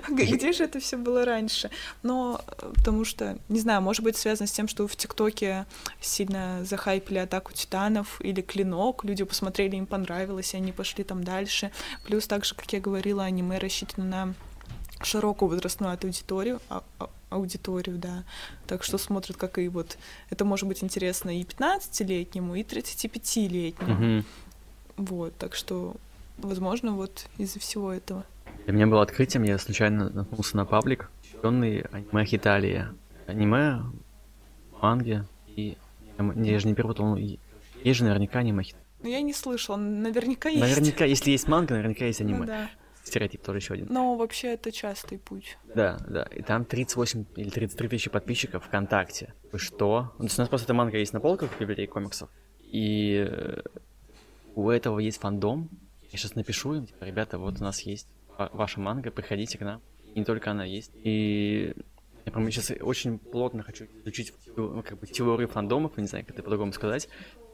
Где 0.10 0.52
же 0.52 0.64
это 0.66 0.80
все 0.80 0.98
было 0.98 1.26
раньше? 1.26 1.70
Но 2.04 2.42
э, 2.48 2.72
потому 2.76 3.06
что, 3.06 3.38
не 3.50 3.60
знаю, 3.60 3.82
может 3.82 4.04
быть, 4.04 4.18
связано 4.18 4.48
с 4.48 4.52
тем, 4.52 4.68
что 4.68 4.88
в 4.88 4.96
ТикТоке 4.96 5.66
сильно 6.02 6.64
захайпили 6.66 7.20
атаку 7.20 7.54
титанов 7.54 8.20
или 8.22 8.42
клинок, 8.42 9.04
люди 9.04 9.24
посмотрели, 9.24 9.76
им 9.76 9.86
понравилось, 9.86 10.54
и 10.54 10.58
они 10.58 10.72
пошли 10.72 11.04
там 11.04 11.24
дальше. 11.24 11.72
Плюс 12.06 12.28
также, 12.28 12.56
как 12.56 12.72
я 12.74 12.80
говорила, 12.80 13.24
аниме 13.24 13.58
рассчитано 13.58 14.06
на 14.06 14.34
широкую 15.04 15.50
возрастную 15.50 15.98
аудиторию, 16.02 16.62
а- 16.70 16.84
а- 17.00 17.10
аудиторию, 17.30 17.98
да. 17.98 18.24
Так 18.68 18.84
что 18.84 18.98
смотрят, 18.98 19.38
как 19.38 19.58
и 19.58 19.68
вот 19.68 19.98
это 20.30 20.46
может 20.46 20.68
быть 20.68 20.84
интересно 20.84 21.30
и 21.40 21.44
15-летнему, 21.44 22.56
и 22.56 22.64
35-летнему. 22.64 23.94
мгм. 23.94 24.26
Вот, 24.98 25.36
так 25.38 25.56
что, 25.56 25.96
возможно, 26.38 26.92
вот 26.92 27.26
из-за 27.38 27.60
всего 27.60 27.92
этого. 27.92 28.26
Для 28.66 28.74
меня 28.74 28.88
было 28.88 29.02
открытием, 29.02 29.44
я 29.44 29.58
случайно 29.58 30.10
наткнулся 30.10 30.56
на 30.58 30.66
паблик, 30.66 31.10
посвященный 31.22 31.82
аниме 31.92 32.26
Хиталия. 32.26 32.94
Аниме, 33.28 33.82
манги 34.82 35.24
и... 35.48 35.78
Я 36.36 36.60
же 36.60 36.68
не 36.68 36.76
перепутал, 36.76 37.06
ну, 37.08 37.18
и- 37.18 37.40
есть 37.84 37.98
же 38.00 38.06
наверняка 38.06 38.40
аниме 38.40 38.64
Хиталия. 38.64 38.86
Но 39.02 39.10
я 39.10 39.22
не 39.22 39.34
слышала, 39.34 39.78
наверняка 39.78 40.50
есть. 40.50 40.62
Наверняка, 40.62 41.06
если 41.06 41.32
есть 41.32 41.48
манга, 41.48 41.74
наверняка 41.74 42.06
есть 42.06 42.20
Ну 42.20 42.28
аниме. 42.28 42.46
да. 42.46 42.70
Стереотип 43.04 43.42
тоже 43.42 43.58
еще 43.58 43.74
один. 43.74 43.88
Но 43.90 44.16
вообще 44.16 44.50
это 44.54 44.72
частый 44.72 45.18
путь. 45.18 45.58
Да, 45.74 45.98
да. 46.08 46.22
И 46.24 46.44
там 46.44 46.66
38 46.66 47.26
или 47.36 47.50
33 47.50 47.88
тысячи 47.88 48.12
подписчиков 48.12 48.64
ВКонтакте. 48.66 49.34
Вы 49.52 49.58
что? 49.58 50.12
Ну, 50.14 50.18
то 50.20 50.24
есть 50.26 50.38
у 50.38 50.42
нас 50.44 50.50
просто 50.50 50.66
эта 50.66 50.76
манга 50.76 51.00
есть 51.00 51.12
на 51.14 51.20
полках 51.20 51.50
в 51.52 51.60
библиотеке 51.60 51.92
комиксов. 51.92 52.30
И 52.62 53.26
э, 53.28 53.62
у 54.54 54.70
этого 54.70 55.00
есть 55.00 55.20
фандом. 55.20 55.68
Я 56.12 56.20
сейчас 56.20 56.36
напишу 56.36 56.76
им, 56.76 56.86
типа, 56.86 57.06
ребята, 57.06 57.40
вот 57.40 57.60
у 57.60 57.64
нас 57.64 57.82
есть 57.82 58.08
ваша 58.54 58.80
манга, 58.80 59.12
приходите 59.12 59.58
к 59.58 59.62
нам. 59.62 59.82
И 60.14 60.20
не 60.20 60.26
только 60.26 60.52
она 60.52 60.66
есть. 60.66 60.92
И 61.04 61.76
я 62.26 62.32
прям 62.32 62.50
сейчас 62.52 62.72
очень 62.82 63.18
плотно 63.18 63.64
хочу 63.64 63.86
изучить 64.04 64.34
ну, 64.56 64.84
как 64.84 65.00
бы, 65.00 65.08
теорию 65.08 65.48
фандомов, 65.48 65.98
не 65.98 66.08
знаю, 66.08 66.26
как 66.26 66.36
это 66.36 66.44
по-другому 66.44 66.74
сказать. 66.74 67.10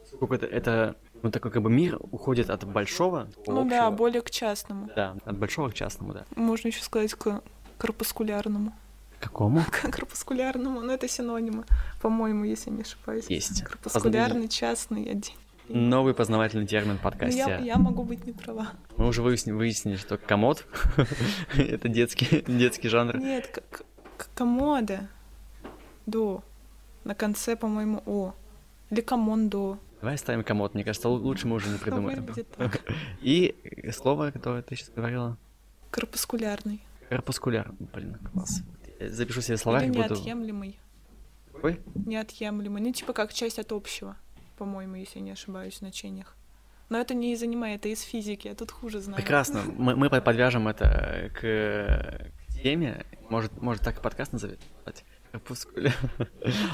Сколько 0.05 0.35
это, 0.35 0.45
это, 0.45 0.95
ну, 1.21 1.31
такой 1.31 1.51
как 1.51 1.61
бы 1.61 1.69
мир 1.69 1.99
уходит 2.11 2.49
от 2.49 2.63
большого, 2.63 3.29
Ну 3.45 3.69
да, 3.69 3.87
общего. 3.87 3.97
более 3.97 4.21
к 4.21 4.31
частному. 4.31 4.89
Да, 4.95 5.17
от 5.25 5.37
большого 5.37 5.69
к 5.69 5.73
частному, 5.73 6.13
да. 6.13 6.25
Можно 6.35 6.69
еще 6.69 6.81
сказать 6.81 7.13
к 7.13 7.41
корпускулярному. 7.77 8.73
Какому? 9.19 9.63
К 9.71 9.89
корпускулярному, 9.89 10.81
но 10.81 10.93
это 10.93 11.07
синонимы, 11.07 11.65
по-моему, 12.01 12.45
если 12.45 12.69
не 12.69 12.83
ошибаюсь. 12.83 13.25
Есть. 13.29 13.63
Корпускулярный, 13.63 14.47
частный, 14.47 15.09
один. 15.09 15.33
Новый 15.69 16.13
познавательный 16.13 16.65
термин 16.65 16.93
в 16.93 16.97
Ну, 16.97 17.03
подкасте. 17.03 17.39
я, 17.39 17.57
я 17.59 17.77
могу 17.77 18.03
быть 18.03 18.25
не 18.25 18.33
права. 18.33 18.69
Мы 18.97 19.07
уже 19.07 19.21
выяснили, 19.21 19.55
выяснили 19.55 19.95
что 19.97 20.17
комод 20.17 20.65
это 21.57 21.89
детский, 21.89 22.43
детский 22.47 22.87
жанр. 22.89 23.17
Нет, 23.17 23.47
к- 23.47 23.63
к- 23.69 23.85
к- 24.17 24.29
комода. 24.33 25.09
До. 26.05 26.43
На 27.03 27.15
конце, 27.15 27.55
по-моему, 27.55 28.01
О. 28.05 28.33
Или 28.89 29.01
комондо. 29.01 29.77
Давай 29.99 30.15
оставим 30.15 30.43
комод, 30.43 30.73
мне 30.73 30.83
кажется, 30.83 31.09
лу- 31.09 31.17
лучше 31.19 31.47
мы 31.47 31.55
уже 31.55 31.67
не 31.67 31.73
Ну, 31.73 31.79
придумаем. 31.79 32.25
И 33.21 33.55
слово, 33.93 34.31
которое 34.31 34.61
ты 34.61 34.75
сейчас 34.75 34.89
говорила, 34.95 35.37
Корпускулярный. 35.91 36.81
корпускуляр. 37.09 37.73
Блин, 37.93 38.17
класс. 38.31 38.61
Я 38.99 39.09
Запишу 39.09 39.41
себе 39.41 39.57
словарь, 39.57 39.83
Или 39.85 39.91
буду... 39.97 40.15
неотъемлемый. 40.15 40.79
Какой? 41.53 41.79
Неотъемлемый. 41.95 42.81
Ну, 42.81 42.91
типа 42.93 43.13
как 43.13 43.33
часть 43.33 43.59
от 43.59 43.71
общего, 43.71 44.15
по-моему, 44.57 44.95
если 44.95 45.19
я 45.19 45.25
не 45.25 45.31
ошибаюсь 45.31 45.75
в 45.75 45.79
значениях. 45.79 46.35
Но 46.89 46.99
это 46.99 47.13
не 47.13 47.33
из 47.33 47.43
аниме, 47.43 47.75
это 47.75 47.89
из 47.89 48.01
физики, 48.01 48.47
я 48.47 48.55
тут 48.55 48.71
хуже 48.71 49.01
знаю. 49.01 49.17
Прекрасно. 49.17 49.61
Мы, 49.77 49.95
мы 49.95 50.09
под- 50.09 50.23
подвяжем 50.23 50.67
это 50.67 51.31
к, 51.33 51.41
к 51.41 52.61
теме. 52.61 53.05
Может, 53.29 53.61
может 53.61 53.83
так 53.83 53.99
и 53.99 54.01
подкаст 54.01 54.33
назовет? 54.33 54.59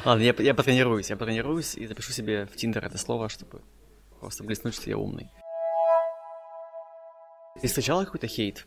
Ладно, 0.05 0.21
я, 0.21 0.33
я 0.37 0.53
потренируюсь, 0.53 1.09
я 1.09 1.17
потренируюсь 1.17 1.75
и 1.75 1.87
запишу 1.87 2.13
себе 2.13 2.45
в 2.45 2.55
Тиндер 2.55 2.85
это 2.85 2.97
слово, 2.97 3.27
чтобы 3.27 3.61
просто 4.19 4.43
блеснуть, 4.43 4.75
что 4.75 4.89
я 4.89 4.97
умный. 4.97 5.29
Ты 7.59 7.67
встречала 7.67 8.05
какой-то 8.05 8.27
хейт 8.27 8.65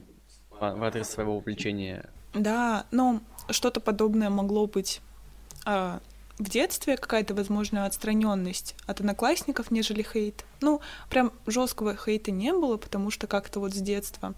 в 0.51 0.59
в 0.59 0.83
адрес 0.85 1.09
своего 1.09 1.37
увлечения? 1.37 2.11
Да, 2.35 2.87
но 2.91 3.21
что-то 3.51 3.81
подобное 3.81 4.31
могло 4.31 4.67
быть 4.67 5.01
а, 5.65 6.01
в 6.39 6.51
детстве, 6.51 6.97
какая-то, 6.97 7.35
возможно, 7.35 7.87
отстраненность 7.87 8.75
от 8.87 9.01
одноклассников, 9.01 9.71
нежели 9.71 10.03
хейт. 10.03 10.45
Ну, 10.61 10.81
прям 11.09 11.33
жесткого 11.47 11.97
хейта 11.97 12.31
не 12.31 12.53
было, 12.53 12.77
потому 12.77 13.11
что 13.11 13.27
как-то 13.27 13.61
вот 13.61 13.73
с 13.75 13.81
детства 13.81 14.35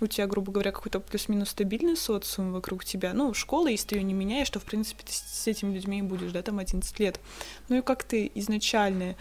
у 0.00 0.06
тебя, 0.06 0.26
грубо 0.26 0.52
говоря, 0.52 0.72
какой-то 0.72 1.00
плюс-минус 1.00 1.50
стабильный 1.50 1.96
социум 1.96 2.52
вокруг 2.52 2.84
тебя. 2.84 3.12
Ну, 3.12 3.34
школа, 3.34 3.68
если 3.68 3.88
ты 3.88 3.96
ее 3.96 4.02
не 4.02 4.14
меняешь, 4.14 4.50
то, 4.50 4.60
в 4.60 4.64
принципе, 4.64 5.04
ты 5.04 5.12
с 5.12 5.46
этими 5.46 5.74
людьми 5.74 5.98
и 5.98 6.02
будешь, 6.02 6.32
да, 6.32 6.42
там 6.42 6.58
11 6.58 6.98
лет. 6.98 7.20
Ну 7.68 7.76
и 7.76 7.82
как 7.82 8.02
ты 8.04 8.30
изначальные 8.34 9.16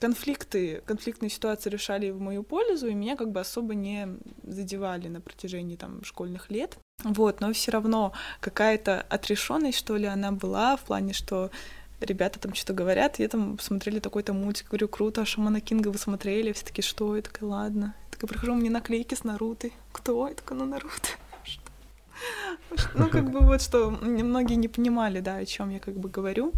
конфликты, 0.00 0.82
конфликтные 0.86 1.30
ситуации 1.30 1.70
решали 1.70 2.10
в 2.10 2.20
мою 2.20 2.42
пользу, 2.42 2.88
и 2.88 2.94
меня 2.94 3.16
как 3.16 3.30
бы 3.30 3.40
особо 3.40 3.74
не 3.74 4.08
задевали 4.42 5.08
на 5.08 5.20
протяжении 5.20 5.76
там 5.76 6.02
школьных 6.04 6.50
лет. 6.50 6.78
Вот, 7.06 7.40
но 7.40 7.52
все 7.52 7.70
равно 7.70 8.12
какая-то 8.40 9.00
отрешенность, 9.08 9.78
что 9.78 9.96
ли, 9.96 10.06
она 10.06 10.32
была 10.32 10.76
в 10.76 10.80
плане, 10.80 11.12
что 11.12 11.52
ребята 12.00 12.40
там 12.40 12.52
что-то 12.52 12.72
говорят, 12.72 13.20
я 13.20 13.28
там 13.28 13.60
смотрели 13.60 14.00
такой-то 14.00 14.32
мультик, 14.32 14.66
говорю, 14.68 14.88
круто, 14.88 15.22
а 15.22 15.24
Шамана 15.24 15.60
Кинга 15.60 15.88
вы 15.88 15.98
смотрели? 15.98 16.52
Все 16.52 16.66
таки 16.66 16.82
что? 16.82 17.14
Я 17.14 17.22
такая, 17.22 17.48
ладно. 17.48 17.94
Я 18.06 18.10
такая, 18.10 18.28
прихожу, 18.28 18.54
мне 18.54 18.70
наклейки 18.70 19.14
с 19.14 19.22
Наруто. 19.22 19.68
Кто? 19.92 20.26
Я 20.26 20.34
такая, 20.34 20.58
ну, 20.58 20.66
Наруто. 20.66 21.08
Ну, 22.94 23.10
как 23.10 23.30
бы 23.30 23.40
вот 23.40 23.60
что 23.60 23.90
многие 23.90 24.54
не 24.54 24.68
понимали, 24.68 25.20
да, 25.20 25.36
о 25.36 25.44
чем 25.44 25.68
я 25.68 25.78
как 25.78 25.96
бы 25.96 26.08
говорю. 26.08 26.52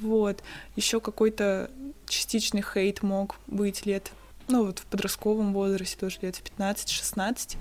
Вот. 0.00 0.42
Еще 0.74 1.00
какой-то 1.00 1.70
частичный 2.06 2.62
хейт 2.62 3.02
мог 3.02 3.36
быть 3.46 3.86
лет, 3.86 4.10
ну, 4.48 4.66
вот 4.66 4.80
в 4.80 4.86
подростковом 4.86 5.54
возрасте, 5.54 5.96
тоже 5.96 6.18
лет 6.22 6.36
в 6.36 6.42
15-16. 6.42 7.56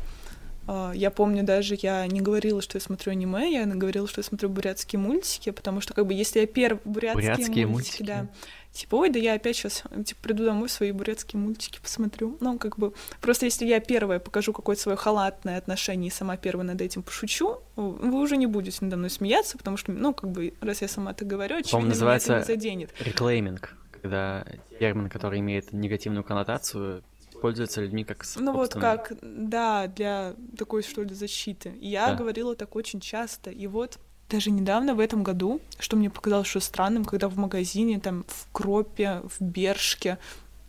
А, 0.71 0.91
я 0.93 1.09
помню 1.09 1.43
даже, 1.43 1.75
я 1.81 2.05
не 2.05 2.21
говорила, 2.21 2.61
что 2.61 2.77
я 2.77 2.79
смотрю 2.81 3.13
аниме, 3.13 3.51
я 3.51 3.65
говорила, 3.65 4.07
что 4.07 4.19
я 4.19 4.23
смотрю 4.23 4.49
бурятские 4.49 4.99
мультики, 4.99 5.49
потому 5.49 5.81
что, 5.81 5.95
как 5.95 6.05
бы, 6.05 6.13
если 6.13 6.41
я 6.41 6.45
первые 6.45 6.79
бурятские, 6.85 7.31
бурятские 7.31 7.65
мультики, 7.65 8.03
мультики, 8.03 8.03
да, 8.03 8.27
типа, 8.71 8.95
ой, 8.97 9.09
да 9.09 9.17
я 9.17 9.33
опять 9.33 9.55
сейчас, 9.55 9.81
типа, 10.05 10.21
приду 10.21 10.45
домой, 10.45 10.69
свои 10.69 10.91
бурятские 10.91 11.39
мультики 11.41 11.79
посмотрю. 11.81 12.37
Ну, 12.39 12.59
как 12.59 12.77
бы, 12.77 12.93
просто 13.19 13.45
если 13.45 13.65
я 13.65 13.79
первая 13.79 14.19
покажу 14.19 14.53
какое-то 14.53 14.79
свое 14.79 14.95
халатное 14.95 15.57
отношение 15.57 16.09
и 16.09 16.13
сама 16.13 16.37
первая 16.37 16.67
над 16.67 16.79
этим 16.81 17.01
пошучу, 17.01 17.57
вы 17.75 18.21
уже 18.21 18.37
не 18.37 18.45
будете 18.45 18.77
надо 18.81 18.97
мной 18.97 19.09
смеяться, 19.09 19.57
потому 19.57 19.75
что, 19.75 19.91
ну, 19.91 20.13
как 20.13 20.29
бы, 20.29 20.53
раз 20.61 20.83
я 20.83 20.87
сама 20.87 21.13
это 21.13 21.25
говорю, 21.25 21.57
очевидно, 21.57 21.89
называется 21.89 22.29
меня 22.29 22.41
это 22.41 22.51
не 22.51 22.55
заденет. 22.55 22.91
Reclaiming, 22.99 23.75
когда 23.89 24.45
термин, 24.77 25.09
который 25.09 25.39
имеет 25.39 25.73
негативную 25.73 26.23
коннотацию, 26.23 27.01
используется 27.39 27.81
людьми 27.81 28.03
как 28.03 28.25
Ну 28.35 28.53
вот 28.53 28.73
как, 28.73 29.13
да, 29.21 29.87
для 29.87 30.35
такой, 30.57 30.83
что 30.83 31.03
ли, 31.03 31.15
защиты. 31.15 31.69
И 31.79 31.89
я 31.89 32.07
да. 32.07 32.15
говорила 32.15 32.55
так 32.55 32.75
очень 32.75 32.99
часто. 32.99 33.49
И 33.49 33.67
вот 33.67 33.97
даже 34.29 34.51
недавно, 34.51 34.93
в 34.93 34.99
этом 34.99 35.23
году, 35.23 35.61
что 35.79 35.95
мне 35.95 36.09
показалось 36.09 36.47
что 36.47 36.59
странным, 36.59 37.05
когда 37.05 37.29
в 37.29 37.37
магазине, 37.37 37.99
там, 37.99 38.25
в 38.27 38.47
Cropp 38.51 39.01
е, 39.01 39.21
в 39.23 39.41
Бершке, 39.41 40.19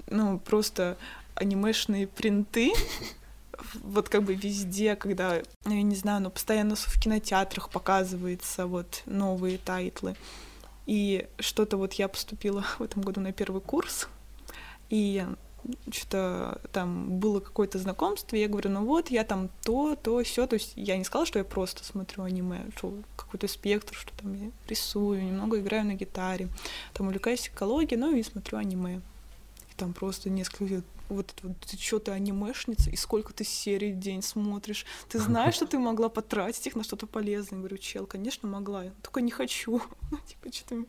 ну, 0.07 0.39
просто 0.39 0.97
анимешные 1.35 2.07
принты, 2.07 2.73
вот 3.83 4.09
как 4.09 4.23
бы 4.23 4.35
везде, 4.35 4.97
когда, 4.97 5.43
ну, 5.65 5.75
я 5.75 5.83
не 5.83 5.97
знаю, 5.97 6.23
но 6.23 6.31
постоянно 6.31 6.77
в 6.77 7.01
кинотеатрах 7.01 7.71
показывается 7.71 8.67
вот 8.67 9.03
новые 9.07 9.59
title 9.59 10.00
ы. 10.00 10.17
И 10.87 11.29
что-то 11.39 11.77
вот 11.77 11.95
я 11.95 12.09
поступила 12.09 12.65
в 12.79 12.83
этом 12.83 13.03
году 13.03 13.21
на 13.21 13.33
первый 13.33 13.61
курс, 13.61 14.09
и 14.89 15.25
что-то 15.93 16.61
там 16.73 17.19
было 17.19 17.41
какое-то 17.41 17.79
знакомство, 17.79 18.37
я 18.37 18.49
говорю, 18.49 18.71
ну 18.71 18.85
вот, 18.85 19.11
я 19.11 19.25
там 19.25 19.49
то, 19.63 19.97
то, 19.97 20.23
все, 20.23 20.47
то 20.47 20.55
есть 20.55 20.73
я 20.77 20.97
не 20.97 21.05
сказала, 21.05 21.27
что 21.27 21.39
я 21.39 21.45
просто 21.45 21.85
смотрю 21.85 22.25
аниме, 22.25 22.67
что 22.77 22.95
какой-то 23.17 23.49
спектр, 23.49 23.95
что 23.95 24.13
там 24.21 24.35
я 24.35 24.51
рисую, 24.69 25.25
немного 25.25 25.61
играю 25.61 25.85
на 25.85 25.95
гитаре, 25.95 26.49
там 26.95 27.07
увлекаюсь 27.07 27.49
экологией, 27.49 28.01
ну 28.01 28.15
и 28.15 28.23
смотрю 28.23 28.59
аниме. 28.59 29.01
Там 29.81 29.95
просто 29.95 30.29
несколько 30.29 30.83
вот 31.09 31.33
это 31.35 31.49
вот, 31.49 31.57
ты 31.61 31.79
что, 31.79 31.99
ты 32.01 32.11
анимешница, 32.11 32.91
и 32.91 32.97
сколько 32.97 33.33
ты 33.33 33.45
серий 33.45 33.95
в 33.95 33.99
день 33.99 34.21
смотришь? 34.21 34.85
Ты 35.09 35.19
знаешь, 35.19 35.55
что 35.55 35.67
ты 35.67 35.79
могла 35.79 36.11
потратить 36.11 36.67
их 36.67 36.77
на 36.77 36.85
что-то 36.85 37.07
полезное? 37.07 37.57
Я 37.57 37.61
говорю, 37.61 37.79
чел, 37.79 38.05
конечно, 38.05 38.47
могла, 38.47 38.85
только 39.01 39.23
не 39.23 39.31
хочу. 39.31 39.81
Ну, 40.11 40.19
типа, 40.27 40.55
что 40.55 40.69
ты 40.69 40.87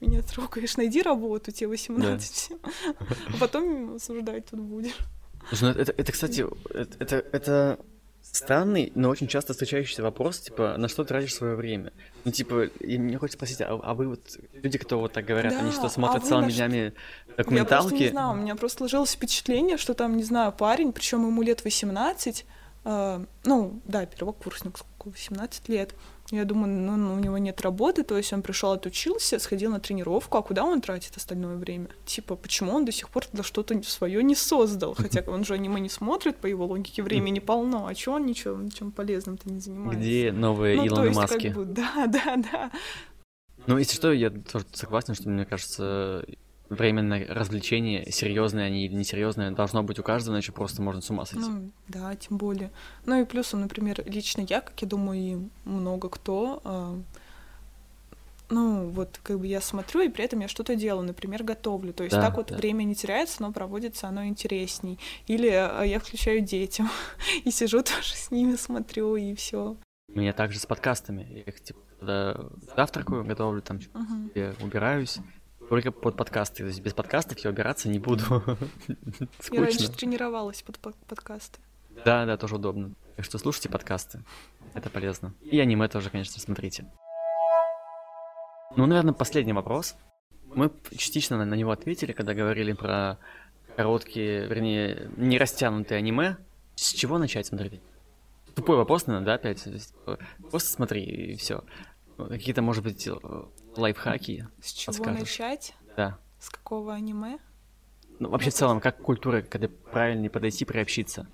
меня 0.00 0.22
трогаешь? 0.22 0.78
Найди 0.78 1.02
работу, 1.02 1.52
тебе 1.52 1.68
18. 1.68 2.52
Да. 2.62 2.70
А 3.34 3.36
потом 3.38 3.96
осуждать 3.96 4.46
тут 4.46 4.60
будешь. 4.60 4.96
Ну, 5.60 5.68
это, 5.68 5.92
это, 5.92 6.12
кстати, 6.12 6.46
это, 6.72 7.16
это 7.16 7.78
странный, 8.32 8.92
но 8.94 9.10
очень 9.10 9.28
часто 9.28 9.52
встречающийся 9.52 10.02
вопрос, 10.02 10.40
типа, 10.40 10.76
на 10.76 10.88
что 10.88 11.04
тратишь 11.04 11.34
свое 11.34 11.54
время? 11.54 11.92
Ну, 12.24 12.32
типа, 12.32 12.64
и 12.64 12.98
мне 12.98 13.18
хочется 13.18 13.36
спросить, 13.36 13.60
а, 13.60 13.78
а 13.82 13.94
вы 13.94 14.08
вот, 14.08 14.38
люди, 14.52 14.78
кто 14.78 14.98
вот 14.98 15.12
так 15.12 15.24
говорят, 15.24 15.52
да, 15.52 15.60
они 15.60 15.70
что, 15.70 15.88
смотрят 15.88 16.24
а 16.24 16.26
целыми 16.26 16.50
днями 16.50 16.94
документалки? 17.36 17.84
Я 17.84 17.88
просто 17.88 18.04
не 18.04 18.08
знаю, 18.08 18.32
у 18.32 18.36
меня 18.36 18.56
просто 18.56 18.78
сложилось 18.78 19.12
впечатление, 19.12 19.76
что 19.76 19.94
там, 19.94 20.16
не 20.16 20.24
знаю, 20.24 20.52
парень, 20.52 20.92
причем 20.92 21.26
ему 21.26 21.42
лет 21.42 21.64
18, 21.64 22.46
э, 22.84 23.24
ну, 23.44 23.80
да, 23.84 24.06
первокурсник, 24.06 24.78
сколько, 24.78 25.10
18 25.10 25.68
лет, 25.68 25.94
я 26.30 26.44
думаю, 26.44 26.72
ну, 26.72 26.96
ну, 26.96 27.14
у 27.14 27.18
него 27.18 27.38
нет 27.38 27.60
работы, 27.60 28.02
то 28.02 28.16
есть 28.16 28.32
он 28.32 28.42
пришел, 28.42 28.72
отучился, 28.72 29.38
сходил 29.38 29.70
на 29.70 29.80
тренировку, 29.80 30.38
а 30.38 30.42
куда 30.42 30.64
он 30.64 30.80
тратит 30.80 31.16
остальное 31.16 31.56
время? 31.56 31.88
Типа, 32.06 32.34
почему 32.36 32.72
он 32.72 32.84
до 32.84 32.92
сих 32.92 33.10
пор 33.10 33.26
тогда 33.26 33.42
что-то 33.42 33.80
свое 33.82 34.22
не 34.22 34.34
создал? 34.34 34.94
Хотя 34.98 35.22
он 35.26 35.44
же 35.44 35.54
аниме 35.54 35.80
не 35.80 35.88
смотрит, 35.88 36.36
по 36.36 36.46
его 36.46 36.66
логике 36.66 37.02
времени 37.02 37.40
полно, 37.40 37.86
а 37.86 37.94
чего 37.94 38.14
он 38.16 38.26
ничего, 38.26 38.56
ничем 38.56 38.90
полезным-то 38.90 39.50
не 39.50 39.60
занимается? 39.60 40.00
Где 40.00 40.32
новые 40.32 40.76
ну, 40.76 40.86
Илоны 40.86 41.10
Маски? 41.10 41.48
Как 41.48 41.56
бы, 41.56 41.64
да, 41.66 42.06
да, 42.06 42.36
да. 42.36 42.70
Ну, 43.66 43.78
если 43.78 43.94
что, 43.94 44.12
я 44.12 44.30
тоже 44.30 44.66
согласен, 44.72 45.14
что, 45.14 45.28
мне 45.28 45.44
кажется, 45.44 46.24
временное 46.74 47.26
развлечение, 47.28 48.10
серьезное 48.10 48.66
они 48.66 48.86
или 48.86 48.94
несерьезное, 48.94 49.50
должно 49.50 49.82
быть 49.82 49.98
у 49.98 50.02
каждого, 50.02 50.34
иначе 50.34 50.52
просто 50.52 50.82
можно 50.82 51.00
с 51.00 51.10
ума 51.10 51.24
сойти. 51.24 51.48
Ну, 51.48 51.70
да, 51.88 52.14
тем 52.14 52.36
более. 52.36 52.70
Ну 53.06 53.20
и 53.20 53.24
плюсом, 53.24 53.60
например, 53.60 54.02
лично 54.06 54.44
я, 54.48 54.60
как 54.60 54.80
я 54.82 54.88
думаю, 54.88 55.20
и 55.20 55.38
много 55.64 56.08
кто, 56.08 56.60
э, 56.64 57.00
ну, 58.50 58.88
вот 58.88 59.20
как 59.22 59.40
бы 59.40 59.46
я 59.46 59.60
смотрю, 59.60 60.02
и 60.02 60.08
при 60.08 60.24
этом 60.24 60.40
я 60.40 60.48
что-то 60.48 60.76
делаю, 60.76 61.06
например, 61.06 61.42
готовлю. 61.42 61.92
То 61.92 62.04
есть 62.04 62.14
да, 62.14 62.22
так 62.22 62.36
вот 62.36 62.48
да. 62.48 62.56
время 62.56 62.84
не 62.84 62.94
теряется, 62.94 63.42
но 63.42 63.52
проводится 63.52 64.08
оно 64.08 64.26
интересней. 64.26 64.98
Или 65.26 65.48
э, 65.48 65.88
я 65.88 65.98
включаю 65.98 66.40
детям 66.40 66.90
и 67.44 67.50
сижу 67.50 67.82
тоже 67.82 68.14
с 68.14 68.30
ними 68.30 68.56
смотрю, 68.56 69.16
и 69.16 69.34
все. 69.34 69.76
У 70.14 70.18
меня 70.18 70.32
также 70.32 70.58
с 70.58 70.66
подкастами. 70.66 71.26
Я 71.30 71.42
их 71.42 71.60
типа 71.60 71.80
завтракаю, 72.76 73.24
готовлю, 73.24 73.62
там 73.62 73.78
uh-huh. 73.78 74.62
убираюсь, 74.62 75.18
только 75.68 75.92
под 75.92 76.16
подкасты. 76.16 76.58
То 76.58 76.66
есть 76.66 76.80
без 76.80 76.92
подкастов 76.94 77.38
я 77.38 77.50
убираться 77.50 77.88
не 77.88 77.98
буду. 77.98 78.24
Я 79.50 79.60
раньше 79.60 79.90
тренировалась 79.90 80.62
под 80.62 80.78
подкасты. 80.78 81.58
Да, 82.04 82.26
да, 82.26 82.36
тоже 82.36 82.56
удобно. 82.56 82.94
Так 83.16 83.24
что 83.24 83.38
слушайте 83.38 83.68
подкасты. 83.68 84.24
Это 84.74 84.90
полезно. 84.90 85.34
И 85.42 85.60
аниме 85.60 85.88
тоже, 85.88 86.10
конечно, 86.10 86.40
смотрите. 86.40 86.90
Ну, 88.76 88.86
наверное, 88.86 89.14
последний 89.14 89.52
вопрос. 89.52 89.94
Мы 90.54 90.70
частично 90.96 91.44
на, 91.44 91.54
него 91.54 91.70
ответили, 91.70 92.12
когда 92.12 92.34
говорили 92.34 92.72
про 92.72 93.18
короткие, 93.76 94.46
вернее, 94.46 95.10
не 95.16 95.38
растянутые 95.38 95.98
аниме. 95.98 96.36
С 96.74 96.92
чего 96.92 97.18
начать 97.18 97.46
смотреть? 97.46 97.80
Тупой 98.54 98.76
вопрос, 98.76 99.06
наверное, 99.06 99.26
да, 99.26 99.34
опять? 99.34 99.66
Просто 100.50 100.70
смотри, 100.70 101.02
и 101.04 101.36
все. 101.36 101.64
Какие-то, 102.16 102.62
может 102.62 102.84
быть, 102.84 103.08
лайфхаки. 103.76 104.48
С 104.62 104.72
чего 104.72 104.92
подскажешь? 104.92 105.20
начать? 105.20 105.74
Да. 105.96 106.18
С 106.40 106.50
какого 106.50 106.94
аниме? 106.94 107.38
Ну, 108.18 108.28
вообще 108.28 108.50
в 108.50 108.54
целом, 108.54 108.80
как 108.80 108.98
культура, 108.98 109.42
когда 109.42 109.68
правильно 109.68 110.28
подойти, 110.28 110.64
приобщиться. 110.64 111.26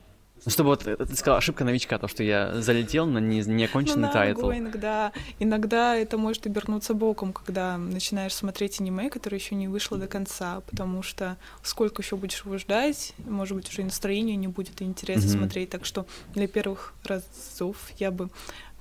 Ну, 0.45 0.51
чтобы 0.51 0.71
вот, 0.71 0.85
ты 0.85 1.17
сказал, 1.17 1.37
ошибка 1.37 1.65
новичка, 1.65 1.99
то, 1.99 2.09
что 2.09 2.23
я 2.23 2.63
залетел 2.63 3.07
на 3.07 3.19
не, 3.19 3.41
неоконченный 3.41 4.09
ну, 4.09 4.13
тайтл. 4.13 4.51
иногда, 4.51 5.13
иногда 5.39 5.95
это 5.95 6.17
может 6.17 6.47
обернуться 6.47 6.95
боком, 6.95 7.35
когда 7.35 7.77
начинаешь 7.77 8.35
смотреть 8.35 8.81
аниме, 8.81 9.11
которое 9.11 9.37
еще 9.37 9.55
не 9.55 9.69
вышло 9.69 9.99
до 9.99 10.07
конца, 10.07 10.61
потому 10.63 11.03
что 11.03 11.37
сколько 11.63 12.01
еще 12.01 12.17
будешь 12.17 12.43
его 12.43 12.57
ждать, 12.57 13.13
может 13.19 13.55
быть, 13.55 13.69
уже 13.69 13.83
и 13.83 13.85
настроение 13.85 14.37
не 14.37 14.49
будет, 14.49 14.81
и 14.81 14.85
интересно 14.85 15.27
mm-hmm. 15.27 15.39
смотреть. 15.39 15.71
Так 15.71 15.85
что 15.85 16.07
для 16.33 16.49
первых 16.49 16.95
разов 17.05 17.77
я 17.99 18.11
бы 18.11 18.31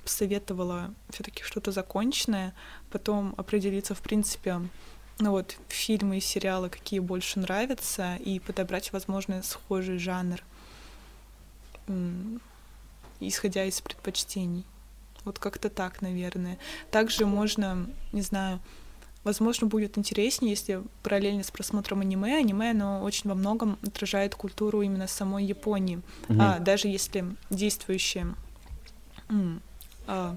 посоветовала 0.02 0.94
все-таки 1.10 1.42
что-то 1.42 1.72
законченное, 1.72 2.54
потом 2.90 3.34
определиться, 3.36 3.94
в 3.94 4.00
принципе, 4.00 4.60
ну 5.18 5.30
вот, 5.30 5.56
фильмы 5.68 6.18
и 6.18 6.20
сериалы, 6.20 6.70
какие 6.70 7.00
больше 7.00 7.38
нравятся, 7.40 8.16
и 8.16 8.40
подобрать, 8.40 8.92
возможно, 8.92 9.42
схожий 9.42 9.98
жанр, 9.98 10.42
исходя 13.20 13.64
из 13.64 13.80
предпочтений. 13.80 14.64
Вот 15.24 15.38
как-то 15.38 15.68
так, 15.68 16.00
наверное. 16.00 16.58
Также 16.90 17.26
можно, 17.26 17.86
не 18.12 18.22
знаю, 18.22 18.60
возможно, 19.22 19.66
будет 19.66 19.98
интереснее, 19.98 20.50
если 20.50 20.82
параллельно 21.02 21.42
с 21.42 21.50
просмотром 21.50 22.00
аниме, 22.00 22.38
аниме, 22.38 22.70
оно 22.70 23.02
очень 23.02 23.28
во 23.28 23.36
многом 23.36 23.78
отражает 23.86 24.34
культуру 24.34 24.80
именно 24.80 25.06
самой 25.06 25.44
Японии. 25.44 26.00
Mm-hmm. 26.28 26.36
А, 26.40 26.58
даже 26.58 26.88
если 26.88 27.36
действующие 27.50 28.34
а, 30.06 30.36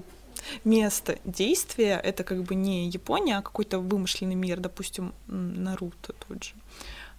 место 0.64 1.18
действия 1.24 2.00
это 2.02 2.24
как 2.24 2.42
бы 2.42 2.54
не 2.54 2.88
Япония, 2.88 3.38
а 3.38 3.42
какой-то 3.42 3.78
вымышленный 3.78 4.34
мир, 4.34 4.60
допустим, 4.60 5.14
Наруто 5.26 6.12
тот 6.28 6.44
же. 6.44 6.52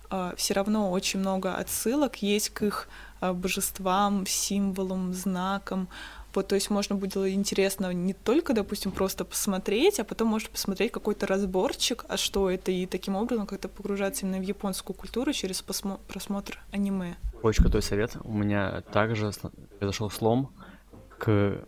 А, 0.10 0.34
все 0.38 0.54
равно 0.54 0.92
очень 0.92 1.20
много 1.20 1.56
отсылок 1.56 2.22
есть 2.22 2.50
к 2.50 2.64
их 2.64 2.88
а, 3.22 3.34
божествам, 3.34 4.26
символам, 4.28 5.14
знакам. 5.14 5.88
Вот, 6.34 6.50
то 6.50 6.56
есть 6.56 6.70
можно 6.70 6.96
будет 6.96 7.16
интересно 7.16 7.94
не 7.94 8.14
только, 8.14 8.54
допустим, 8.54 8.92
просто 8.92 9.24
посмотреть, 9.24 10.00
а 10.00 10.04
потом 10.04 10.28
может 10.28 10.50
посмотреть 10.50 10.92
какой-то 10.92 11.28
разборчик, 11.28 12.06
а 12.10 12.18
что 12.18 12.50
это, 12.50 12.72
и 12.72 12.86
таким 12.86 13.16
образом 13.16 13.48
как-то 13.48 13.70
погружаться 13.70 14.26
именно 14.26 14.40
в 14.40 14.48
японскую 14.48 14.96
культуру 14.98 15.32
через 15.32 15.62
просмотр 15.62 16.60
аниме. 16.72 17.16
Очень 17.42 17.64
крутой 17.64 17.82
совет. 17.82 18.18
У 18.24 18.34
меня 18.34 18.82
также 18.92 19.32
произошел 19.80 20.10
слом 20.10 20.52
к 21.18 21.66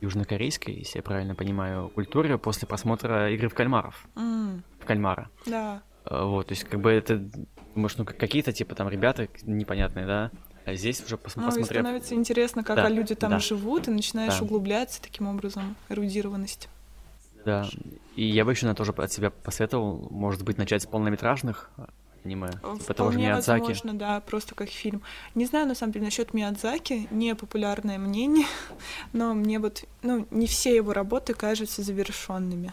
южнокорейской, 0.00 0.74
если 0.74 0.98
я 0.98 1.02
правильно 1.02 1.34
понимаю, 1.34 1.88
культуре 1.90 2.38
после 2.38 2.66
просмотра 2.66 3.30
«Игры 3.32 3.48
в 3.48 3.54
кальмаров». 3.54 4.06
Mm. 4.14 4.62
в 4.80 4.84
кальмара. 4.84 5.28
Да. 5.46 5.82
Э, 6.06 6.24
Вот, 6.24 6.48
то 6.48 6.52
есть, 6.52 6.64
как 6.64 6.80
бы 6.80 6.90
это, 6.90 7.22
может, 7.74 7.98
ну, 7.98 8.04
какие-то, 8.04 8.52
типа, 8.52 8.74
там, 8.74 8.88
ребята 8.88 9.28
непонятные, 9.42 10.06
да, 10.06 10.30
а 10.64 10.74
здесь 10.74 11.02
уже 11.04 11.16
пос- 11.16 11.32
Ну, 11.36 11.44
посмотрев... 11.46 11.66
становится 11.82 12.14
интересно, 12.14 12.62
как 12.64 12.76
Да, 12.76 12.88
люди 12.88 13.14
там 13.14 13.30
да. 13.30 13.38
живут, 13.38 13.88
и 13.88 13.90
начинаешь 13.90 14.38
Да. 14.38 14.44
углубляться 14.44 15.00
таким 15.02 15.26
образом, 15.26 15.76
эрудированность. 15.88 16.68
Да, 17.44 17.66
и 18.16 18.24
я 18.24 18.44
бы 18.44 18.52
еще 18.52 18.66
на 18.66 18.74
тоже 18.74 18.92
от 18.92 19.10
себя 19.12 19.30
посоветовал, 19.30 20.08
может 20.10 20.44
быть, 20.44 20.58
начать 20.58 20.82
с 20.82 20.86
полнометражных 20.86 21.70
аниме, 22.24 22.50
типа 22.78 22.94
того 22.94 23.10
же 23.10 23.18
Вполне 23.18 23.32
Миядзаки. 23.32 23.60
возможно, 23.60 23.94
да, 23.94 24.20
просто 24.20 24.54
как 24.54 24.68
фильм. 24.68 25.02
Не 25.34 25.46
знаю, 25.46 25.66
на 25.66 25.74
самом 25.74 25.92
деле, 25.92 26.04
насчет 26.06 26.34
Миядзаки, 26.34 27.08
не 27.10 27.34
популярное 27.34 27.98
мнение, 27.98 28.46
но 29.12 29.34
мне 29.34 29.58
вот, 29.58 29.84
ну, 30.02 30.26
не 30.30 30.46
все 30.46 30.74
его 30.76 30.92
работы 30.92 31.34
кажутся 31.34 31.82
завершенными. 31.82 32.72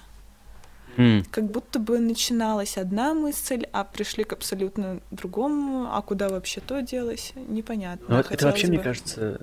М, 0.97 1.23
Как 1.29 1.45
будто 1.51 1.77
бы 1.79 1.99
начиналась 1.99 2.75
одна 2.77 3.13
мысль, 3.13 3.65
а 3.71 3.83
пришли 3.83 4.23
к 4.23 4.33
абсолютно 4.33 4.99
другому, 5.11 5.89
а 5.95 6.01
куда 6.01 6.27
вообще 6.27 6.59
то 6.59 6.81
делось, 6.81 7.33
непонятно. 7.35 8.05
Ну, 8.09 8.15
это, 8.17 8.29
вообще, 8.31 8.47
Хотелось 8.47 8.63
мне 8.69 8.77
бы. 8.79 8.83
кажется, 8.83 9.41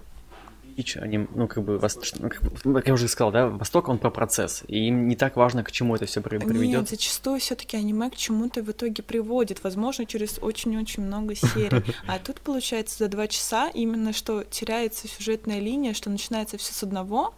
ич, 0.76 0.96
они, 0.96 1.26
ну, 1.34 1.48
как 1.48 1.64
бы, 1.64 1.76
вос- 1.76 2.16
ну, 2.64 2.74
как, 2.74 2.86
я 2.86 2.94
уже 2.94 3.08
сказал, 3.08 3.32
да, 3.32 3.48
Восток, 3.48 3.88
он 3.88 3.98
про 3.98 4.10
процесс, 4.10 4.62
и 4.68 4.88
им 4.88 5.08
не 5.08 5.16
так 5.16 5.36
важно, 5.36 5.64
к 5.64 5.72
чему 5.72 5.96
это 5.96 6.06
все 6.06 6.20
Нет, 6.20 6.28
приведет. 6.28 6.88
зачастую 6.88 7.40
все-таки 7.40 7.76
аниме 7.76 8.10
к 8.10 8.16
чему-то 8.16 8.62
в 8.62 8.70
итоге 8.70 9.02
приводит, 9.02 9.62
возможно, 9.64 10.06
через 10.06 10.38
очень-очень 10.40 11.02
много 11.04 11.34
серий. 11.34 11.82
А 12.06 12.18
тут, 12.18 12.40
получается, 12.40 12.98
за 12.98 13.08
два 13.08 13.26
часа 13.28 13.68
именно 13.68 14.12
что 14.12 14.44
теряется 14.44 15.08
сюжетная 15.08 15.60
линия, 15.60 15.94
что 15.94 16.10
начинается 16.10 16.58
все 16.58 16.72
с 16.72 16.82
одного, 16.82 17.34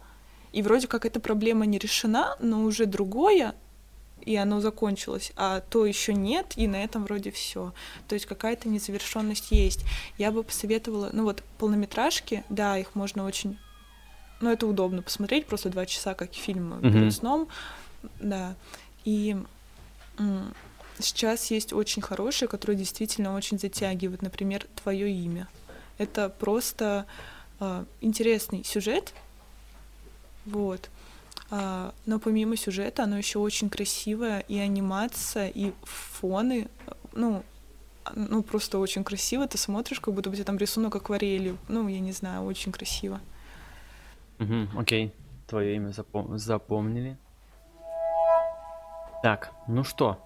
и 0.53 0.61
вроде 0.61 0.87
как 0.87 1.05
эта 1.05 1.19
проблема 1.19 1.65
не 1.65 1.77
решена, 1.77 2.35
но 2.39 2.63
уже 2.63 2.85
другое, 2.85 3.53
и 4.27 4.35
оно 4.35 4.59
закончилось, 4.59 5.31
а 5.37 5.61
то 5.61 5.85
еще 5.85 6.13
нет, 6.13 6.53
и 6.57 6.67
на 6.67 6.83
этом 6.83 7.05
вроде 7.05 7.31
все. 7.31 7.73
То 8.09 8.13
есть 8.15 8.25
какая-то 8.25 8.67
незавершенность 8.67 9.51
есть. 9.51 9.85
Я 10.17 10.31
бы 10.31 10.43
посоветовала, 10.43 11.09
ну 11.13 11.23
вот 11.23 11.43
полнометражки, 11.57 12.43
да, 12.49 12.77
их 12.77 12.93
можно 12.93 13.25
очень, 13.25 13.57
ну 14.41 14.51
это 14.51 14.67
удобно 14.67 15.01
посмотреть, 15.01 15.45
просто 15.45 15.69
два 15.69 15.85
часа, 15.85 16.13
как 16.13 16.33
фильм 16.33 16.79
Мгм. 16.81 16.91
перед 16.91 17.13
сном, 17.13 17.47
да. 18.19 18.55
И 19.05 19.37
сейчас 20.99 21.49
есть 21.49 21.71
очень 21.71 22.01
хорошие, 22.01 22.49
которые 22.49 22.75
действительно 22.77 23.33
очень 23.33 23.57
затягивают, 23.57 24.21
например, 24.21 24.67
твое 24.83 25.09
имя. 25.09 25.47
Это 25.97 26.27
просто 26.27 27.05
а, 27.61 27.85
интересный 28.01 28.65
сюжет, 28.65 29.13
вот. 30.45 30.89
А, 31.49 31.93
но 32.05 32.19
помимо 32.19 32.57
сюжета, 32.57 33.03
оно 33.03 33.17
еще 33.17 33.39
очень 33.39 33.69
красивое, 33.69 34.39
и 34.41 34.59
анимация, 34.59 35.47
и 35.47 35.71
фоны, 35.83 36.67
ну, 37.13 37.43
ну 38.15 38.43
просто 38.43 38.79
очень 38.79 39.03
красиво. 39.03 39.47
Ты 39.47 39.57
смотришь, 39.57 39.99
как 39.99 40.13
будто 40.13 40.29
бы 40.29 40.35
тебе 40.35 40.45
там 40.45 40.57
рисунок 40.57 40.95
акварелью. 40.95 41.57
Ну, 41.69 41.87
я 41.87 41.99
не 41.99 42.11
знаю, 42.11 42.43
очень 42.43 42.71
красиво. 42.71 43.19
Мгм, 44.39 44.69
окей, 44.77 45.13
твое 45.47 45.75
имя 45.75 45.89
запом- 45.89 46.37
запомнили. 46.37 47.17
Так, 49.23 49.51
ну 49.67 49.83
что, 49.83 50.23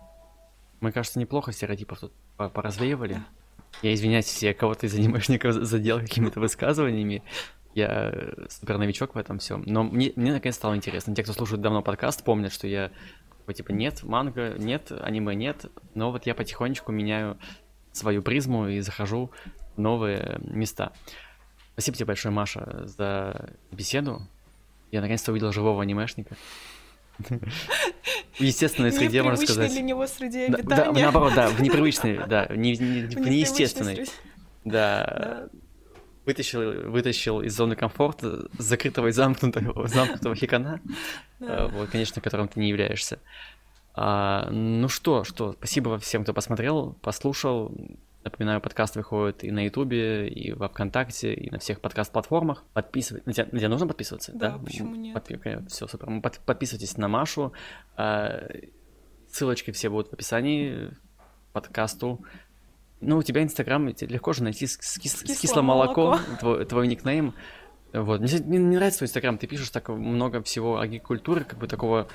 мы, 0.80 0.92
кажется, 0.92 1.20
неплохо 1.20 1.52
стереотипов 1.54 2.00
тут 2.00 2.12
по- 2.36 2.50
поразвеивали. 2.50 3.14
Да. 3.14 3.24
Я 3.84 3.94
извиняюсь, 3.94 4.28
если 4.28 4.48
я 4.48 4.54
кого-то 4.54 4.86
из 4.86 4.96
анимешников 4.96 5.54
задел 5.54 6.00
какими-то 6.00 6.40
высказываниями. 6.40 7.24
Я 7.74 8.12
э, 8.14 8.48
супер 8.50 8.78
новичок 8.78 9.16
в 9.16 9.18
этом 9.18 9.40
всем. 9.40 9.64
Но 9.66 9.84
мне, 9.84 10.12
мне 10.16 10.34
наконец 10.34 10.56
стало 10.56 10.76
интересно. 10.76 11.16
Те, 11.16 11.24
кто 11.24 11.34
слушает 11.34 11.62
давно 11.62 11.82
подкаст, 11.82 12.24
помнят, 12.24 12.52
что 12.52 12.68
я 12.68 12.92
такой, 13.40 13.54
типа, 13.54 13.72
нет, 13.72 14.04
манга, 14.04 14.56
нет, 14.58 14.92
аниме 14.92 15.36
нет. 15.36 15.66
Но 15.94 16.12
вот 16.12 16.26
я 16.26 16.36
потихонечку 16.36 16.92
меняю 16.92 17.38
свою 17.92 18.22
призму 18.22 18.68
и 18.68 18.80
захожу 18.82 19.32
в 19.76 19.80
новые 19.80 20.40
места. 20.44 20.92
Спасибо 21.74 21.98
тебе 21.98 22.06
большое, 22.08 22.34
Маша, 22.34 22.84
за 22.86 23.54
беседу. 23.72 24.22
Я 24.92 25.00
наконец-то 25.02 25.32
увидел 25.32 25.52
живого 25.52 25.82
анимешника. 25.82 26.36
В 27.18 28.40
естественной 28.42 28.92
среде, 28.92 29.24
можно 29.24 29.46
сказать. 29.46 29.72
для 29.72 29.82
него 29.82 30.06
среде 30.08 30.48
обитания. 30.48 30.92
да, 30.92 30.92
наоборот, 30.92 31.34
да, 31.36 31.50
в 31.50 31.62
непривычной, 31.62 32.20
да, 32.28 32.48
в, 32.50 32.56
неестественной. 32.58 34.08
Да. 34.66 35.48
Вытащил, 36.26 36.90
вытащил 36.92 37.42
из 37.42 37.56
зоны 37.56 37.76
комфорта 37.76 38.48
закрытого 38.58 39.08
и 39.08 39.12
замкнутого, 39.12 39.88
замкнутого 39.90 40.36
хикана, 40.36 40.80
э, 41.40 41.46
Да. 41.48 41.68
вот, 41.68 41.90
конечно, 41.90 42.22
которым 42.22 42.48
ты 42.48 42.60
не 42.60 42.70
являешься. 42.70 43.20
А, 43.94 44.50
ну 44.52 44.88
что, 44.88 45.24
что, 45.24 45.54
спасибо 45.54 45.98
всем, 46.00 46.24
кто 46.24 46.34
посмотрел, 46.34 46.94
послушал. 47.02 47.72
Напоминаю, 48.24 48.62
подкаст 48.62 48.96
выходит 48.98 49.44
и 49.44 49.50
на 49.50 49.66
Ютубе, 49.66 50.28
и 50.30 50.52
во 50.54 50.70
Вконтакте, 50.70 51.34
и 51.34 51.50
на 51.50 51.58
всех 51.58 51.82
подкаст-платформах. 51.82 52.64
Подписывайтесь. 52.74 53.26
На 53.26 53.34
тебя, 53.34 53.48
на 53.52 53.58
тебя 53.58 53.70
нужно 53.70 53.88
подписываться? 53.88 54.32
Да, 54.36 54.60
почему 54.64 54.94
нет? 54.96 55.16
Все, 55.70 55.88
супер. 55.88 56.08
Ну, 56.08 56.22
под- 56.22 56.40
подписывайтесь 56.46 56.98
на 56.98 57.08
Машу. 57.08 57.52
А, 57.98 58.48
Ссылочки 59.28 59.72
все 59.72 59.90
будут 59.90 60.10
в 60.10 60.14
описании 60.14 60.92
подкасту. 61.52 62.24
Ну, 63.02 63.18
у 63.18 63.24
тебя 63.24 63.44
Инстаграм, 63.44 63.88
легко 63.88 64.34
же 64.34 64.44
найти 64.44 64.68
с, 64.68 64.74
с 64.80 64.98
кис- 64.98 65.18
с 65.18 65.24
Кисло 65.24 65.36
кисло 65.42 65.62
молоко, 65.62 66.02
молоко. 66.02 66.24
твой, 66.40 66.66
твой 66.66 66.88
никнейм. 66.88 67.34
Вот. 67.94 68.22
Мне, 68.22 68.38
мне 68.46 68.58
не 68.60 68.76
нравится 68.76 69.00
твой 69.00 69.08
Инстаграм, 69.08 69.38
ты 69.38 69.48
пишешь 69.48 69.70
так 69.70 69.90
много 69.90 70.42
всего 70.44 70.80
о 70.80 70.88
гик-культуре, 70.88 71.44
как 71.44 71.60
бы 71.60 71.68
такого 71.68 72.08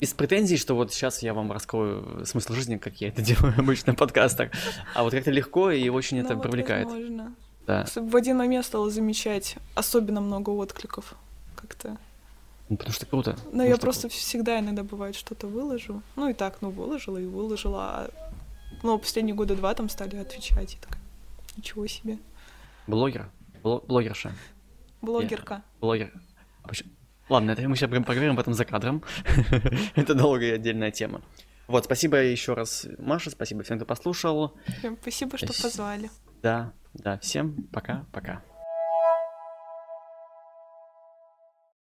без 0.00 0.12
претензий, 0.14 0.56
что 0.56 0.74
вот 0.74 0.92
сейчас 0.92 1.22
я 1.22 1.34
вам 1.34 1.50
раскрою 1.50 2.24
смысл 2.24 2.52
жизни, 2.52 2.76
как 2.76 3.00
я 3.00 3.08
это 3.08 3.20
делаю 3.22 3.54
обычно 3.58 3.92
в 3.94 3.96
подкастах. 3.96 4.50
А 4.94 5.02
вот 5.02 5.12
как-то 5.12 5.30
легко 5.30 5.70
и 5.70 5.88
очень 5.88 6.18
это 6.18 6.30
Ну, 6.30 6.34
вот 6.36 6.42
привлекает. 6.42 6.86
возможно. 6.86 7.34
Да. 7.66 7.84
В 7.96 8.16
один 8.16 8.38
момент 8.38 8.64
стала 8.64 8.90
замечать 8.90 9.56
особенно 9.74 10.20
много 10.20 10.50
откликов. 10.50 11.14
Как-то. 11.56 11.98
Ну, 12.68 12.76
потому 12.76 12.94
что 12.94 13.06
круто. 13.06 13.30
Но 13.32 13.50
Потому 13.50 13.68
я 13.68 13.76
просто 13.76 14.08
всегда 14.08 14.58
иногда 14.60 14.84
бывает 14.84 15.16
что-то 15.16 15.46
выложу. 15.48 16.02
Ну 16.16 16.28
и 16.28 16.32
так, 16.34 16.58
ну 16.60 16.70
выложила 16.70 17.18
и 17.18 17.26
выложила. 17.26 17.82
А... 17.82 18.10
Ну, 18.82 18.98
последние 18.98 19.34
года 19.34 19.56
два 19.56 19.74
там 19.74 19.88
стали 19.88 20.16
отвечать. 20.16 20.74
И 20.74 20.78
так, 20.78 20.98
ничего 21.56 21.86
себе. 21.86 22.18
Блогер. 22.86 23.30
Бло- 23.62 23.84
блогерша. 23.86 24.32
Блогерка. 25.02 25.62
Блогер. 25.80 26.12
А 26.62 26.68
почему- 26.68 26.90
Ладно, 27.28 27.50
это 27.50 27.68
мы 27.68 27.76
сейчас 27.76 27.90
поговорим 27.90 28.32
об 28.32 28.38
этом 28.38 28.54
за 28.54 28.64
кадром. 28.64 29.02
это 29.94 30.14
долгая 30.14 30.54
отдельная 30.54 30.90
тема. 30.90 31.20
Вот, 31.66 31.84
спасибо 31.84 32.16
еще 32.22 32.54
раз, 32.54 32.86
Маша, 32.98 33.30
спасибо 33.30 33.62
всем, 33.62 33.76
кто 33.76 33.84
послушал. 33.84 34.54
Прям 34.80 34.96
спасибо, 35.02 35.36
что 35.36 35.48
позвали. 35.48 36.10
Да, 36.42 36.72
да, 36.94 37.18
всем 37.18 37.64
пока-пока. 37.72 38.42